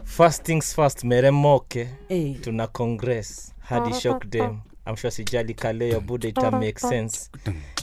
first 0.03 0.43
things 0.43 0.73
first 0.75 1.03
meremoke 1.03 1.87
Eh. 2.09 2.35
tuna 2.41 2.67
congress 2.67 3.53
hadi 3.59 3.93
shock 3.93 4.25
dem 4.29 4.59
I'm 4.87 4.95
sure 4.95 5.11
sijali 5.11 5.53
kaleo 5.53 5.99
bude 5.99 6.29
ita 6.29 6.51
make 6.51 6.79
sense. 6.79 7.29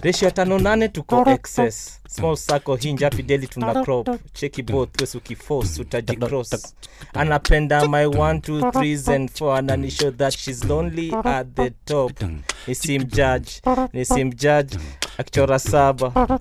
Ratio 0.03 0.30
tano 0.30 0.59
nane 0.59 0.88
tuko 0.88 1.24
excess. 1.30 2.00
Small 2.09 2.36
circle 2.36 2.76
hinge 2.76 3.05
happy 3.05 3.22
daily 3.22 3.46
tuna 3.46 3.84
crop. 3.84 4.09
Cheki 4.32 4.62
both 4.62 5.00
wes 5.00 5.14
ukiforce 5.14 5.82
utajicross 5.82 6.74
anapenda 7.14 7.88
my 7.88 8.07
one 8.07 8.40
two 8.40 8.70
threes 8.70 9.09
and 9.09 9.30
4 9.30 9.59
ananishow 9.59 10.11
that 10.16 10.32
she's 10.32 10.64
lonely 10.64 11.12
at 11.24 11.46
the 11.55 11.70
top. 11.84 12.12
Nisimjudge 12.66 13.62
nisimjudge 13.92 14.78
akichora 15.18 15.59
saba 15.59 16.40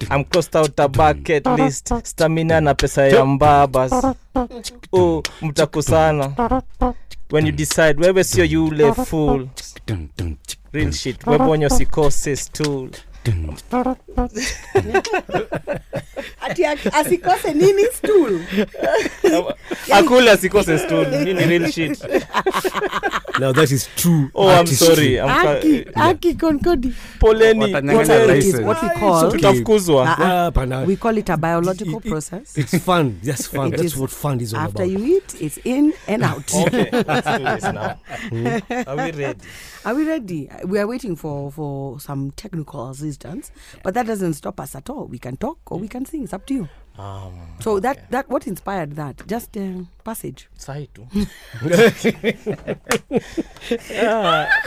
I'm 0.10 0.24
crossed 0.24 0.56
out 0.56 0.80
a 0.80 0.88
bucket 0.88 1.46
list. 1.46 1.92
stamina 2.04 2.60
na 2.60 2.74
pesa 2.74 3.06
ya 3.08 3.24
mbabas 3.24 3.92
oh, 4.92 5.22
mtakusana 5.42 6.62
when 7.30 7.46
you 7.46 7.52
decide 7.52 7.94
wewe 8.00 8.24
sio 8.24 8.44
yule 8.44 8.92
fool. 8.92 9.48
Real 10.72 10.92
shit. 10.92 11.26
Webonyo 11.26 11.70
sikose 11.70 12.36
stool 12.36 12.90
Ati 16.40 16.64
asikose 16.92 17.54
nini 17.54 17.84
stool. 17.92 18.40
akule 19.92 20.30
asikose 20.30 20.78
stool 20.78 21.06
nini 21.10 21.44
real 21.46 21.70
shit 21.70 21.98
Now 23.40 23.50
that 23.52 23.70
is 23.72 23.88
true. 23.96 24.30
Oh, 24.34 24.48
I'm 24.48 24.66
sorry. 24.66 25.18
I'm 25.20 25.28
ca- 25.28 25.56
Aki, 25.58 25.86
Aki 25.96 26.34
Concodi. 26.34 26.92
poleni 27.18 27.60
Watanyang'anya 27.60 28.18
What 28.18 28.28
license. 28.28 28.60
what 28.64 28.82
we 28.82 28.88
call 29.00 29.14
It's 29.16 29.24
okay. 29.24 29.38
tutafukuzwa 29.38 30.18
Uh-uh. 30.18 30.84
We 30.86 30.96
call 30.96 31.18
it 31.18 31.28
a 31.30 31.36
biological 31.36 31.96
it- 31.98 32.04
it- 32.06 32.10
process. 32.10 32.56
It's 32.58 32.78
fun. 32.78 33.18
That's 33.24 33.46
fun. 33.48 33.68
It 33.68 33.70
That's 33.78 33.82
is 33.84 33.96
what 33.96 34.10
fun 34.10 34.40
is 34.40 34.54
all 34.54 34.60
After 34.60 34.82
about. 34.84 34.92
you 35.00 35.16
eat, 35.16 35.34
it's 35.40 35.58
in 35.64 35.92
and 36.06 36.22
out. 36.22 36.54
okay 36.54 36.90
let's 36.92 37.26
do 37.38 37.44
this 37.44 37.62
now 37.64 37.98
hmm? 38.30 38.46
are 38.86 38.96
we 38.96 39.10
ready 39.12 39.40
Are 39.86 39.94
we 39.94 40.04
ready? 40.08 40.48
We 40.64 40.78
are 40.78 40.86
waiting 40.86 41.14
for 41.16 41.50
for 41.52 42.00
some 42.00 42.30
technical 42.36 42.80
assistance, 43.14 43.52
but 43.82 43.94
that 43.94 44.06
doesn't 44.06 44.34
stop 44.34 44.60
us 44.60 44.74
at 44.74 44.90
all. 44.90 45.06
We 45.06 45.18
can 45.18 45.36
talk 45.36 45.58
or 45.70 45.78
we 45.78 45.88
can 45.88 46.04
sing. 46.04 46.24
It's 46.24 46.32
up 46.32 46.46
to 46.46 46.54
you. 46.54 46.68
um, 46.98 47.32
So 47.60 47.80
that 47.80 48.10
that 48.10 48.28
what 48.28 48.46
inspired 48.46 48.96
that? 48.96 49.26
Just 49.26 49.56
uh, 49.56 49.84
passage. 50.04 50.48
sahi 50.58 50.88
tu 50.94 51.06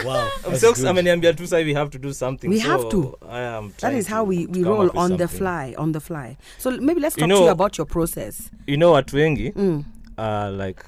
Wow. 0.04 0.28
that's 0.48 0.62
Msiox 0.62 0.84
ameniambia 0.84 1.32
tu 1.34 1.46
sahi 1.46 1.64
we 1.64 1.74
have 1.74 1.90
to 1.90 1.98
do 1.98 2.12
something 2.12 2.48
We 2.50 2.60
so 2.60 2.68
have 2.68 2.88
to. 2.90 3.16
I 3.30 3.40
am 3.40 3.72
That 3.80 3.94
is 3.94 4.06
how 4.08 4.24
we, 4.24 4.46
we 4.46 4.62
roll 4.62 4.90
on 4.98 5.16
the 5.16 5.28
fly, 5.28 5.74
on 5.78 5.92
the 5.92 6.00
fly. 6.00 6.36
So 6.58 6.70
maybe 6.70 7.00
let's 7.00 7.16
You 7.16 7.26
know, 7.26 7.38
to 7.38 7.44
you 7.44 7.50
about 7.50 7.78
your 7.78 7.86
process. 7.86 8.50
you 8.66 8.76
know 8.76 8.92
watu 8.92 9.16
wengi 9.16 9.52
Mm. 9.56 9.84
uh, 10.18 10.50
like 10.66 10.82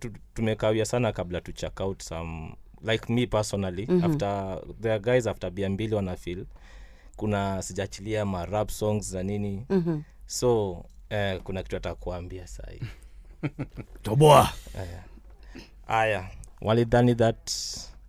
tu, 0.00 0.10
tumekawia 0.34 0.84
sana 0.84 1.12
kabla 1.12 1.40
to 1.40 1.52
check 1.52 1.80
out 1.80 2.02
some 2.02 2.54
like 2.84 3.12
me 3.12 3.26
personally 3.26 3.86
Mhm. 3.88 4.04
after 4.04 4.60
there 4.80 4.94
are 4.94 5.00
guys 5.02 5.26
after 5.26 5.50
bia 5.50 5.70
mbili 5.70 5.94
wanafil 5.94 6.46
kuna 7.16 7.62
sijaachilia 7.62 8.24
ma 8.24 8.46
rap 8.46 8.70
songs 8.70 9.12
na 9.14 9.22
nini 9.22 9.66
Mhm. 9.68 10.00
so 10.26 10.84
eh, 11.10 11.40
kuna 11.44 11.62
kitu 11.62 11.76
atakuambia 11.76 12.46
sahii 12.46 12.80
Toboa. 14.02 14.48
aya 15.88 16.30
walidhani 16.60 17.14
that 17.14 17.50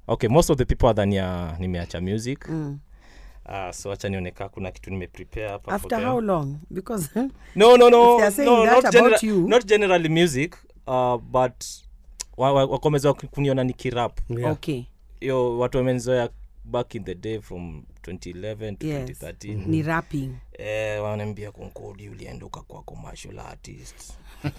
okay 0.07 0.30
most 0.30 0.49
of 0.49 0.57
the 0.57 0.65
people 0.65 0.88
adhania 0.88 1.55
nimeacha 1.59 2.01
music 2.01 2.49
Mm. 2.49 2.80
uh, 3.45 3.72
so 3.72 3.91
acha 3.91 4.09
nioneka 4.09 4.49
kuna 4.49 4.72
kitu 4.72 4.89
nimeprepare 4.91 5.47
hapa 5.47 5.63
for 5.80 5.93
After 5.93 5.99
them. 6.15 6.26
long? 6.26 6.57
Because 6.69 7.09
no 7.55 7.78
no 7.78 7.78
no 7.78 7.89
no, 7.89 8.65
not, 8.65 8.86
genera- 8.93 9.19
you. 9.28 9.47
not 9.47 9.65
generally 9.65 10.09
music 10.09 10.55
uh, 10.88 11.17
but 11.17 11.63
wa- 12.42 12.54
wa- 12.54 12.66
wakomeza 12.66 13.14
kuniona 13.14 13.64
nikirap 13.64 14.20
Yeah. 14.30 14.52
okay. 14.52 14.84
yo 15.22 15.60
watu 15.60 15.78
wamenizoea 15.78 16.30
back 16.66 16.96
in 16.96 17.04
the 17.04 17.16
day 17.16 17.39
from 17.42 17.84
2011 18.02 18.76
to 18.78 18.88
Yes. 18.88 19.10
2013 19.10 19.68
Ni 19.68 19.82
rapping. 19.84 20.30
eh, 20.54 21.04
wanaambia 21.04 21.52
konkodi 21.52 22.10
ulienda 22.10 22.46
ukakuwa 22.46 22.82
commercial 22.84 23.39
artist 23.39 24.14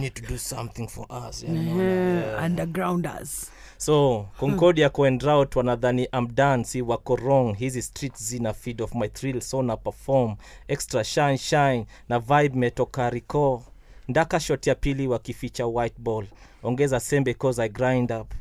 need 0.00 0.14
to 0.14 0.22
do 0.28 0.38
something 0.38 0.88
for 0.88 1.06
us 1.28 1.42
yeah, 1.42 1.54
Uh, 1.54 1.60
unaona? 1.62 1.82
Yeah. 1.82 2.44
Undergrounders. 2.44 3.50
so 3.76 4.26
concordia 4.40 4.90
coendraut 4.90 5.56
wanadhani 5.56 6.08
am 6.12 6.34
done 6.34 6.64
si 6.64 6.82
wako 6.82 7.16
wrong 7.16 7.56
hizi 7.56 7.82
street 7.82 8.16
zina 8.16 8.52
feed 8.54 8.82
of 8.82 8.94
my 8.94 9.08
thrill 9.08 9.40
so 9.40 9.62
na 9.62 9.76
perform 9.76 10.36
extra 10.68 11.04
shine 11.04 11.38
shine 11.38 11.86
na 12.08 12.18
vibe 12.18 12.58
metoka 12.58 13.10
rico 13.10 13.62
ndaka 14.08 14.40
shot 14.40 14.66
ya 14.70 14.74
pili 14.74 15.08
wakificha 15.08 15.66
white 15.66 15.98
ball. 15.98 16.26
Ongeza 16.62 17.00
sembe 17.00 17.34
cause 17.34 17.62
i 17.62 17.68
grind 17.68 18.12
up. 18.12 18.32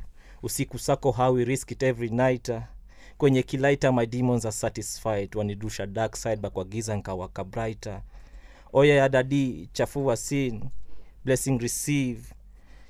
Usiku 0.44 0.80
sako 0.80 1.12
how 1.12 1.34
we 1.34 1.46
risk 1.46 1.72
it 1.72 1.84
every 1.84 2.10
night 2.10 2.50
uh. 2.50 2.62
kwenye 3.18 3.44
kilaita 3.44 3.92
my 3.92 4.06
demons 4.06 4.46
are 4.46 4.52
satisfied. 4.52 5.36
Wanidusha 5.36 5.86
dark 5.86 6.16
side 6.16 6.36
bakwa 6.36 6.64
giza 6.66 6.96
nkawaka 6.98 7.44
brighter. 7.44 8.02
Oya 8.74 8.96
ya 8.96 9.10
dadi 9.10 9.70
chafua 9.74 10.18
sin 10.18 10.64
blessing 11.26 11.58
receive. 11.60 12.22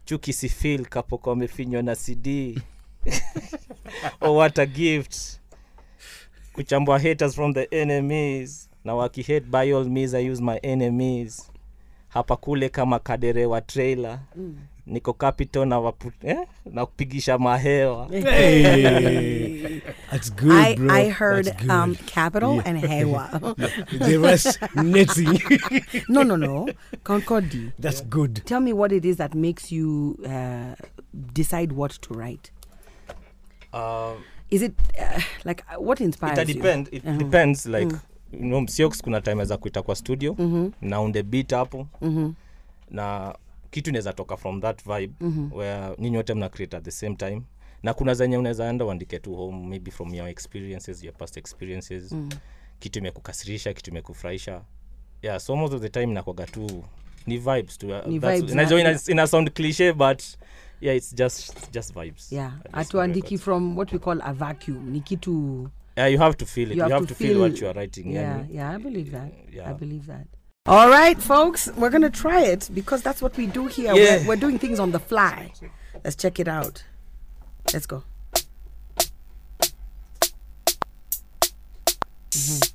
Chuki 0.06 0.34
sifil 0.34 0.86
kapoko 0.86 1.32
amefinywa 1.32 1.82
na 1.82 1.96
cd 1.96 2.60
oh 4.22 4.36
what 4.36 4.60
a 4.60 4.66
gift. 4.66 5.16
Kuchambua 6.54 7.00
haters 7.00 7.36
from 7.36 7.54
the 7.54 7.64
enemies. 7.72 8.70
Na 8.84 8.96
wakihate 8.96 9.46
by 9.46 9.74
all 9.74 9.86
means 9.86 10.14
i 10.14 10.30
use 10.32 10.42
my 10.44 10.58
enemies 10.64 11.53
hapa 12.14 12.36
kule 12.36 12.70
kama 12.70 13.00
kadere 13.00 13.46
wa 13.46 13.62
trailer 13.62 14.20
Mm. 14.36 14.56
niko 14.88 15.14
capital 15.14 15.66
na 15.68 15.80
wapu, 15.80 16.12
eh? 16.24 16.38
na 16.72 16.86
kupigisha 16.86 17.38
mahewa 17.38 18.08
Hey. 18.12 19.80
That's 20.12 20.30
good, 20.36 20.52
I, 20.52 20.76
bro. 20.76 20.94
I 20.94 21.10
heard 21.10 21.46
That's 21.46 21.62
good. 21.62 21.72
um, 21.72 21.96
capital 21.96 22.54
Yeah. 22.56 22.68
and 22.68 22.80
hewa. 22.84 23.30
the 24.08 24.18
rest, 24.18 24.60
netting. 24.76 25.40
no, 26.10 26.24
no, 26.24 26.36
no. 26.36 26.68
Concordi. 27.04 27.72
That's 27.80 28.02
good. 28.02 28.42
Tell 28.46 28.60
me 28.62 28.74
what 28.74 28.92
it 28.92 29.06
is 29.06 29.18
that 29.18 29.34
makes 29.36 29.72
you 29.72 30.18
uh, 30.26 30.76
decide 31.34 31.72
what 31.72 31.92
to 32.02 32.14
write. 32.14 32.52
um, 33.74 34.18
Is 34.52 34.62
it 34.62 34.74
uh, 35.00 35.20
like 35.46 35.64
what 35.80 36.00
inspires 36.02 36.38
ita 36.38 36.48
you? 36.48 36.54
depend, 36.54 36.90
it 36.92 37.04
Uh-huh. 37.06 37.18
depends 37.18 37.66
like 37.66 37.88
Mm. 37.88 38.00
Msiox 38.42 39.02
kuna 39.02 39.22
time 39.22 39.46
za 39.46 39.58
kuita 39.58 39.82
kwa 39.82 39.96
studio 39.96 40.36
Mhm. 40.40 40.70
naunde 40.82 41.24
beat 41.24 41.52
hapo 41.54 41.88
Mhm. 42.02 42.32
na 42.92 43.36
kitu 43.72 43.90
inaweza 43.90 44.14
toka 44.14 44.38
from 44.38 44.62
that 44.62 44.84
vibe 44.84 45.14
Mhm. 45.22 45.54
where 45.54 45.96
ninyi 45.98 46.18
wote 46.18 46.34
mna 46.34 46.50
create 46.50 46.78
at 46.78 46.84
the 46.84 46.92
same 46.92 47.16
time 47.16 47.42
na 47.84 47.94
kuna 47.94 48.14
zenye 48.14 48.38
unaweza 48.38 48.70
enda 48.70 48.86
uandike 48.86 49.20
tu 49.20 49.36
home 49.36 49.68
maybe 49.68 49.92
from 49.92 50.14
your 50.16 50.30
experiences 50.30 51.04
your 51.04 51.14
past 51.16 51.38
experiences 51.38 52.12
Mm. 52.12 52.30
kitu 52.80 53.00
imekukasirisha 53.00 53.74
kitu 53.74 53.92
imekufurahisha 53.92 54.62
yeah 55.22 55.40
so 55.40 55.56
most 55.56 55.74
of 55.74 55.82
the 55.82 55.90
time 55.90 56.06
nakwaga 56.06 56.46
tu 56.46 56.84
ni 57.28 57.38
vibes 57.38 57.78
tu 57.78 57.88
uh, 57.88 58.08
Ni 58.08 58.20
vibes 58.20 58.54
najua 58.56 58.80
ina, 58.80 59.00
ina 59.08 59.28
sound 59.28 59.52
cliche 59.52 59.94
but 59.94 60.22
yeah 60.82 60.98
it's 60.98 61.16
just 61.16 61.72
just 61.74 61.94
vibes 62.00 62.32
Yeah, 62.32 62.54
atuandiki 62.74 63.38
from 63.38 63.78
what 63.78 63.94
we 63.94 64.00
call 64.00 64.22
a 64.22 64.34
vacuum. 64.34 64.90
Ni 64.90 65.02
kitu. 65.02 65.70
Yeah, 65.98 66.08
you 66.08 66.18
have 66.18 66.38
to 66.38 66.46
feel 66.46 66.72
it. 66.72 66.78
You 66.78 66.84
have 66.90 67.08
to 67.08 67.16
feel 67.16 67.40
what 67.40 67.60
you 67.60 67.68
are 67.68 67.74
writing, 67.74 68.12
Yeah, 68.12 68.40
yani. 68.40 68.48
yeah, 68.54 68.72
I 68.72 68.78
believe 68.78 69.12
that. 69.12 69.32
Yeah. 69.52 69.70
I 69.70 69.74
believe 69.74 70.06
that. 70.08 70.28
All 70.66 70.90
right, 70.90 71.22
folks, 71.22 71.68
we're 71.78 71.90
gonna 71.90 72.10
try 72.10 72.42
it 72.44 72.70
because 72.74 73.02
that's 73.04 73.22
what 73.22 73.36
we 73.38 73.46
do 73.48 73.68
here. 73.68 73.94
Yeah. 73.94 74.20
We're, 74.20 74.28
we're 74.30 74.36
doing 74.38 74.58
things 74.60 74.80
on 74.80 74.92
the 74.92 75.00
fly. 75.00 75.52
Let's 76.04 76.16
check 76.16 76.40
it 76.40 76.48
out. 76.48 76.84
Let's 77.74 77.86
go. 77.86 78.04
Mhm. 82.32 82.74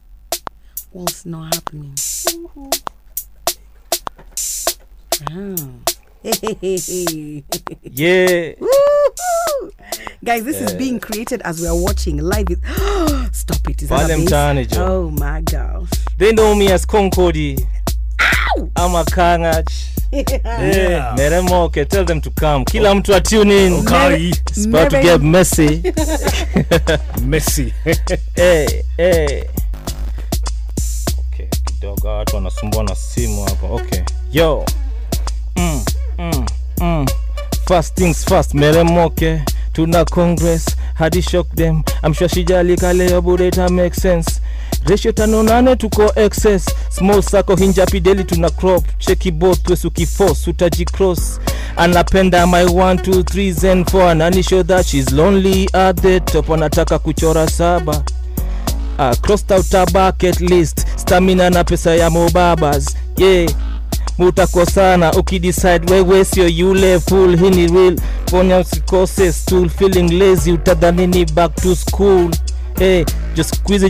What's 0.93 1.27
not 1.27 1.55
happening? 1.55 1.95
Oh. 2.57 2.71
Yeah. 7.83 8.53
Woohoo! 8.61 8.98
Guys, 10.25 10.45
this 10.45 10.61
is 10.61 10.75
being 10.75 11.01
created 11.01 11.43
as 11.43 11.61
we 11.61 11.67
are 11.69 11.77
watching 11.77 12.19
live. 12.19 12.49
Stop 13.33 13.69
it. 13.71 13.83
Is 13.83 13.89
that 13.89 14.09
Pale 14.09 14.21
a 14.21 14.25
mtaani, 14.25 14.67
Jo. 14.67 14.85
Oh 14.87 15.11
my 15.11 15.41
gosh. 15.43 15.89
they 16.19 16.33
know 16.33 16.55
me 16.55 16.71
as 16.71 16.85
Concordi. 16.85 17.59
I'm 18.77 18.95
a 18.95 19.05
Kangach. 19.05 19.89
Yeah. 20.11 21.15
Meremoke, 21.17 21.89
tell 21.89 22.05
them 22.05 22.21
to 22.23 22.31
come. 22.31 22.65
Kila 22.65 22.95
mtu 22.95 23.15
a 23.15 23.41
in. 23.43 23.73
Okay. 23.87 24.31
It's 24.31 24.67
about 24.67 24.91
to 24.91 25.03
get 25.03 25.21
messy. 25.21 25.83
Messy. 27.23 27.75
hey, 28.35 28.83
hey. 28.97 29.45
Okay, 31.29 31.49
kidogo 31.65 32.09
watu 32.09 32.37
wanasumbua 32.37 32.83
na 32.83 32.95
simu 32.95 33.45
hapo 33.45 33.75
Okay. 33.75 34.03
Yo. 34.33 34.65
Mm, 35.57 35.85
mm, 36.19 36.47
mm. 36.81 37.07
First 37.69 37.97
things 37.97 38.25
first, 38.25 38.55
Meremoke. 38.55 39.43
Tuna 39.75 40.03
Congress, 40.07 40.75
hadi 40.95 41.21
shock 41.21 41.47
them. 41.51 41.85
I'm 42.03 42.15
sure 42.15 42.27
shijalika 42.27 42.95
leo 42.97 43.21
but 43.21 43.71
make 43.71 43.95
sense. 43.95 44.41
Ratio 44.87 45.13
tano 45.13 45.43
nane 45.43 45.77
tuko 45.77 46.11
excess. 46.17 46.65
Small 46.89 47.21
sako 47.21 47.57
daily 47.57 48.25
tuna 48.25 48.49
crop. 48.53 48.83
Cheki 48.99 49.39
both 49.39 49.63
wesu 49.69 49.91
kifos 49.91 50.49
utaji 50.49 50.87
cross. 50.91 51.39
Anapenda 51.77 52.47
my 52.47 52.65
1 52.65 52.97
2 53.03 53.23
3 53.23 53.53
zen 53.53 53.85
4 53.85 54.13
anani 54.13 54.67
that 54.67 54.87
she's 54.87 55.13
lonely 55.13 55.69
at 55.75 55.97
the 55.97 56.21
top. 56.21 56.47
Anataka 56.47 56.99
kuchora 56.99 57.47
saba. 57.51 58.03
Uh, 58.99 59.15
crossed 59.21 59.53
out 59.53 59.75
a 59.75 59.85
bucket 59.93 60.41
list. 60.41 60.87
Stamina 60.97 61.51
na 61.51 61.65
pesa 61.65 61.95
ya 61.95 62.09
mobabas. 62.09 62.97
Yeah 63.19 63.47
mutakosana 64.19 65.13
ukidecide 65.13 65.93
wewe 65.95 66.25
sio 66.25 66.49
yule 66.49 67.01
full 67.01 67.37
hii 67.41 67.51
ni 67.51 67.67
real. 67.67 67.97
Ponya 68.31 68.59
usikose 68.59 69.33
stool 69.33 69.69
feeling 69.69 70.09
lazy 70.19 70.53
utadhanini 70.53 71.25
back 71.25 71.55
to 71.55 71.77
school. 71.77 72.31
Hey, 72.79 73.05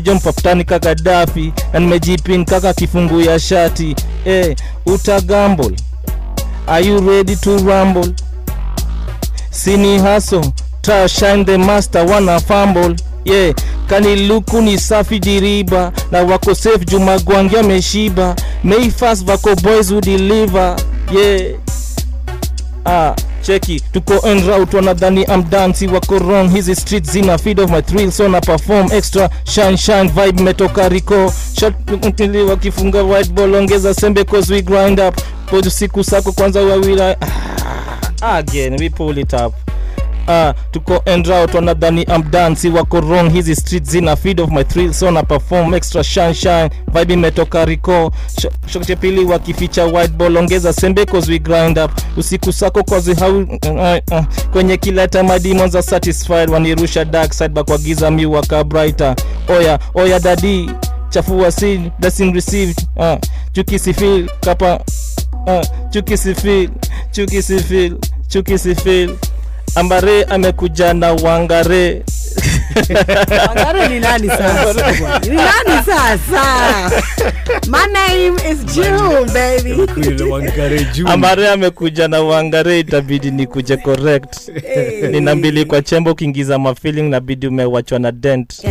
jump 0.00 0.26
aftani 0.26 0.64
kaka 0.64 0.94
dafi 0.94 1.52
na 1.72 1.78
nimejipin 1.80 2.44
kaka 2.44 2.74
kifungu 2.74 3.20
ya 3.20 3.38
shati. 3.40 3.96
Hey, 4.24 4.54
utagamble? 4.86 5.76
Are 6.66 6.86
you 6.86 7.00
ready 7.10 7.36
to 7.36 7.56
rumble? 7.58 8.14
Sini 9.50 9.98
haso 9.98 10.52
ta 10.80 11.08
shine 11.08 11.44
the 11.44 11.58
master 11.58 12.06
wana 12.06 12.40
fumble 12.40 12.96
yeah 13.28 13.54
kaniluku 13.86 14.60
ni 14.60 14.78
safi 14.78 15.18
diriba 15.18 15.92
na 16.10 16.22
wako 16.22 16.54
safe 16.54 16.84
jumagwangi 16.84 17.56
ameshiba 17.56 18.36
may 18.64 18.90
vako 19.24 19.54
boys 19.56 19.90
deliver. 20.00 20.76
Yeah. 21.12 21.56
Ah 22.84 23.14
cheki 23.42 23.80
tuko 23.92 24.28
en 24.28 24.44
wanadhani 24.76 25.24
am 25.24 25.42
wako 25.88 26.18
wrong. 26.18 26.48
Hizi 26.50 26.74
street 26.76 27.04
zina 27.04 27.38
feed 27.38 27.60
of 27.60 27.70
my 27.70 27.80
thrill 27.82 28.10
so 28.10 28.28
na 28.28 28.40
perform 28.40 28.88
extra 28.92 29.30
shine 29.76 30.08
vibe 30.08 30.42
metoka 30.42 30.88
rico 30.88 31.32
shot 31.60 31.74
wakifunga 32.42 33.02
white 33.02 33.32
ball 33.32 33.54
ongeza 33.54 33.94
sembe 33.94 34.24
cause 34.24 34.54
we 34.54 34.62
grind 34.62 35.00
up. 35.00 35.16
Po 35.46 35.62
siku 35.70 36.04
sako 36.04 36.32
kwanza 36.32 36.60
wawila 36.60 37.16
ah, 38.22 38.34
again 38.36 38.76
we 38.80 38.88
pull 38.90 39.18
it 39.18 39.32
up 39.32 39.54
Ah, 40.30 40.54
tuko 40.70 41.02
end 41.06 41.26
wanadhani 41.54 42.06
dansi 42.30 42.68
wako 42.68 43.00
wrong 43.00 43.32
hizi 43.32 43.56
street 43.56 43.84
zina 43.84 44.16
feed 44.16 44.40
of 44.40 44.50
my 44.50 44.64
thrill 44.64 44.92
so 44.92 45.10
na 45.10 45.22
perform 45.22 45.74
extra 45.74 46.04
shine 46.04 46.34
vibe 46.94 47.14
imetoka 47.14 47.64
Rico. 47.64 48.12
Shokte 48.66 48.96
pili 48.96 49.24
wakificha 49.24 49.84
white 49.84 50.12
ball 50.12 50.36
ongeza 50.36 50.72
sembe 50.72 51.06
cause 51.06 51.32
we 51.32 51.38
grind 51.38 51.78
up. 51.78 51.90
Usiku 52.16 52.52
sako 52.52 52.84
cause 52.84 53.14
how 53.14 53.38
uh, 53.40 53.98
uh, 54.12 54.24
kwenye 54.52 54.76
my 55.22 55.38
demons 55.38 55.74
are 55.74 55.82
satisfied. 55.82 56.50
Wanirusha 56.50 57.04
dark 57.04 57.32
side 57.32 57.54
bakwagiza 57.54 58.10
mi 58.10 58.26
waka 58.26 58.64
brighter. 58.64 59.16
Oya 59.48 59.78
oya 59.94 60.20
dadi 60.20 60.70
chafua 61.10 61.50
sin 61.52 61.90
blessing 61.98 62.32
received. 62.34 62.78
Uh, 62.96 63.16
chuki 63.52 63.78
sifil 63.78 64.28
kapa 64.40 64.80
uh, 65.46 65.66
chuki 65.90 66.16
sifil 66.16 66.70
chuki 67.12 67.42
sifil 67.42 67.96
chuki 68.28 68.58
sifil 68.58 69.16
ambare 69.74 70.24
amekuja 70.24 70.94
na 70.94 71.12
wangare 71.12 72.02
Wangare 73.48 73.88
ni 73.88 74.00
nani 74.00 74.28
sasa? 74.28 75.18
Ni 75.20 75.28
nani 75.36 75.84
sasa? 75.86 76.90
My 77.68 77.86
name 77.92 78.36
is 78.50 78.64
June, 78.74 79.26
baby. 79.32 79.76
ambare 81.06 81.48
amekuja 81.48 82.08
na 82.08 82.20
wangare 82.20 82.80
itabidi 82.80 83.30
nikuje 83.30 83.76
correct 83.76 84.50
Hey. 84.62 85.08
nina 85.10 85.34
mbili 85.34 85.64
kwa 85.64 85.82
chembo 85.82 86.10
ukiingiza 86.10 86.58
mafeeling 86.58 87.02
nabidi 87.10 87.46
umewachwa 87.46 87.98
na 87.98 88.12
dent 88.12 88.62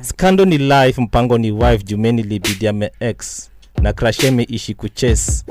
skando 0.00 0.44
ni 0.44 0.58
life 0.58 1.00
mpango 1.00 1.38
ni 1.38 1.50
wife 1.50 1.84
jumeni 1.84 2.22
libidi 2.22 2.68
ame 2.68 2.90
na 3.82 3.92
krashemi 3.92 4.42
ishi 4.42 4.74
kuches 4.74 5.44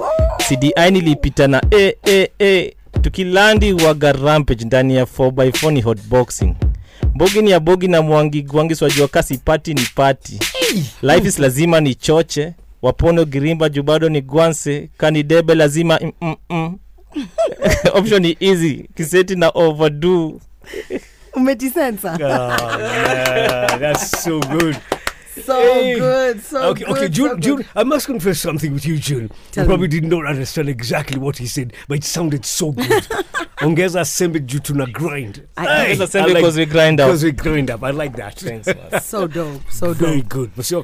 cdi 0.48 0.74
nilipita 0.92 1.48
na 1.48 1.62
a, 1.80 1.94
a, 2.10 2.28
a. 2.44 2.72
tukilandi 3.02 3.74
waga 3.74 4.12
rampage 4.12 4.66
ndani 4.66 4.96
ya 4.96 5.04
4x4 5.04 5.72
ni 5.72 5.82
hotboxing 5.82 6.54
mbogi 7.16 7.42
ni 7.42 7.52
ya 7.52 7.60
bogi 7.60 7.88
na 7.88 8.02
mwangi 8.02 8.42
gwangi 8.42 8.76
swajua 8.76 9.08
kasi 9.08 9.38
pati 9.38 9.74
ni 9.74 9.82
pati 9.96 10.40
life 11.02 11.28
is 11.28 11.40
lazima 11.40 11.80
ni 11.80 11.96
choche 11.96 12.54
wapono 12.82 13.26
girimba 13.26 13.70
juu 13.70 13.84
bado 13.84 14.10
ni 14.10 14.22
gwanse 14.22 14.90
kanidebe 14.98 15.56
lazima 15.56 16.00
mm, 16.02 16.12
mm, 16.22 16.36
mm. 16.50 16.78
option 17.94 18.22
ni 18.22 18.38
easy 18.40 18.86
kiseti 18.96 19.36
na 19.36 19.50
overdo 19.54 20.40
Umetisensa. 21.34 22.12
oh, 22.14 22.18
yeah, 22.20 23.78
that's 23.80 24.24
so 24.24 24.40
good. 24.40 24.76
So 25.46 25.62
Hey. 25.62 25.96
good, 25.98 26.42
so 26.44 26.74
good. 26.74 26.84
okay, 26.84 26.92
okay, 26.92 27.02
good, 27.02 27.12
June, 27.14 27.28
so 27.30 27.36
good. 27.36 27.44
June. 27.44 27.66
I 27.76 27.84
must 27.84 28.06
confess 28.06 28.40
something 28.40 28.74
with 28.74 28.86
you, 28.86 28.98
June. 28.98 29.32
Tell 29.52 29.64
you 29.64 29.68
probably 29.70 29.88
me. 29.88 30.00
did 30.02 30.06
not 30.06 30.26
understand 30.26 30.68
exactly 30.70 31.18
what 31.20 31.38
he 31.38 31.48
said, 31.48 31.74
but 31.88 32.00
it 32.00 32.04
sounded 32.04 32.46
so 32.46 32.72
good. 32.74 33.08
Ongeza 33.62 34.04
sembe 34.06 34.40
juu 34.40 34.60
tuna 34.64 34.86
grind. 34.88 35.48
I- 35.58 35.66
Hey, 35.66 35.96
Ongeza 35.96 36.08
sembe 36.08 36.24
I 36.24 36.26
like- 36.28 36.36
because 36.36 36.58
we 36.58 36.66
grind 36.66 37.00
up. 37.00 37.08
Because 37.08 37.24
we 37.24 37.32
grind 37.32 37.70
up. 37.72 37.84
I 37.84 37.92
like 37.92 38.16
that. 38.18 38.40
Thanks, 38.40 38.68
man. 38.68 38.78
So 39.02 39.28
dope, 39.28 39.62
so 39.72 39.94
Very 39.94 39.94
dope. 39.94 40.08
Very 40.10 40.22
good, 40.22 40.58
Monsieur. 40.58 40.82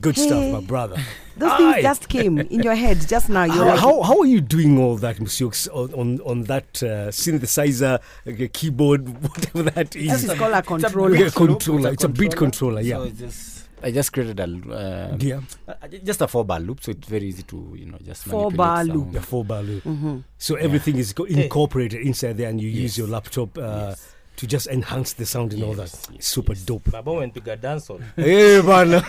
Good 0.00 0.16
Hey. 0.16 0.26
stuff, 0.26 0.52
my 0.52 0.60
brother. 0.60 0.96
Those 1.36 1.50
Aye. 1.52 1.72
things 1.72 1.82
just 1.82 2.08
came 2.08 2.38
in 2.38 2.62
your 2.62 2.74
head 2.74 2.98
just 3.08 3.28
now. 3.30 3.44
You're 3.44 3.54
How, 3.54 3.64
like, 3.70 3.78
how, 3.80 4.02
how 4.02 4.18
are 4.20 4.26
you 4.26 4.40
doing 4.40 4.78
all 4.78 4.96
that, 4.96 5.18
Monsieur, 5.20 5.50
on, 5.72 5.94
on, 5.94 6.20
on 6.26 6.42
that 6.44 6.82
uh, 6.82 7.08
synthesizer, 7.10 7.98
uh, 8.26 8.46
keyboard, 8.52 9.08
whatever 9.22 9.62
that 9.70 9.96
is? 9.96 10.10
This 10.22 10.24
is 10.30 10.38
called 10.38 10.52
a 10.54 10.62
controller. 10.62 11.14
It's 11.14 11.36
a 11.36 11.40
loop, 11.40 11.50
controller. 11.60 11.88
it's 11.92 11.94
It's 11.94 12.04
a 12.04 12.06
a 12.06 12.10
beat 12.10 12.36
controller. 12.36 12.76
controller, 12.76 12.80
yeah. 12.82 12.96
So 12.96 13.02
it's 13.04 13.18
just 13.18 13.61
I 13.82 13.90
just 13.90 14.12
created 14.12 14.38
a 14.40 14.44
uh, 14.44 15.16
Yeah. 15.18 15.40
uh, 15.68 15.74
just 16.04 16.20
a 16.22 16.28
four 16.28 16.44
bar 16.44 16.60
loop, 16.60 16.82
so 16.82 16.90
it's 16.92 17.08
very 17.08 17.26
easy 17.26 17.42
to 17.44 17.74
you 17.76 17.86
know 17.86 17.98
just 18.04 18.24
Four 18.24 18.50
manipulate 18.50 18.56
bar 18.56 18.76
sound. 18.84 18.92
loop. 18.98 19.12
The 19.12 19.20
four 19.20 19.44
bar 19.44 19.62
loop. 19.62 19.84
Mhm. 19.84 20.24
So 20.38 20.54
everything 20.56 20.96
is 20.98 21.12
co- 21.12 21.24
incorporated 21.24 22.00
inside 22.06 22.36
there, 22.36 22.48
and 22.48 22.60
you 22.60 22.68
use 22.68 22.96
your 22.96 23.08
laptop 23.08 23.58
uh, 23.58 23.94
to 24.36 24.46
just 24.46 24.66
enhance 24.68 25.12
the 25.14 25.26
sound 25.26 25.52
and 25.52 25.62
all 25.62 25.74
that. 25.74 25.90
Super 26.20 26.54
dope. 26.54 26.90
baba 26.90 27.10
umenipiga 27.10 27.56
dancehall. 27.56 28.00
Hey, 28.16 28.62
man. 28.62 28.90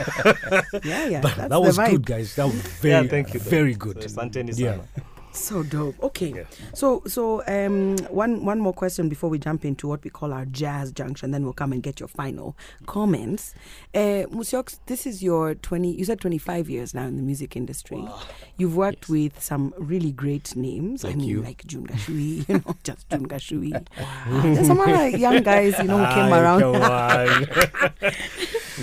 Yeah, 0.84 1.07
yeah, 1.07 1.21
But 1.21 1.49
that 1.49 1.61
was 1.61 1.78
vibe. 1.78 1.91
good, 1.91 2.05
guys. 2.05 2.36
That 2.36 2.45
was 2.45 2.55
very, 2.82 3.05
Yeah, 3.05 3.09
thank 3.09 3.34
you, 3.34 3.39
though. 3.39 3.49
very 3.49 3.76
good. 3.76 4.03
So, 4.09 4.21
Yeah. 4.57 4.82
So 5.34 5.63
dope. 5.63 5.95
Okay. 6.03 6.45
So 6.73 7.01
so 7.07 7.43
um 7.47 7.97
one 8.09 8.45
one 8.45 8.59
more 8.59 8.71
question 8.73 9.09
before 9.09 9.29
we 9.29 9.39
jump 9.39 9.65
into 9.65 9.88
what 9.88 10.03
we 10.03 10.09
call 10.09 10.31
our 10.31 10.45
jazz 10.45 10.91
junction, 10.91 11.31
then 11.31 11.43
we'll 11.43 11.53
come 11.53 11.73
and 11.73 11.81
get 11.81 11.99
your 11.99 12.07
final 12.07 12.55
comments. 12.86 13.55
Uh 13.95 14.25
Musiox, 14.31 14.79
this 14.86 15.05
is 15.07 15.23
your 15.23 15.55
twenty 15.55 15.91
you 15.91 16.05
said 16.05 16.21
twenty 16.21 16.38
five 16.38 16.69
years 16.69 16.93
now 16.93 17.05
in 17.07 17.17
the 17.17 17.23
music 17.23 17.55
industry. 17.55 18.03
You've 18.57 18.75
worked 18.77 19.09
with 19.09 19.41
some 19.41 19.73
really 19.77 20.11
great 20.11 20.55
names. 20.55 21.03
I 21.03 21.09
Like 21.09 21.17
mean 21.17 21.27
you. 21.27 21.41
like 21.41 21.65
June 21.65 21.88
Gachui, 21.88 22.47
you 22.49 22.55
know, 22.65 22.75
just 22.84 23.09
June 23.09 23.27
Gachui. 23.27 23.86
There's 24.43 24.67
some 24.67 24.79
other 24.79 25.09
young 25.09 25.41
guys, 25.43 25.77
you 25.79 25.86
know, 25.86 25.97
who 26.05 26.13
came 26.13 26.31
around. 26.34 26.73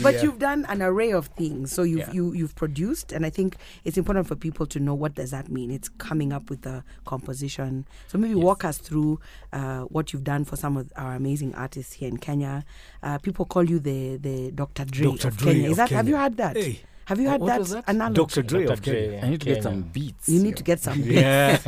But 0.02 0.14
Yeah. 0.14 0.22
you've 0.22 0.38
done 0.38 0.64
an 0.68 0.82
array 0.82 1.10
of 1.12 1.26
things. 1.36 1.72
So 1.72 1.82
you've 1.82 1.98
Yeah. 2.06 2.12
you 2.12 2.32
you've 2.32 2.54
produced, 2.54 3.10
and 3.12 3.26
I 3.26 3.30
think 3.30 3.56
it's 3.84 3.98
important 3.98 4.28
for 4.28 4.36
people 4.36 4.64
to 4.66 4.78
know 4.78 4.94
what 4.94 5.16
does 5.16 5.32
that 5.32 5.48
mean. 5.50 5.72
It's 5.72 5.88
coming 5.88 6.32
up 6.32 6.39
with 6.48 6.64
a 6.66 6.84
composition. 7.04 7.84
So 8.06 8.18
maybe 8.18 8.34
walk 8.34 8.64
us 8.64 8.78
through 8.78 9.20
uh, 9.52 9.80
what 9.82 10.12
you've 10.12 10.24
done 10.24 10.44
for 10.44 10.56
some 10.56 10.76
of 10.76 10.90
our 10.96 11.14
amazing 11.14 11.54
artists 11.54 11.92
here 11.94 12.08
in 12.08 12.16
Kenya. 12.16 12.64
Uh, 13.02 13.18
people 13.18 13.44
call 13.44 13.68
you 13.68 13.78
the 13.78 14.16
the 14.16 14.50
Dr. 14.52 14.84
Dre 14.84 15.06
Dr. 15.06 15.28
of 15.28 15.36
Dre 15.36 15.52
Kenya. 15.52 15.66
Is 15.66 15.72
of 15.72 15.76
that 15.78 15.90
have 15.90 16.08
you 16.08 16.14
Kenya. 16.14 16.22
had 16.22 16.36
that? 16.38 16.56
Hey. 16.56 16.80
Have 17.06 17.18
you 17.18 17.28
had 17.28 17.40
What 17.40 17.66
that, 17.66 17.66
that? 17.74 17.84
analogy? 17.88 18.14
Dr. 18.14 18.42
Dre 18.42 18.60
Dr. 18.66 18.72
of 18.72 18.82
Kenya. 18.82 19.08
Dre. 19.08 19.20
I 19.20 19.30
need 19.30 19.40
to 19.40 19.46
get 19.46 19.62
some 19.64 19.82
beats. 19.82 20.28
You 20.28 20.40
need 20.44 20.56
to 20.56 20.62
get 20.62 20.78
some 20.78 21.02
beats. 21.02 21.10
Yeah. 21.20 21.58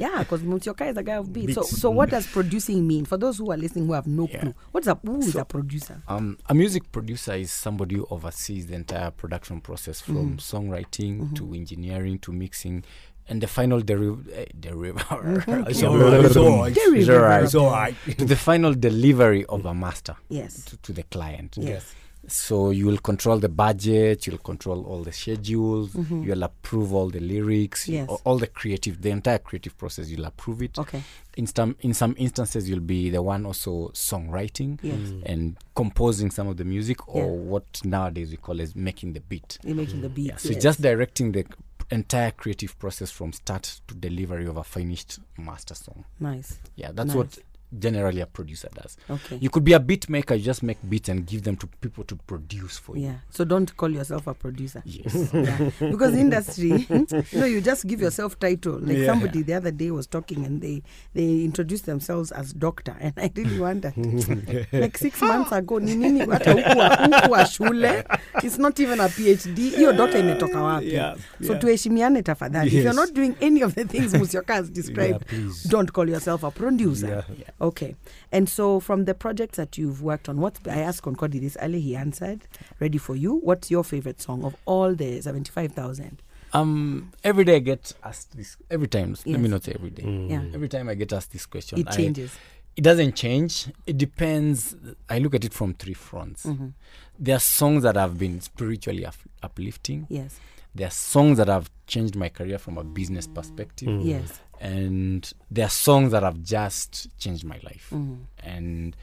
yeah, 0.00 0.18
because 0.24 0.40
Musyoka 0.42 0.90
is 0.90 0.96
a 0.96 1.04
guy 1.04 1.12
of 1.14 1.32
beats. 1.32 1.54
So, 1.54 1.60
Beats. 1.60 1.80
so 1.80 1.90
what 1.90 2.10
does 2.10 2.26
producing 2.26 2.84
mean 2.84 3.04
for 3.04 3.16
those 3.16 3.38
who 3.38 3.52
are 3.52 3.56
listening 3.56 3.86
who 3.86 3.92
have 3.92 4.08
no 4.08 4.26
Yeah. 4.28 4.40
clue? 4.40 4.54
What's 4.72 4.88
a 4.88 4.98
who 5.04 5.20
is 5.20 5.36
a 5.36 5.44
producer? 5.44 6.02
Um, 6.08 6.36
a 6.46 6.54
music 6.54 6.90
producer 6.90 7.34
is 7.34 7.52
somebody 7.52 7.94
who 7.94 8.08
oversees 8.10 8.66
the 8.66 8.74
entire 8.74 9.12
production 9.12 9.60
process 9.60 10.00
from 10.00 10.36
Mhm. 10.36 10.38
songwriting 10.38 11.32
to 11.36 11.54
engineering 11.54 12.18
to 12.20 12.32
mixing 12.32 12.82
and 13.28 13.40
the 13.42 13.46
final 13.46 13.80
deriv- 13.82 14.26
uh, 14.32 14.46
deriv- 14.58 15.68
It's 15.70 15.82
all 15.82 15.96
right, 15.98 16.24
it's 16.24 16.36
all 16.36 16.60
right. 16.62 16.76
It's 16.76 17.08
all 17.08 17.18
right. 17.20 17.44
It's 17.44 17.54
all 17.54 17.70
right. 17.70 17.94
to 18.18 18.24
the 18.24 18.36
final 18.36 18.74
delivery 18.74 19.44
of 19.46 19.66
a 19.66 19.74
master 19.74 20.16
Yes. 20.28 20.64
to, 20.66 20.76
to 20.78 20.92
the 20.92 21.02
client. 21.04 21.56
Yes. 21.58 21.94
So 22.26 22.70
you 22.70 22.84
will 22.86 22.98
control 22.98 23.38
the 23.38 23.48
budget, 23.48 24.26
you'll 24.26 24.36
control 24.38 24.84
all 24.84 25.02
the 25.02 25.12
schedules, 25.12 25.92
Mhm. 25.94 26.26
you'll 26.26 26.42
approve 26.42 26.92
all 26.92 27.08
the 27.08 27.20
lyrics, 27.20 27.88
Yes. 27.88 28.06
all- 28.08 28.20
all 28.24 28.36
the 28.38 28.48
creative, 28.48 29.00
the 29.00 29.08
entire 29.10 29.38
creative 29.38 29.78
process. 29.78 30.10
You'll 30.10 30.26
approve 30.26 30.60
it. 30.62 30.78
Okay. 30.78 31.02
In 31.38 31.46
some 31.46 31.76
in 31.80 31.94
some 31.94 32.14
instances, 32.18 32.68
you'll 32.68 32.80
be 32.96 33.08
the 33.08 33.22
one 33.22 33.46
also 33.46 33.90
songwriting 33.94 34.78
Yes. 34.82 34.96
and 35.24 35.56
composing 35.74 36.30
some 36.30 36.48
of 36.48 36.56
the 36.58 36.64
music, 36.64 36.98
or 37.08 37.22
Yeah. 37.24 37.30
what 37.52 37.80
nowadays 37.84 38.30
we 38.30 38.36
call 38.36 38.60
as 38.60 38.74
making 38.76 39.12
the 39.14 39.20
beat. 39.20 39.58
You're 39.64 39.76
making 39.76 40.02
the 40.02 40.08
beats. 40.10 40.28
Yeah, 40.28 40.36
so 40.36 40.50
yes. 40.50 40.62
just 40.62 40.82
directing 40.82 41.32
the 41.32 41.44
entire 41.90 42.30
creative 42.32 42.78
process 42.78 43.10
from 43.10 43.32
start 43.32 43.80
to 43.86 43.94
delivery 43.94 44.46
of 44.46 44.56
a 44.56 44.64
finished 44.64 45.18
master 45.38 45.74
song. 45.74 46.04
Nice. 46.20 46.58
Yeah, 46.76 46.90
that's 46.92 47.08
Nice. 47.08 47.16
what 47.16 47.38
generally 47.78 48.20
a 48.20 48.26
producer 48.26 48.68
does. 48.74 48.96
Okay. 49.10 49.36
You 49.40 49.50
could 49.50 49.64
be 49.64 49.72
a 49.72 49.80
beat 49.80 50.08
maker, 50.08 50.34
you 50.34 50.44
just 50.44 50.62
make 50.62 50.78
beats 50.88 51.08
and 51.08 51.26
give 51.26 51.42
them 51.42 51.56
to 51.56 51.66
people 51.66 52.04
to 52.04 52.16
produce 52.16 52.78
for 52.78 52.96
you. 52.96 53.06
Yeah. 53.06 53.14
So 53.30 53.44
don't 53.44 53.76
call 53.76 53.90
yourself 53.90 54.26
a 54.26 54.34
producer. 54.34 54.82
Yes. 54.84 55.30
yeah. 55.34 55.70
Because 55.78 56.14
industry, 56.14 56.86
you 56.90 57.06
know, 57.38 57.46
you 57.46 57.60
just 57.60 57.86
give 57.86 58.00
yourself 58.00 58.38
title. 58.38 58.78
Like 58.80 58.96
Yeah. 58.98 59.06
somebody 59.06 59.42
the 59.42 59.54
other 59.54 59.70
day 59.70 59.90
was 59.90 60.06
talking 60.06 60.44
and 60.44 60.60
they 60.62 60.82
they 61.14 61.44
introduced 61.44 61.86
themselves 61.86 62.32
as 62.32 62.52
doctor, 62.52 62.96
and 63.00 63.12
I 63.16 63.30
really 63.34 63.58
wondered, 63.58 63.94
like 64.72 64.96
six 64.98 65.20
months 65.20 65.52
ago, 65.52 65.78
ni 65.78 65.94
nini 65.94 66.20
hata 66.20 66.52
hukuwa 66.52 67.46
shule? 67.46 68.04
It's 68.42 68.58
not 68.58 68.80
even 68.80 69.00
a 69.00 69.08
PhD. 69.08 69.70
Hiyo 69.70 69.92
doctor 69.92 70.20
imetoka 70.20 70.62
wapi? 70.62 70.92
Yeah, 70.92 71.16
So 71.46 71.54
tuheshimiane 71.54 72.22
tafadhali. 72.22 72.68
If 72.68 72.84
you're 72.84 72.92
not 72.96 73.12
doing 73.14 73.34
any 73.40 73.62
of 73.62 73.74
the 73.74 73.84
things 73.84 74.12
Musyoka 74.14 74.54
has 74.54 74.70
described, 74.70 75.24
Yeah, 75.32 75.50
don't 75.68 75.92
call 75.92 76.08
yourself 76.08 76.44
a 76.44 76.50
producer. 76.50 77.24
Yeah. 77.38 77.50
Okay. 77.60 77.96
And 78.32 78.48
so 78.48 78.78
from 78.80 79.04
the 79.04 79.14
projects 79.14 79.56
that 79.56 79.76
you've 79.76 80.02
worked 80.02 80.28
on, 80.28 80.40
what 80.40 80.58
I 80.68 80.78
asked 80.80 81.02
Concordi 81.02 81.40
this 81.40 81.56
earlier, 81.60 81.80
he 81.80 81.96
answered, 81.96 82.46
ready 82.80 82.98
for 82.98 83.16
you. 83.16 83.34
What's 83.36 83.70
your 83.70 83.82
favorite 83.84 84.20
song 84.20 84.44
of 84.44 84.54
all 84.64 84.94
the 84.94 85.20
75,000? 85.20 86.22
Um, 86.52 87.12
every 87.24 87.44
day 87.44 87.56
I 87.56 87.58
get 87.58 87.92
asked 88.02 88.36
this. 88.36 88.56
Every 88.70 88.86
time, 88.88 89.14
let 89.26 89.40
me 89.40 89.48
not 89.48 89.64
say 89.64 89.72
every 89.74 89.90
day. 89.90 90.04
Yeah. 90.28 90.44
Every 90.54 90.68
time 90.68 90.88
I 90.88 90.94
get 90.94 91.12
asked 91.12 91.32
this 91.32 91.46
question, 91.46 91.78
It 91.80 91.88
I- 91.88 91.96
changes. 91.96 92.30
it 92.76 92.82
doesn't 92.82 93.16
change. 93.16 93.66
It 93.86 93.98
depends. 93.98 94.74
I 95.10 95.18
look 95.18 95.34
at 95.34 95.44
it 95.44 95.52
from 95.52 95.74
three 95.74 95.94
fronts. 95.94 96.46
Mhm. 96.46 96.72
There 97.18 97.36
are 97.36 97.40
songs 97.40 97.82
that 97.82 97.96
have 97.96 98.18
been 98.18 98.40
spiritually 98.40 99.04
up- 99.04 99.16
uplifting. 99.42 100.06
Yes. 100.08 100.38
There 100.74 100.86
are 100.86 100.90
songs 100.92 101.38
that 101.38 101.48
have 101.48 101.70
changed 101.86 102.14
my 102.14 102.28
career 102.28 102.56
from 102.58 102.78
a 102.78 102.84
business 102.84 103.26
perspective. 103.26 103.88
Mm. 103.88 104.04
Yes. 104.04 104.40
And 104.60 105.30
there 105.50 105.66
are 105.66 105.70
songs 105.70 106.10
that 106.12 106.22
have 106.22 106.42
just 106.42 107.08
changed 107.18 107.44
my 107.44 107.58
life. 107.62 107.90
Mhm. 107.92 108.18
And 108.42 108.96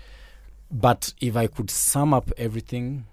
but 0.72 1.14
if 1.22 1.36
I 1.38 1.48
could 1.48 1.70
sum 1.70 2.14
up 2.14 2.32
everything, 2.38 3.06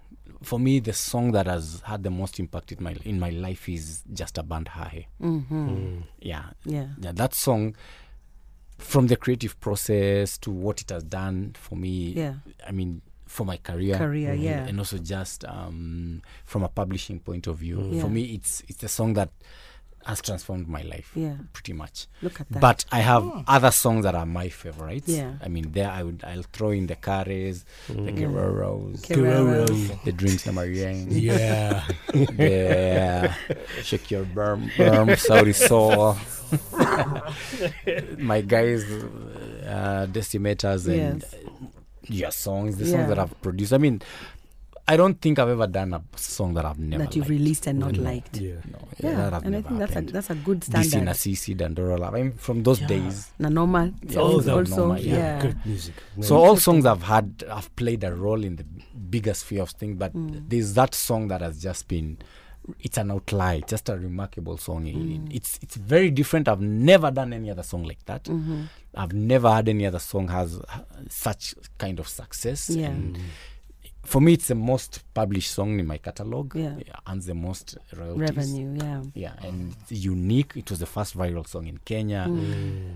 for 0.43 0.59
me, 0.59 0.81
the 0.81 0.93
song 0.93 1.31
that 1.33 1.47
has 1.47 1.83
had 1.85 2.03
the 2.03 2.11
most 2.11 2.41
impact 2.41 2.73
in 2.73 2.83
my 2.83 2.97
in 3.05 3.21
my 3.21 3.31
life 3.31 3.69
is 3.69 4.03
just 4.13 4.39
a 4.39 4.43
band 4.43 4.69
Hahe. 4.71 5.07
Mhm. 5.21 6.03
Yeah, 6.21 6.47
Yeah. 6.65 6.89
yeah. 7.01 7.13
That 7.13 7.35
song, 7.35 7.77
from 8.79 9.07
the 9.07 9.17
creative 9.17 9.59
process 9.61 10.37
to 10.39 10.51
what 10.51 10.81
it 10.81 10.91
has 10.91 11.05
done 11.05 11.53
for 11.57 11.77
me. 11.77 12.13
Yeah. 12.13 12.35
I 12.67 12.73
mean, 12.73 13.03
for 13.27 13.47
my 13.47 13.57
career, 13.57 13.97
Career, 13.97 14.35
yeah. 14.35 14.67
and 14.67 14.79
also 14.79 14.99
just 14.99 15.45
um, 15.45 16.21
from 16.45 16.65
a 16.65 16.69
publishing 16.69 17.21
point 17.21 17.47
of 17.47 17.59
view. 17.59 17.91
Yeah. 17.93 18.03
For 18.03 18.09
me, 18.11 18.35
it's 18.35 18.63
it's 18.69 18.83
a 18.83 18.89
song 18.89 19.15
that 19.15 19.31
has 20.07 20.21
transformed 20.21 20.69
my 20.69 20.83
life. 20.83 21.11
Yeah. 21.15 21.35
pretty 21.53 21.73
much. 21.73 22.07
Look 22.23 22.41
at 22.41 22.49
that. 22.51 22.61
But 22.61 22.85
I 22.91 23.01
have 23.01 23.23
Oh. 23.25 23.45
other 23.47 23.71
songs 23.71 24.05
that 24.05 24.15
are 24.15 24.27
my 24.27 24.49
favorites. 24.49 25.09
Yeah. 25.09 25.35
I 25.43 25.49
mean, 25.49 25.71
there 25.73 25.91
I 25.91 26.03
would 26.03 26.23
I'll 26.25 26.43
throw 26.53 26.71
in 26.71 26.87
the 26.89 26.97
Cares, 26.97 27.65
the 27.89 27.95
Mm. 27.95 28.19
Guerreros, 28.19 29.01
Guerreros. 29.07 30.05
the 30.05 30.13
Drinks 30.13 30.45
Namarien, 30.47 31.07
Yeah. 31.11 31.85
yeah. 32.39 33.35
Shake 33.83 34.11
Your 34.11 34.25
Berm, 34.25 34.71
Berm 34.77 35.09
Sauti 35.17 35.55
Sol, 35.55 36.17
my 38.19 38.41
guys, 38.41 38.85
uh, 38.85 40.07
Decimators, 40.11 40.87
and 40.89 41.23
Yes. 41.23 41.35
uh, 41.35 41.39
yeah, 42.09 42.31
songs, 42.31 42.77
the 42.77 42.85
Yeah. 42.85 42.91
songs 42.93 43.09
that 43.09 43.19
I've 43.19 43.41
produced. 43.43 43.73
I 43.73 43.79
mean, 43.79 44.03
I 44.93 44.97
don't 44.97 45.21
think 45.21 45.39
I've 45.39 45.49
ever 45.49 45.67
done 45.67 45.95
a 45.95 46.03
song 46.17 46.55
that 46.55 46.65
I've 46.65 46.79
never 46.79 47.05
that 47.05 47.17
you've 47.17 47.25
liked. 47.29 47.39
released 47.41 47.67
and 47.67 47.79
not 47.79 47.93
No. 47.97 48.03
liked. 48.03 48.37
Yeah. 48.41 48.55
No, 48.71 48.79
Yeah, 49.01 49.17
that 49.17 49.33
have 49.33 49.45
and 49.47 49.57
I 49.57 49.63
think 49.63 49.79
that's 49.81 49.97
a 49.97 50.01
that's 50.03 50.31
a 50.31 50.35
good 50.35 50.65
standard. 50.65 50.87
DC 50.87 50.91
standard. 50.91 51.15
Nasisi, 51.15 51.57
Dandora 51.57 51.99
Love. 51.99 52.15
I 52.15 52.23
mean, 52.23 52.33
from 52.33 52.63
those 52.63 52.81
days. 52.81 53.31
Na 53.39 53.49
normal. 53.49 53.87
Yeah, 54.03 54.13
songs 54.13 54.45
those 54.45 54.49
are 54.49 54.59
also, 54.59 54.77
normal, 54.87 54.99
yeah. 55.03 55.41
Good 55.43 55.59
music. 55.67 55.95
So 56.21 56.37
all 56.37 56.57
songs 56.57 56.85
I've 56.87 57.03
had 57.05 57.45
I've 57.51 57.75
played 57.77 58.05
a 58.05 58.15
role 58.15 58.45
in 58.45 58.57
the 58.57 58.65
bigger 59.11 59.35
sphere 59.35 59.63
of 59.63 59.71
things, 59.71 59.97
but 59.99 60.13
Mm. 60.15 60.49
there's 60.49 60.75
that 60.75 60.95
song 60.95 61.29
that 61.29 61.41
has 61.41 61.63
just 61.63 61.89
been 61.89 62.19
it's 62.79 62.97
an 62.97 63.11
outlier, 63.11 63.61
just 63.67 63.89
a 63.89 63.97
remarkable 63.97 64.57
song. 64.57 64.85
Mm. 64.85 65.35
It's 65.35 65.59
it's 65.63 65.75
very 65.75 66.11
different. 66.11 66.47
I've 66.49 66.61
never 66.61 67.11
done 67.11 67.33
any 67.33 67.51
other 67.51 67.65
song 67.65 67.83
like 67.85 68.05
that. 68.05 68.25
Mhm. 68.25 68.69
I've 68.95 69.13
never 69.13 69.51
had 69.51 69.69
any 69.69 69.85
other 69.85 69.99
song 69.99 70.29
has 70.29 70.59
uh, 70.59 70.63
such 71.09 71.55
kind 71.79 71.99
of 71.99 72.07
success. 72.07 72.71
Yeah. 72.71 72.89
And 72.91 73.19
for 74.05 74.21
me, 74.21 74.33
it's 74.35 74.49
the 74.49 74.55
most 74.55 75.03
published 75.15 75.53
song 75.53 75.79
in 75.79 75.87
my 75.87 75.99
catalog. 75.99 76.55
Yeah. 76.57 76.75
and 77.07 77.23
the 77.23 77.35
most 77.35 77.77
royalties. 77.97 78.37
Revenue, 78.37 78.79
yeah. 78.83 79.03
Yeah, 79.15 79.47
and 79.47 79.75
it's 79.89 80.05
unique. 80.05 80.53
It 80.57 80.71
was 80.71 80.81
the 80.81 80.87
first 80.87 81.17
viral 81.17 81.47
song 81.47 81.67
in 81.67 81.79
Kenya. 81.85 82.27
Mm. 82.29 82.95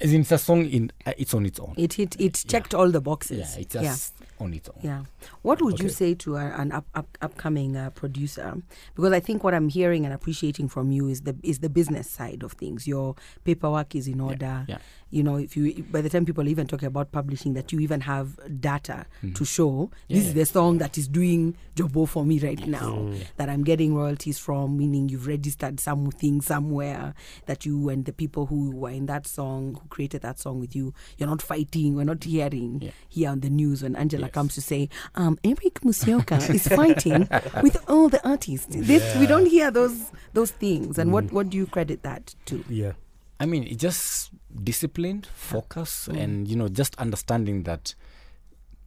As 0.00 0.12
in, 0.12 0.20
it's 0.20 0.30
a 0.32 0.38
song 0.38 0.64
in 0.66 0.92
uh, 1.06 1.12
it's 1.18 1.34
on 1.34 1.44
its 1.44 1.58
own. 1.58 1.74
It 1.76 1.94
hit. 1.94 2.20
It 2.20 2.44
checked 2.46 2.72
all 2.72 2.88
the 2.90 3.00
boxes. 3.00 3.56
Yeah, 3.56 3.60
it's 3.62 3.72
just 3.74 4.14
on 4.38 4.54
its 4.54 4.68
own. 4.68 4.78
Yeah. 4.80 5.02
What 5.42 5.60
would 5.60 5.80
you 5.80 5.88
say 5.88 6.14
to 6.14 6.36
an 6.36 6.70
up, 6.70 6.86
up, 6.94 7.18
upcoming 7.20 7.76
uh, 7.76 7.90
producer? 7.90 8.54
Because 8.94 9.12
I 9.12 9.18
think 9.18 9.42
what 9.42 9.54
I'm 9.54 9.68
hearing 9.68 10.04
and 10.04 10.14
appreciating 10.14 10.68
from 10.68 10.92
you 10.92 11.08
is 11.08 11.22
the 11.22 11.34
is 11.42 11.58
the 11.58 11.68
business 11.68 12.08
side 12.08 12.44
of 12.44 12.52
things. 12.52 12.86
Your 12.86 13.16
paperwork 13.42 13.96
is 13.96 14.06
in 14.06 14.20
order. 14.20 14.64
yeah. 14.68 14.78
You 15.10 15.22
know, 15.22 15.36
if 15.36 15.56
you 15.56 15.82
by 15.90 16.02
the 16.02 16.10
time 16.10 16.26
people 16.26 16.46
even 16.48 16.66
talk 16.66 16.82
about 16.82 17.12
publishing, 17.12 17.54
that 17.54 17.72
you 17.72 17.80
even 17.80 18.02
have 18.02 18.38
data 18.60 19.06
Mhm. 19.22 19.34
to 19.36 19.44
show 19.44 19.90
Yeah, 20.08 20.18
this 20.18 20.26
is 20.28 20.34
the 20.34 20.44
song 20.44 20.78
that 20.78 20.98
is 20.98 21.08
doing 21.08 21.54
jobo 21.76 22.06
for 22.06 22.24
me 22.26 22.38
right 22.40 22.66
now. 22.66 22.92
Mm. 23.08 23.20
That 23.38 23.48
I'm 23.48 23.64
getting 23.64 23.94
royalties 23.94 24.38
from, 24.38 24.76
meaning 24.76 25.08
you've 25.08 25.26
registered 25.26 25.80
something 25.80 26.42
somewhere 26.42 27.14
that 27.46 27.64
you 27.64 27.88
and 27.88 28.04
the 28.04 28.12
people 28.12 28.46
who 28.46 28.70
were 28.76 28.90
in 28.90 29.06
that 29.06 29.26
song 29.26 29.78
who 29.80 29.88
created 29.88 30.20
that 30.22 30.38
song 30.38 30.60
with 30.60 30.76
you, 30.76 30.92
you're 31.16 31.28
not 31.28 31.40
fighting. 31.40 31.94
We're 31.94 32.04
not 32.04 32.24
hearing 32.24 32.92
here 33.08 33.30
on 33.30 33.40
the 33.40 33.50
news 33.50 33.82
when 33.82 33.96
Angela 33.96 34.28
comes 34.28 34.54
to 34.56 34.60
say, 34.60 34.88
um, 35.14 35.38
Eric 35.42 35.80
Musyoka 35.84 36.38
is 36.54 36.68
fighting 36.68 37.28
with 37.62 37.78
all 37.88 38.08
the 38.10 38.20
artists. 38.28 38.66
This 38.68 39.16
we 39.18 39.26
don't 39.26 39.46
hear 39.46 39.70
those 39.70 40.10
those 40.34 40.50
things. 40.50 40.98
And 40.98 41.12
what 41.12 41.28
Mm. 41.28 41.32
what 41.32 41.50
do 41.50 41.56
you 41.56 41.66
credit 41.66 42.02
that 42.02 42.34
to? 42.46 42.64
Yeah. 42.68 42.92
I 43.38 43.46
mean, 43.46 43.62
it's 43.62 43.76
just 43.82 44.32
discipline, 44.64 45.22
focus, 45.34 46.08
Mm. 46.12 46.22
and 46.24 46.48
you 46.48 46.56
know, 46.56 46.68
just 46.68 46.94
understanding 47.00 47.62
that 47.64 47.94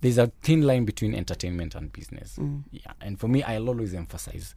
there's 0.02 0.18
a 0.18 0.28
thin 0.42 0.62
line 0.68 0.86
between 0.86 1.16
entertainment 1.16 1.76
and 1.76 1.92
business. 1.92 2.38
Mm. 2.38 2.64
Yeah, 2.72 2.94
and 3.00 3.18
for 3.20 3.30
me, 3.30 3.44
I'll 3.44 3.70
always 3.70 3.94
emphasize 3.94 4.56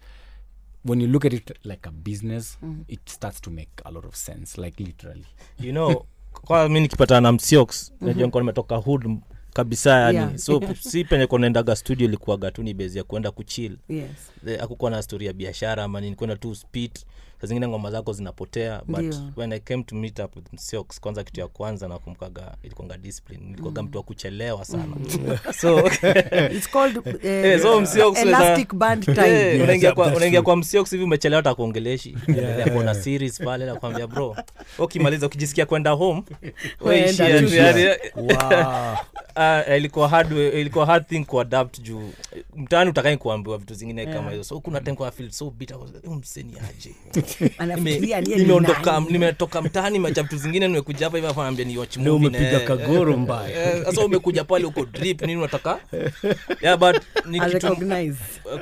when 0.85 1.01
you 1.01 1.07
look 1.07 1.25
at 1.25 1.33
it 1.33 1.51
like 1.65 1.89
a 1.89 1.91
business, 1.93 2.59
Mm. 2.63 2.85
it 2.89 3.01
starts 3.09 3.41
to 3.41 3.51
make 3.51 3.71
a 3.85 3.91
lot 3.91 4.07
of 4.09 4.15
sense, 4.17 4.61
like 4.61 4.81
literally. 4.85 5.27
you 5.61 5.73
know 5.73 6.07
kwa 6.47 6.69
mi 6.69 6.81
nikipatana 6.81 7.21
na 7.21 7.33
msiox 7.33 7.93
Mhm. 7.93 8.07
najua 8.09 8.25
nikuwa 8.27 8.43
nimetoka 8.43 8.77
hood 8.77 9.19
kabisa 9.53 9.91
yani 9.91 10.19
Yeah. 10.19 10.37
so 10.39 10.61
si 10.91 11.05
penye 11.05 11.27
konaendaga 11.27 11.77
studio 11.77 12.07
ilikuwaga 12.09 12.51
tu 12.51 12.63
ni 12.63 12.75
bezi 12.75 12.99
ya 12.99 13.05
kuenda 13.05 13.31
kuchill 13.31 13.77
Yes. 13.89 14.11
akukuwa 14.61 14.91
na 14.91 15.03
story 15.03 15.27
ya 15.27 15.33
biashara 15.33 15.85
ama 15.85 16.01
nini 16.01 16.17
kwenda 16.17 16.37
tu 16.37 16.55
spit 16.55 17.07
saa 17.41 17.47
zingine 17.47 17.69
ngoma 17.69 17.91
zako 17.91 18.13
zinapotea 18.13 18.83
but 18.87 18.99
Ndio. 18.99 19.21
when 19.37 19.53
i 19.53 19.61
came 19.61 19.83
to 19.83 19.97
meet 19.97 20.19
up 20.19 20.37
with 20.37 20.53
msiox 20.53 21.01
kwanza 21.01 21.25
kitu 21.25 21.41
ya 21.41 21.49
kwanza 21.49 21.89
nakumkaga 21.89 22.55
ilikuanga 22.63 22.99
discipline 22.99 23.45
nilikuwaga 23.45 23.83
Mm. 23.83 23.89
mtu 23.89 23.99
wa 23.99 24.05
kuchelewa 24.05 24.65
sana 24.65 24.85
so 25.61 25.87
It's 26.53 26.71
called, 26.71 26.97
uh, 26.99 27.25
Eh, 27.25 27.61
so 27.63 27.81
Msiox 27.81 28.19
elastic 28.19 28.75
band 28.75 29.05
time. 29.15 29.29
Eh, 29.29 29.55
Yes, 29.55 29.63
unaingia 29.63 29.93
kwa- 29.93 30.15
unaingia 30.17 30.43
kwa 30.43 30.57
msiox 30.57 30.91
hivi 30.91 31.05
umechelewa 31.05 31.39
hata 31.43 31.55
kuongeleshi 31.55 32.17
Yeah. 32.37 32.95
series 32.95 33.39
pale 33.39 33.67
nakwambia 33.67 34.07
bro 34.07 34.37
ukimaliza 34.79 35.27
ukijisikia 35.27 35.67
kwenda 35.67 35.91
home 35.91 36.23
weishia 36.81 37.97
Wow. 38.17 38.97
Ah, 39.37 39.77
ilikuwa 39.77 40.09
hard 40.09 40.33
ilikuwa 40.33 40.87
hard 40.87 41.07
thing 41.07 41.25
kuadapt 41.25 41.81
juu 41.81 42.11
mtaani 42.57 42.91
utakai 42.91 43.17
kuambiwa 43.17 43.59
vitu 43.59 43.75
zingine 43.75 44.03
Yeah. 44.03 44.15
kama 44.15 44.31
hizo 44.31 44.45
so 44.45 44.61
kuna 44.61 44.81
time 44.81 44.97
kwa 44.97 45.11
feel 45.11 45.31
so 45.31 45.51
bitter 45.51 45.77
was 45.77 45.91
like, 45.95 46.09
mseni 46.09 46.55
aje 46.71 46.95
Nimeondoka 48.37 49.01
nimetoka 49.01 49.63
mtaani 49.63 49.99
vitu 49.99 50.37
zingine 50.37 50.69
nimekuja 50.69 51.07
hapa 51.07 51.17
hivi 51.17 51.29
afa 51.29 51.43
naambia 51.43 51.65
ni 51.65 51.79
watch 51.79 51.97
Leo 51.97 52.13
movie 52.13 52.29
umepiga 52.29 52.61
kagoro 52.61 53.17
mbaya. 53.25 53.75
Eh, 53.77 53.85
sasa 53.85 54.05
umekuja 54.05 54.45
pale 54.45 54.65
uko 54.65 54.85
drip 54.85 55.21
nini 55.23 55.37
unataka? 55.37 55.79
Yeah 56.63 56.79
but 56.79 56.97
ni 57.27 57.41
kitu 57.41 57.77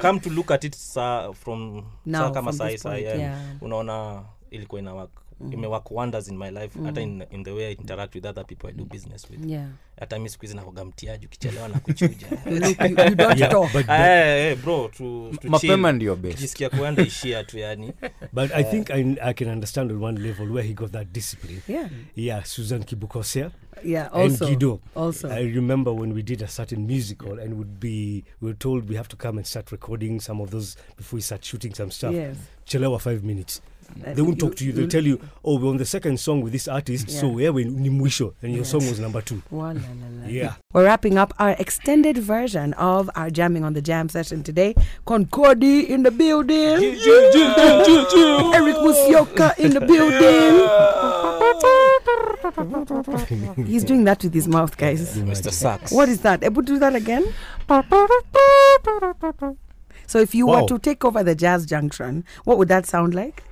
come 0.01 0.21
to 0.21 0.31
look 0.31 0.51
at 0.51 0.65
it 0.65 0.75
sa 0.75 1.33
from 1.33 1.83
Now, 2.07 2.21
saa 2.21 2.31
kama 2.31 2.53
sai 2.53 2.79
sai 2.79 3.03
yeah. 3.03 3.39
unaona 3.61 4.23
ilikuwa 4.51 4.81
ina 4.81 4.95
work 4.95 5.22
Mm. 5.43 5.53
imework 5.53 5.90
wonders 5.90 6.28
in 6.28 6.36
my 6.36 6.51
life 6.51 6.78
Mm. 6.78 6.84
hata 6.86 7.01
in, 7.01 7.24
in 7.30 7.45
the 7.45 7.51
way 7.51 7.66
i 7.66 7.72
interact 7.72 8.14
with 8.14 8.24
other 8.26 8.47
people 8.47 8.68
i 8.68 8.72
do 8.72 8.84
business 8.84 9.30
with 9.30 9.45
Yeah. 9.47 9.68
hata 10.01 10.18
mi 10.18 10.28
siku 10.28 10.43
hizi 10.43 10.57
nakoga 10.57 10.84
mtiaji 10.84 11.26
ukichelewa 11.26 11.68
na 11.68 11.78
kuchuja 11.80 12.26
but- 13.72 13.88
Eh, 13.88 14.53
eh, 14.53 14.59
bro 14.59 14.90
Mapema 15.45 15.93
ndio. 15.93 16.18
Kuenda 16.76 17.03
ishia 17.03 17.45
tu 17.45 17.59
yani 17.59 17.93
But 18.32 18.53
I 18.55 18.64
think 18.64 18.90
I, 18.90 19.16
I 19.22 19.34
can 19.34 19.49
understand 19.49 19.93
on 19.93 20.03
one 20.03 20.20
level 20.20 20.51
where 20.53 20.68
he 20.68 20.74
got 20.74 20.90
that 20.93 21.09
discipline. 21.12 21.61
Yeah. 21.68 21.88
Yeah, 22.16 22.45
Susan 22.45 22.82
Kibukosea. 22.84 23.51
Yeah, 23.84 24.07
and 24.14 24.22
also- 24.32 24.47
Guido. 24.47 24.80
also. 24.95 25.28
I 25.30 25.43
remember 25.43 25.93
when 25.93 26.12
we 26.12 26.22
did 26.22 26.43
a 26.43 26.49
certain 26.49 26.86
musical 26.86 27.40
and 27.40 27.55
would 27.55 27.80
be 27.80 28.24
we 28.40 28.47
were 28.49 28.59
told 28.59 28.88
we 28.90 28.97
have 28.97 29.09
to 29.09 29.16
come 29.16 29.38
and 29.38 29.47
start 29.47 29.72
recording 29.72 30.20
some 30.20 30.43
of 30.43 30.51
those 30.51 30.76
before 30.97 31.16
we 31.16 31.22
start 31.22 31.45
shooting 31.45 31.74
some 31.74 31.90
stuff. 31.90 32.14
Yes. 32.14 32.36
Chelewa 32.64 32.99
five 33.01 33.22
minutes. 33.24 33.62
They 33.97 34.22
won't 34.22 34.36
you- 34.36 34.49
talk 34.49 34.57
to 34.57 34.64
you. 34.64 34.72
They'll 34.72 34.88
tell 34.88 35.05
you, 35.05 35.20
"Oh, 35.45 35.59
we're 35.59 35.68
on 35.70 35.76
the 35.78 35.84
second 35.84 36.18
song 36.20 36.40
with 36.43 36.53
this 36.53 36.66
artist, 36.68 37.11
so 37.11 37.26
Yeah. 37.38 37.51
wewe 37.51 37.64
ni 37.64 37.88
mwisho, 37.90 38.32
and 38.43 38.53
your 38.53 38.62
Yes. 38.64 38.70
song 38.70 38.86
was 38.88 38.99
number 38.99 39.20
two. 39.22 39.43
Wa 39.51 39.66
la 39.68 39.72
la 39.72 39.78
la. 40.22 40.28
Yeah. 40.28 40.55
We're 40.72 40.84
wrapping 40.84 41.18
up 41.18 41.32
our 41.38 41.51
extended 41.59 42.18
version 42.18 42.72
of 42.74 43.11
our 43.14 43.30
jamming 43.30 43.64
on 43.64 43.74
the 43.74 43.82
jam 43.82 44.09
session 44.09 44.43
today. 44.43 44.74
Concordi 45.07 45.86
in 45.88 46.03
the 46.03 46.11
building. 46.11 46.59
Eric 48.55 48.76
Musyoka 48.76 49.59
in 49.59 49.70
the 49.74 49.80
building. 49.80 50.68
He's 53.66 53.84
doing 53.84 54.05
that 54.05 54.22
with 54.22 54.34
his 54.34 54.49
mouth, 54.49 54.76
guys. 54.76 55.16
Mr. 55.18 55.51
Sax. 55.53 55.93
What 55.93 56.09
is 56.09 56.20
that? 56.20 56.43
Able 56.43 56.62
to 56.62 56.72
do 56.74 56.78
that 56.78 56.95
again? 56.95 57.24
So 60.07 60.18
if 60.18 60.34
you 60.34 60.47
were 60.47 60.66
to 60.66 60.78
take 60.78 61.05
over 61.05 61.22
the 61.22 61.34
jazz 61.34 61.64
junction, 61.66 62.24
what 62.45 62.59
would 62.59 62.68
that 62.68 62.86
sound 62.86 63.14
like? 63.14 63.43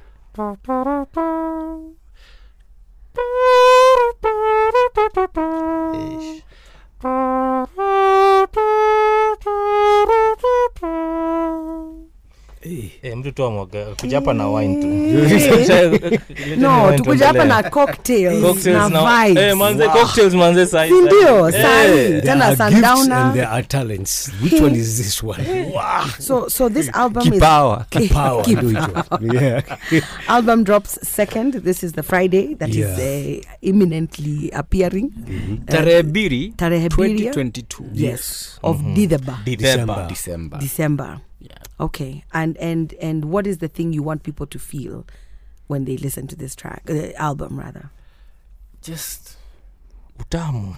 Ixi. 5.92 6.44
Eh, 13.02 13.16
mtu 13.16 13.32
tu 13.32 13.44
amwaga 13.44 13.84
kuja 14.00 14.16
hapa 14.16 14.34
na 14.34 14.48
wine 14.48 14.82
tu 14.82 14.86
No, 16.58 16.92
tukuja 16.96 17.26
hapa 17.26 17.44
na 17.44 17.62
cocktails, 17.62 18.42
Cocktails 18.46 18.90
na 18.92 19.24
vibes. 19.26 19.42
eh, 19.42 19.56
manze 19.56 19.84
Wow. 19.84 19.92
cocktails 19.92 20.34
manze 20.34 20.66
sahi 20.66 20.90
Si 20.90 21.00
ndio? 21.00 21.50
sahi. 21.52 21.98
Eh. 21.98 22.22
Tena 22.22 22.56
sundowner. 22.56 23.16
and 23.18 23.34
there 23.34 23.46
are 23.48 23.62
talents. 23.62 24.30
Which 24.42 24.60
one 24.62 24.76
is 24.78 24.96
this 24.96 25.22
one? 25.22 25.40
Wow. 25.74 26.04
So 26.18 26.48
so 26.48 26.68
this 26.68 26.88
album 26.94 27.22
Kipawa. 27.22 27.80
is 27.80 28.08
Kipawa, 28.08 28.44
Kipawa. 28.44 29.34
Yeah. 29.34 29.62
album 30.28 30.64
drops 30.64 30.98
second. 31.02 31.54
This 31.64 31.82
is 31.82 31.92
the 31.92 32.02
Friday 32.02 32.54
that 32.54 32.68
is 32.70 32.86
uh, 32.86 33.42
imminently 33.62 34.50
appearing. 34.52 35.10
Tarehe 35.66 36.02
biri 36.02 36.52
Tarehe 36.56 36.88
biri 36.88 37.18
2022. 37.30 37.84
Yes, 37.94 38.58
of 38.62 38.76
Mhm. 38.82 38.94
December. 38.94 40.06
December. 40.08 40.58
December. 40.60 41.18
December. 41.50 41.84
Okay, 41.84 42.24
and 42.32 42.56
and 42.58 42.94
and 42.94 43.26
what 43.26 43.46
is 43.46 43.58
the 43.58 43.68
thing 43.68 43.92
you 43.92 44.02
want 44.02 44.22
people 44.22 44.46
to 44.46 44.58
feel 44.58 45.06
when 45.66 45.84
they 45.84 45.96
listen 45.96 46.26
to 46.28 46.36
this 46.36 46.54
track, 46.54 46.84
the 46.86 47.14
album 47.16 47.58
rather? 47.58 47.90
Just 48.82 49.36
utamu. 50.20 50.74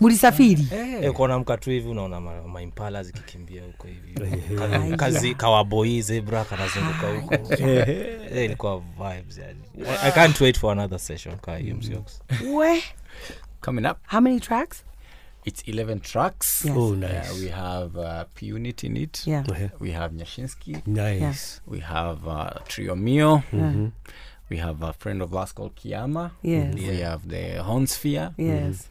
Mlisafiri 0.00 0.68
kona 1.14 1.38
mka 1.38 1.56
tu 1.56 1.70
hivi 1.70 1.88
unaona 1.88 2.20
maimpala 2.20 3.02
zikikimbia 3.02 3.62
huko 3.64 3.86
hivi. 3.88 4.12
Eh. 4.72 4.96
Kazi 4.96 5.34
kawaboi 5.34 6.02
zebra 6.02 6.44
kanazunguka 6.44 7.08
ah. 7.08 7.20
huko. 7.20 7.34
Eh. 7.68 7.88
Eh, 8.34 8.44
ilikuwa 8.44 8.78
vibes 8.78 9.38
yani 9.38 9.60
i 10.02 10.10
can't 10.12 10.40
wait 10.40 10.58
for 10.58 10.72
another 10.72 10.98
session 10.98 11.36
ka 11.36 11.52
umcox 11.52 12.20
we? 12.54 12.82
Coming 13.60 13.86
up. 13.86 13.98
How 14.06 14.20
many 14.20 14.40
tracks? 14.40 14.84
It's 15.44 15.62
11 15.62 16.00
tracks. 16.00 16.62
Yes. 16.64 16.74
Oh, 16.76 16.94
nice. 16.94 17.30
Uh, 17.30 17.34
we 17.40 17.48
have 17.48 17.96
uh, 17.96 18.24
P-Unit 18.34 18.84
in 18.84 18.96
it. 18.96 19.22
Yeah. 19.26 19.42
We 19.80 19.90
have 19.90 20.12
Nyashinski. 20.12 20.86
Nice. 20.86 21.20
Yeah. 21.20 21.72
We 21.72 21.80
have 21.80 22.26
uh, 22.28 22.50
Trio 22.68 22.94
Mio. 22.94 23.42
Mhm. 23.50 23.90
We 24.48 24.58
have 24.58 24.82
a 24.82 24.92
friend 24.92 25.22
of 25.22 25.34
ours 25.34 25.52
called 25.52 25.74
Kiyama. 25.74 26.30
Yes. 26.42 26.74
We 26.74 26.84
have 27.00 27.26
the 27.28 27.58
Hornsphere. 27.64 28.34
Yes. 28.36 28.88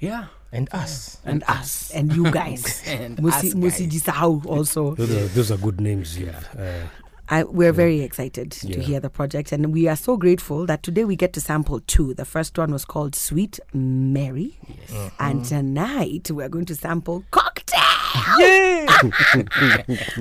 Yeah. 0.00 0.26
and 0.52 0.66
us 0.74 1.18
And 1.24 1.44
us 1.46 1.92
and 1.94 2.12
you 2.12 2.30
guys. 2.32 2.82
And 2.88 3.18
Musi, 3.18 3.30
us 3.30 3.42
guys. 3.42 3.54
musijisahau 3.54 4.42
also. 4.46 4.94
Those 4.96 5.10
are, 5.14 5.28
those 5.28 5.50
are 5.52 5.58
good 5.58 5.80
names. 5.80 6.18
Yeah. 6.18 6.40
Uh, 6.58 6.88
I, 7.32 7.44
we're 7.44 7.72
very 7.72 8.00
excited 8.00 8.50
to 8.52 8.80
hear 8.80 8.98
the 8.98 9.08
project, 9.08 9.52
and 9.52 9.72
we 9.72 9.86
are 9.86 9.94
so 9.94 10.16
grateful 10.16 10.66
that 10.66 10.82
today 10.82 11.04
we 11.04 11.14
get 11.14 11.32
to 11.34 11.40
sample 11.40 11.78
two. 11.80 12.12
The 12.14 12.24
first 12.24 12.58
one 12.58 12.72
was 12.72 12.84
called 12.84 13.14
Sweet 13.14 13.60
Mary, 13.72 14.58
and 15.20 15.44
tonight 15.44 16.28
we 16.32 16.42
are 16.42 16.48
going 16.48 16.64
to 16.66 16.74
sample 16.74 17.24
Cocktail. 17.30 17.78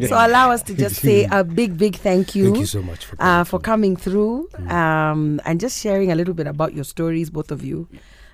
so 0.07 0.15
allow 0.15 0.51
us 0.51 0.61
to 0.63 0.75
just 0.75 0.97
say 0.97 1.27
a 1.31 1.43
big, 1.43 1.77
big 1.79 1.95
thank 1.95 2.35
you. 2.35 2.45
Thank 2.45 2.57
you 2.59 2.65
so 2.67 2.83
much 2.83 3.05
for 3.05 3.15
uh, 3.19 3.43
for 3.43 3.59
coming 3.59 3.95
through 3.95 4.47
um, 4.67 5.41
and 5.45 5.59
just 5.59 5.79
sharing 5.81 6.11
a 6.11 6.15
little 6.15 6.35
bit 6.35 6.45
about 6.45 6.73
your 6.75 6.83
stories, 6.83 7.31
both 7.31 7.49
of 7.51 7.63
you. 7.63 7.87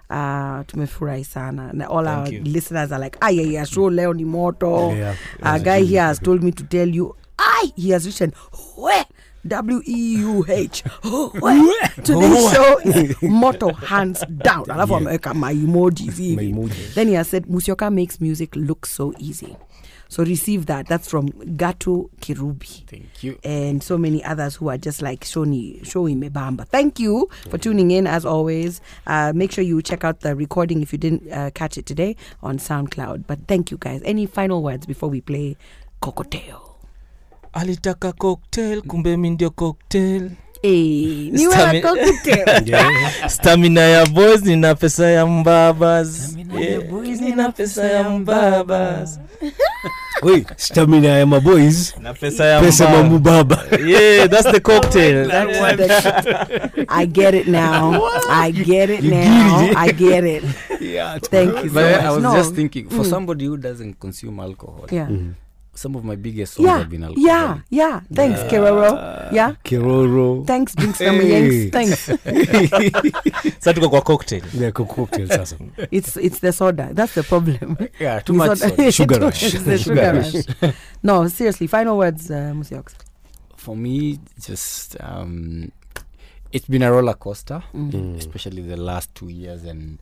Uh, 0.10 0.64
tumefurahi 0.66 1.26
sana 1.26 1.72
na 1.74 1.88
all 1.88 2.04
Thank 2.04 2.28
our 2.28 2.32
you. 2.32 2.44
listeners 2.44 2.92
are 2.92 3.00
like 3.00 3.18
ah 3.24 3.30
yeah 3.30 3.42
yeah 3.42 3.64
show 3.64 3.86
leo 3.90 4.14
ni 4.14 4.24
moto 4.24 4.94
Yeah. 4.94 5.16
a 5.42 5.60
guy 5.60 5.82
here 5.82 6.02
has 6.04 6.20
told 6.28 6.44
me 6.44 6.52
to 6.52 6.64
tell 6.64 6.88
you 6.88 7.16
I, 7.46 7.72
he 7.76 7.92
has 7.92 8.06
written 8.06 8.34
W 9.48 9.82
E 9.86 10.18
U 10.22 10.44
H. 10.48 10.82
Where? 11.04 11.90
Today's 12.04 12.52
show 12.52 12.80
is 12.80 13.16
motto 13.22 13.72
hands 13.74 14.24
down. 14.44 14.66
alafu 14.66 14.92
Yeah. 14.94 14.98
ameweka 15.02 15.34
my 15.36 15.54
emojis. 15.54 16.36
My 16.36 16.44
emojis. 16.44 16.94
Then 16.96 17.08
he 17.10 17.14
has 17.14 17.30
said 17.30 17.46
Musyoka 17.46 17.92
makes 17.94 18.20
music 18.20 18.56
look 18.56 18.86
so 18.88 19.14
easy. 19.20 19.56
So 20.10 20.24
receive 20.24 20.66
that. 20.66 20.88
That's 20.88 21.08
from 21.10 21.28
Gato 21.58 22.10
Kirubi. 22.22 22.86
Thank 22.88 23.24
you. 23.24 23.38
And 23.44 23.84
so 23.84 23.98
many 23.98 24.24
others 24.24 24.56
who 24.56 24.70
are 24.70 24.78
just 24.78 25.02
like 25.02 25.26
Shoni, 25.26 25.82
Shoi 25.84 26.16
Mebamba. 26.16 26.68
Thank 26.68 27.00
you 27.00 27.30
for 27.50 27.58
tuning 27.60 27.92
in 27.92 28.08
as 28.08 28.26
always. 28.26 28.82
Uh, 29.08 29.32
make 29.36 29.52
sure 29.52 29.64
you 29.64 29.82
check 29.82 30.04
out 30.04 30.22
the 30.22 30.36
recording 30.36 30.82
if 30.82 30.92
you 30.92 30.98
didn't 31.00 31.32
uh, 31.32 31.50
catch 31.54 31.78
it 31.78 31.86
today 31.86 32.16
on 32.42 32.58
SoundCloud. 32.58 33.26
But 33.28 33.40
thank 33.48 33.70
you 33.72 33.78
guys. 33.80 34.02
Any 34.06 34.26
final 34.26 34.64
words 34.64 34.86
before 34.88 35.10
we 35.10 35.22
play 35.22 35.56
Kokoteo? 36.02 36.65
Alitaka 37.56 38.12
cocktail 38.12 38.82
kumbe 38.82 39.18
mi 39.18 39.30
ndio 39.30 39.50
cocktail 39.50 40.32
Hey, 40.62 41.30
ni 41.32 41.48
wewe 41.48 41.56
Stami- 41.56 41.82
cocktail. 41.82 42.80
stamina 43.30 43.82
ya 43.82 44.06
boys 44.06 44.42
nina 44.46 44.76
pesa 44.76 45.10
ya 45.10 45.26
mbabas 45.26 46.38
Yeah, 46.60 46.84
nina 47.22 47.52
pesa 47.52 47.84
ya 47.86 48.10
mbabas 48.10 49.20
Wait, 50.24 50.48
stamina 50.58 51.08
ya 51.08 51.26
maboys 51.26 51.96
na 52.02 52.14
pesa 52.14 52.46
ya 52.46 52.62
pesa 52.62 52.90
mamubaba 52.90 53.64
yeah 53.88 54.30
that's 54.30 54.52
the 54.52 54.60
cocktail 54.60 55.32
I 56.90 57.06
get 57.06 57.34
it 57.36 57.48
now. 57.48 58.02
I 58.30 58.52
get 58.52 58.90
it 58.90 59.04
You 59.04 59.12
now. 59.12 59.60
get 59.60 59.72
it. 59.72 59.78
I 59.78 59.92
get 59.92 60.24
it. 60.24 60.44
Yeah, 60.82 61.20
Thank 61.20 61.52
you 61.64 61.70
so 61.70 61.74
But 61.74 61.92
much. 61.92 62.04
I 62.06 62.10
was 62.12 62.24
No. 62.24 62.36
just 62.36 62.56
thinking, 62.56 62.90
for 62.90 63.04
Mm. 63.06 63.10
somebody 63.10 63.46
who 63.46 63.58
doesn't 63.58 64.00
consume 64.00 64.40
alcohol, 64.44 64.86
Yeah. 64.92 65.10
Some 65.76 65.96
of 65.98 66.04
my 66.04 66.16
biggest 66.16 66.54
songs 66.56 66.66
Yeah, 66.68 66.78
have 66.80 66.90
been 66.90 67.04
alcoholic. 67.04 67.28
yeah, 67.28 67.60
yeah. 67.70 68.00
Thanks, 68.14 68.40
Keroro. 68.52 69.32
Yeah. 69.32 69.56
Keroro. 69.64 70.46
Thanks, 70.48 70.74
Drinks 70.76 71.00
Hey. 71.00 71.06
Number 71.08 71.24
Yanks. 71.24 71.72
Thanks. 71.72 72.06
Sasa 73.60 73.74
tuko 73.74 73.90
kwa 73.90 74.02
cocktail. 74.02 74.44
Yeah, 74.54 74.72
co- 74.72 74.86
cocktail 74.86 75.28
sasa. 75.28 75.58
It's 75.92 76.18
it's 76.18 76.40
the 76.40 76.52
soda. 76.52 76.90
That's 76.94 77.14
the 77.16 77.24
problem. 77.24 77.78
Yeah, 78.00 78.20
too 78.20 78.34
much 78.40 78.58
soda. 78.60 78.92
Sugar 78.92 79.20
rush. 79.20 79.44
it's 79.44 79.64
the 79.64 79.78
sugar 79.78 80.14
rush. 80.14 80.74
No, 81.04 81.28
seriously. 81.28 81.68
Final 81.68 81.98
words, 81.98 82.30
uh, 82.32 82.54
Musiox. 82.56 82.94
For 83.58 83.76
me, 83.76 84.20
just 84.40 84.96
um, 85.02 85.72
it's 86.52 86.68
been 86.68 86.84
a 86.84 86.92
roller 86.92 87.16
coaster, 87.16 87.64
Mm. 87.74 88.18
especially 88.18 88.62
the 88.62 88.78
last 88.78 89.14
two 89.16 89.30
years, 89.30 89.64
and 89.66 90.00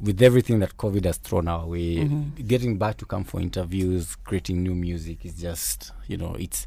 with 0.00 0.22
everything 0.22 0.60
that 0.60 0.76
COVID 0.76 1.04
has 1.04 1.18
thrown 1.18 1.46
our 1.48 1.66
way, 1.66 1.96
Mhm. 1.98 2.46
getting 2.46 2.78
back 2.78 2.96
to 2.98 3.04
come 3.06 3.24
for 3.24 3.40
interviews, 3.40 4.16
creating 4.24 4.62
new 4.62 4.74
music 4.74 5.24
is 5.24 5.34
just 5.34 5.92
you 6.08 6.16
know 6.16 6.34
it's 6.38 6.66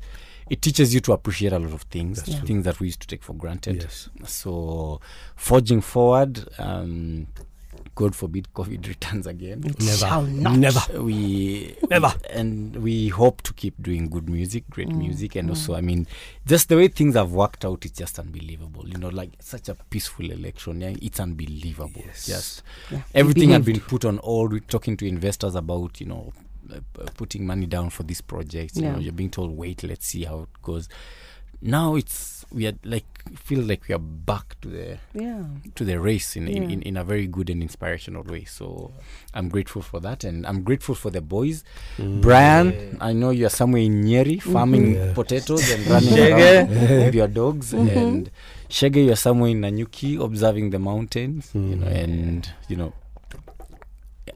it 0.50 0.62
teaches 0.62 0.94
you 0.94 1.00
to 1.00 1.14
appreciate 1.14 1.54
a 1.54 1.60
lot 1.60 1.74
of 1.74 1.84
things, 1.84 2.22
things 2.22 2.66
that 2.66 2.80
we 2.80 2.88
used 2.88 3.00
to 3.00 3.08
take 3.08 3.24
for 3.24 3.34
granted. 3.34 3.78
Yes. 3.82 4.10
So 4.26 5.00
forging 5.36 5.80
forward. 5.82 6.48
Um, 6.60 7.28
God 7.96 8.16
forbid 8.16 8.48
COVID 8.56 8.88
returns 8.94 9.28
again. 9.28 9.64
It 9.66 9.80
Never. 9.80 9.98
shall 9.98 10.24
not. 10.24 10.58
Never. 10.58 11.02
We 11.02 11.76
Never. 11.90 12.14
and 12.30 12.76
we 12.78 13.10
hope 13.10 13.42
to 13.44 13.54
keep 13.54 13.82
doing 13.82 14.10
good 14.10 14.28
music, 14.30 14.64
great 14.70 14.90
Mm, 14.90 14.98
music, 14.98 15.36
and 15.36 15.48
mm. 15.48 15.52
also, 15.52 15.76
I 15.76 15.82
mean, 15.82 16.08
just 16.46 16.70
the 16.70 16.76
way 16.78 16.88
things 16.88 17.16
have 17.16 17.32
worked 17.32 17.64
out 17.66 17.86
is 17.86 17.92
just 17.92 18.18
unbelievable. 18.20 18.88
You 18.88 18.98
know, 18.98 19.10
like 19.10 19.32
such 19.40 19.70
a 19.70 19.76
peaceful 19.76 20.32
election, 20.32 20.82
yeah, 20.82 20.94
it's 21.02 21.20
unbelievable. 21.20 22.04
Just 22.14 22.64
Yeah, 22.92 23.02
everything 23.14 23.50
had 23.52 23.64
been 23.66 23.80
put 23.80 24.06
on 24.06 24.18
hold. 24.18 24.54
We're 24.54 24.60
talking 24.62 24.98
to 24.98 25.08
investors 25.08 25.56
about, 25.56 26.00
you 26.02 26.08
know, 26.08 26.34
uh, 26.72 26.78
uh, 27.00 27.06
putting 27.16 27.46
money 27.46 27.66
down 27.68 27.90
for 27.92 28.04
this 28.04 28.22
project. 28.22 28.76
You 28.78 28.84
Yeah. 28.84 28.94
know, 28.94 29.00
you're 29.00 29.14
being 29.14 29.30
told, 29.30 29.56
wait, 29.58 29.84
let's 29.84 30.08
see 30.08 30.24
how 30.24 30.42
it 30.42 30.62
goes. 30.62 30.90
Now 31.62 31.96
it's 31.96 32.43
we 32.54 32.68
are 32.68 32.74
like 32.84 33.06
feel 33.36 33.62
like 33.62 33.88
we 33.88 33.96
are 33.96 34.00
back 34.00 34.56
to 34.62 34.68
the 34.70 34.98
Yeah. 35.14 35.44
to 35.76 35.84
the 35.84 36.00
race 36.00 36.36
in, 36.36 36.48
in, 36.48 36.64
Yeah. 36.64 36.70
in, 36.70 36.82
in 36.84 36.98
a 36.98 37.04
very 37.04 37.26
good 37.28 37.50
and 37.50 37.62
inspirational 37.64 38.24
way. 38.24 38.44
So 38.46 38.92
I'm 39.34 39.50
grateful 39.50 39.82
for 39.82 40.00
that, 40.02 40.24
and 40.24 40.46
I'm 40.46 40.62
grateful 40.64 40.94
for 40.96 41.10
the 41.10 41.22
boys. 41.22 41.64
Mm. 41.98 42.22
Brian, 42.22 42.98
I 43.02 43.14
know 43.14 43.32
you're 43.32 43.50
somewhere 43.50 43.82
in 43.82 44.04
Nyeri 44.04 44.42
farming 44.42 44.94
Mhm. 44.94 44.96
Yeah. 45.08 45.14
potatoes 45.14 45.70
and 45.72 45.88
running 45.88 46.20
around 46.20 46.70
with 47.06 47.16
your 47.16 47.28
dogs, 47.28 47.74
Mhm. 47.74 47.96
and 47.98 48.32
Shege, 48.70 49.06
you're 49.06 49.16
somewhere 49.16 49.52
in 49.52 49.62
Nanyuki 49.62 50.20
observing 50.24 50.70
the 50.72 50.80
mountains, 50.80 51.50
you 51.54 51.76
know, 51.76 51.88
Mm. 51.88 52.04
and 52.04 52.50
you 52.70 52.76
know, 52.76 52.94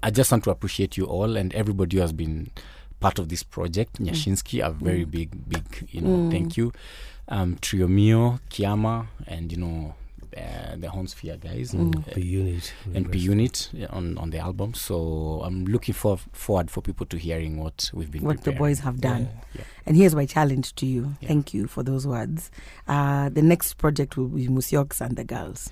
I 0.04 0.10
just 0.12 0.32
want 0.32 0.44
to 0.46 0.52
appreciate 0.52 0.98
you 0.98 1.06
all 1.06 1.38
and 1.38 1.54
everybody 1.54 1.98
who 1.98 2.02
has 2.02 2.14
been 2.14 2.50
part 3.00 3.20
of 3.20 3.30
this 3.30 3.44
project. 3.44 4.00
Nyashinski, 4.02 4.60
a 4.66 4.72
very 4.72 5.06
Mm. 5.06 5.12
big, 5.12 5.50
big, 5.50 5.88
you 5.92 6.02
know, 6.02 6.18
Mm. 6.18 6.32
thank 6.32 6.58
you. 6.58 6.72
Um, 7.30 7.58
Trio 7.62 7.88
Mio, 7.88 8.40
Kiama, 8.50 9.08
and 9.28 9.52
you 9.52 9.58
know, 9.58 9.96
uh, 10.38 10.76
the 10.78 10.88
Hornsphere 10.88 11.40
guys, 11.40 11.72
Mm. 11.74 11.98
uh, 12.08 12.14
P 12.14 12.22
Unit. 12.22 12.74
and 12.94 13.12
P 13.12 13.18
Unit 13.20 13.70
on 13.90 14.18
on 14.18 14.30
the 14.30 14.38
album. 14.40 14.74
So 14.74 15.42
I'm 15.44 15.66
looking 15.66 15.94
for 15.94 16.18
forward 16.32 16.72
for 16.72 16.82
people 16.82 17.06
to 17.08 17.18
hearing 17.18 17.58
what 17.62 17.90
we've 17.94 18.10
been 18.12 18.24
what 18.24 18.44
the 18.44 18.52
boys 18.54 18.80
have 18.80 19.02
done. 19.02 19.28
Yeah. 19.54 19.62
And 19.86 19.98
here's 19.98 20.16
my 20.16 20.26
challenge 20.26 20.74
to 20.76 20.86
you. 20.86 21.16
Thank 21.26 21.54
you 21.54 21.68
for 21.68 21.84
those 21.84 22.08
words. 22.08 22.50
Uh, 22.88 23.30
the 23.30 23.42
next 23.42 23.74
project 23.78 24.16
will 24.16 24.28
be 24.30 24.48
Musiox 24.48 25.02
and 25.02 25.16
the 25.18 25.24
girls. 25.26 25.72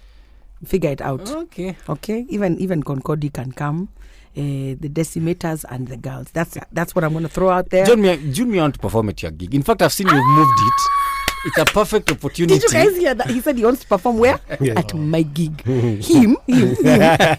Figure 0.65 0.89
it 0.91 1.01
out. 1.01 1.29
Okay. 1.29 1.77
Okay. 1.87 2.25
Even 2.29 2.57
even 2.59 2.81
Concordi 2.83 3.31
can 3.31 3.51
come. 3.53 3.89
Uh, 4.37 4.75
the 4.79 4.89
decimators 4.89 5.63
and 5.69 5.87
the 5.87 5.95
girls. 5.97 6.27
That's 6.31 6.57
that's 6.73 6.93
what 6.95 7.03
I'm 7.05 7.11
going 7.13 7.23
to 7.23 7.29
throw 7.29 7.49
out 7.49 7.69
there. 7.69 7.85
Join 7.85 8.01
me, 8.01 8.31
join 8.33 8.51
me 8.51 8.59
on 8.59 8.73
to 8.73 8.79
perform 8.79 9.07
at 9.09 9.21
your 9.21 9.31
gig. 9.31 9.55
In 9.55 9.63
fact, 9.63 9.81
I've 9.81 9.93
seen 9.93 10.07
you've 10.07 10.25
moved 10.25 10.59
it. 10.59 10.81
It's 11.45 11.57
a 11.59 11.65
perfect 11.65 12.11
opportunity. 12.11 12.55
Did 12.59 12.63
you 12.63 12.69
guys 12.69 12.97
hear 12.97 13.13
that? 13.13 13.29
He 13.29 13.39
said 13.39 13.57
he 13.57 13.63
wants 13.63 13.81
to 13.81 13.87
perform 13.87 14.17
where? 14.17 14.39
Yeah. 14.59 14.79
At 14.79 14.93
my 14.95 15.21
gig. 15.21 15.61
him, 15.63 16.01
him, 16.01 16.37
him. 16.47 16.75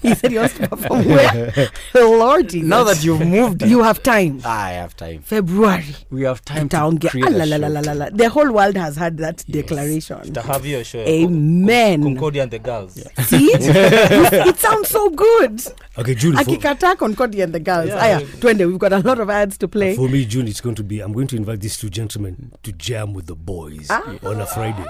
He 0.03 0.15
said 0.15 0.31
he 0.31 0.39
wants 0.39 0.55
to 0.55 0.69
perform 0.69 1.05
where? 1.07 1.53
Lord 1.95 2.49
Jesus. 2.51 2.69
Now 2.69 2.85
that 2.85 3.03
you've 3.05 3.27
moved. 3.27 3.63
You 3.63 3.83
have 3.83 4.03
time. 4.03 4.41
I 4.45 4.71
have 4.73 4.97
time. 4.97 5.23
February. 5.23 5.85
We 6.11 6.23
have 6.23 6.45
time 6.45 6.69
to 6.69 6.77
Itaongea. 6.77 7.11
create 7.11 7.27
Ah, 7.27 7.31
la, 7.31 7.45
la, 7.45 7.57
la, 7.57 7.69
la, 7.69 7.81
la, 7.81 7.93
la. 7.93 8.11
The 8.11 8.29
whole 8.29 8.53
world 8.53 8.77
has 8.77 8.95
had 8.97 9.19
that 9.19 9.45
declaration. 9.51 10.33
To 10.35 10.43
have 10.43 10.65
your 10.65 10.85
show. 10.85 11.01
Amen. 11.01 12.03
Concordia 12.05 12.43
and 12.45 12.51
the 12.53 12.59
girls. 12.61 12.95
See? 13.25 13.47
it, 13.53 14.33
it 14.33 14.59
sounds 14.59 14.89
so 14.89 15.11
good. 15.11 15.63
Okay, 15.99 16.15
Julie, 16.15 16.45
for, 16.45 16.51
Akikataa 16.51 16.97
Concordia 16.97 17.45
and 17.45 17.53
the 17.55 17.61
girls. 17.61 17.89
Yeah. 17.89 18.05
Aya, 18.05 18.21
twende. 18.21 18.67
We've 18.69 18.79
got 18.79 18.93
a 18.93 18.99
lot 19.01 19.19
of 19.19 19.31
ads 19.31 19.59
to 19.59 19.69
play. 19.69 19.97
for 19.97 20.09
me, 20.09 20.25
June, 20.25 20.47
it's 20.47 20.61
going 20.61 20.77
to 20.77 20.85
be 20.85 21.01
I'm 21.01 21.13
going 21.13 21.27
to 21.29 21.37
invite 21.37 21.61
these 21.61 21.77
two 21.77 21.91
gentlemen 21.91 22.53
to 22.63 22.73
jam 22.73 23.13
with 23.15 23.27
the 23.27 23.35
boys 23.35 23.91
Ah. 24.07 24.29
on 24.29 24.41
a 24.41 24.47
Friday. 24.47 24.85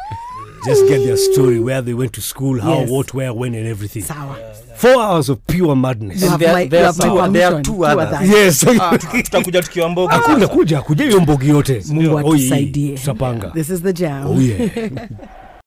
Just 0.66 0.88
get 0.88 1.04
their 1.04 1.16
story, 1.16 1.60
where 1.60 1.82
they 1.82 1.94
went 1.94 2.12
to 2.12 2.20
school, 2.20 2.60
how, 2.60 2.80
Yes. 2.80 2.90
what, 2.90 3.14
where, 3.14 3.30
when, 3.32 3.54
and 3.54 3.66
everything. 3.66 4.02
Sawa. 4.02 4.36
Four 4.76 5.02
hours 5.02 5.28
of 5.28 5.38
pure 5.46 5.76
madness. 5.76 6.22
You 6.22 6.28
have 6.28 6.40
my- 6.40 6.62
you 6.62 6.84
have 6.84 6.98
my 6.98 7.08
permission 7.08 7.62
to 7.62 7.84
others. 7.84 8.28
Yes. 8.30 8.64
tutakuja 9.24 9.62
tukiwa 9.62 9.88
mboga 9.88 10.14
Hakuna 10.14 10.46
kuja 10.48 10.82
kuja 10.82 11.04
hiyo 11.04 11.20
mbogi 11.20 11.48
yote. 11.48 11.82
Mungu 11.88 12.18
atusaidie. 12.18 12.96
Tutapanga. 12.98 13.50
This 13.50 13.70
is 13.70 13.82
the 13.82 13.92
jam. 13.92 14.26
Oh, 14.26 14.40
yeah. 14.40 14.70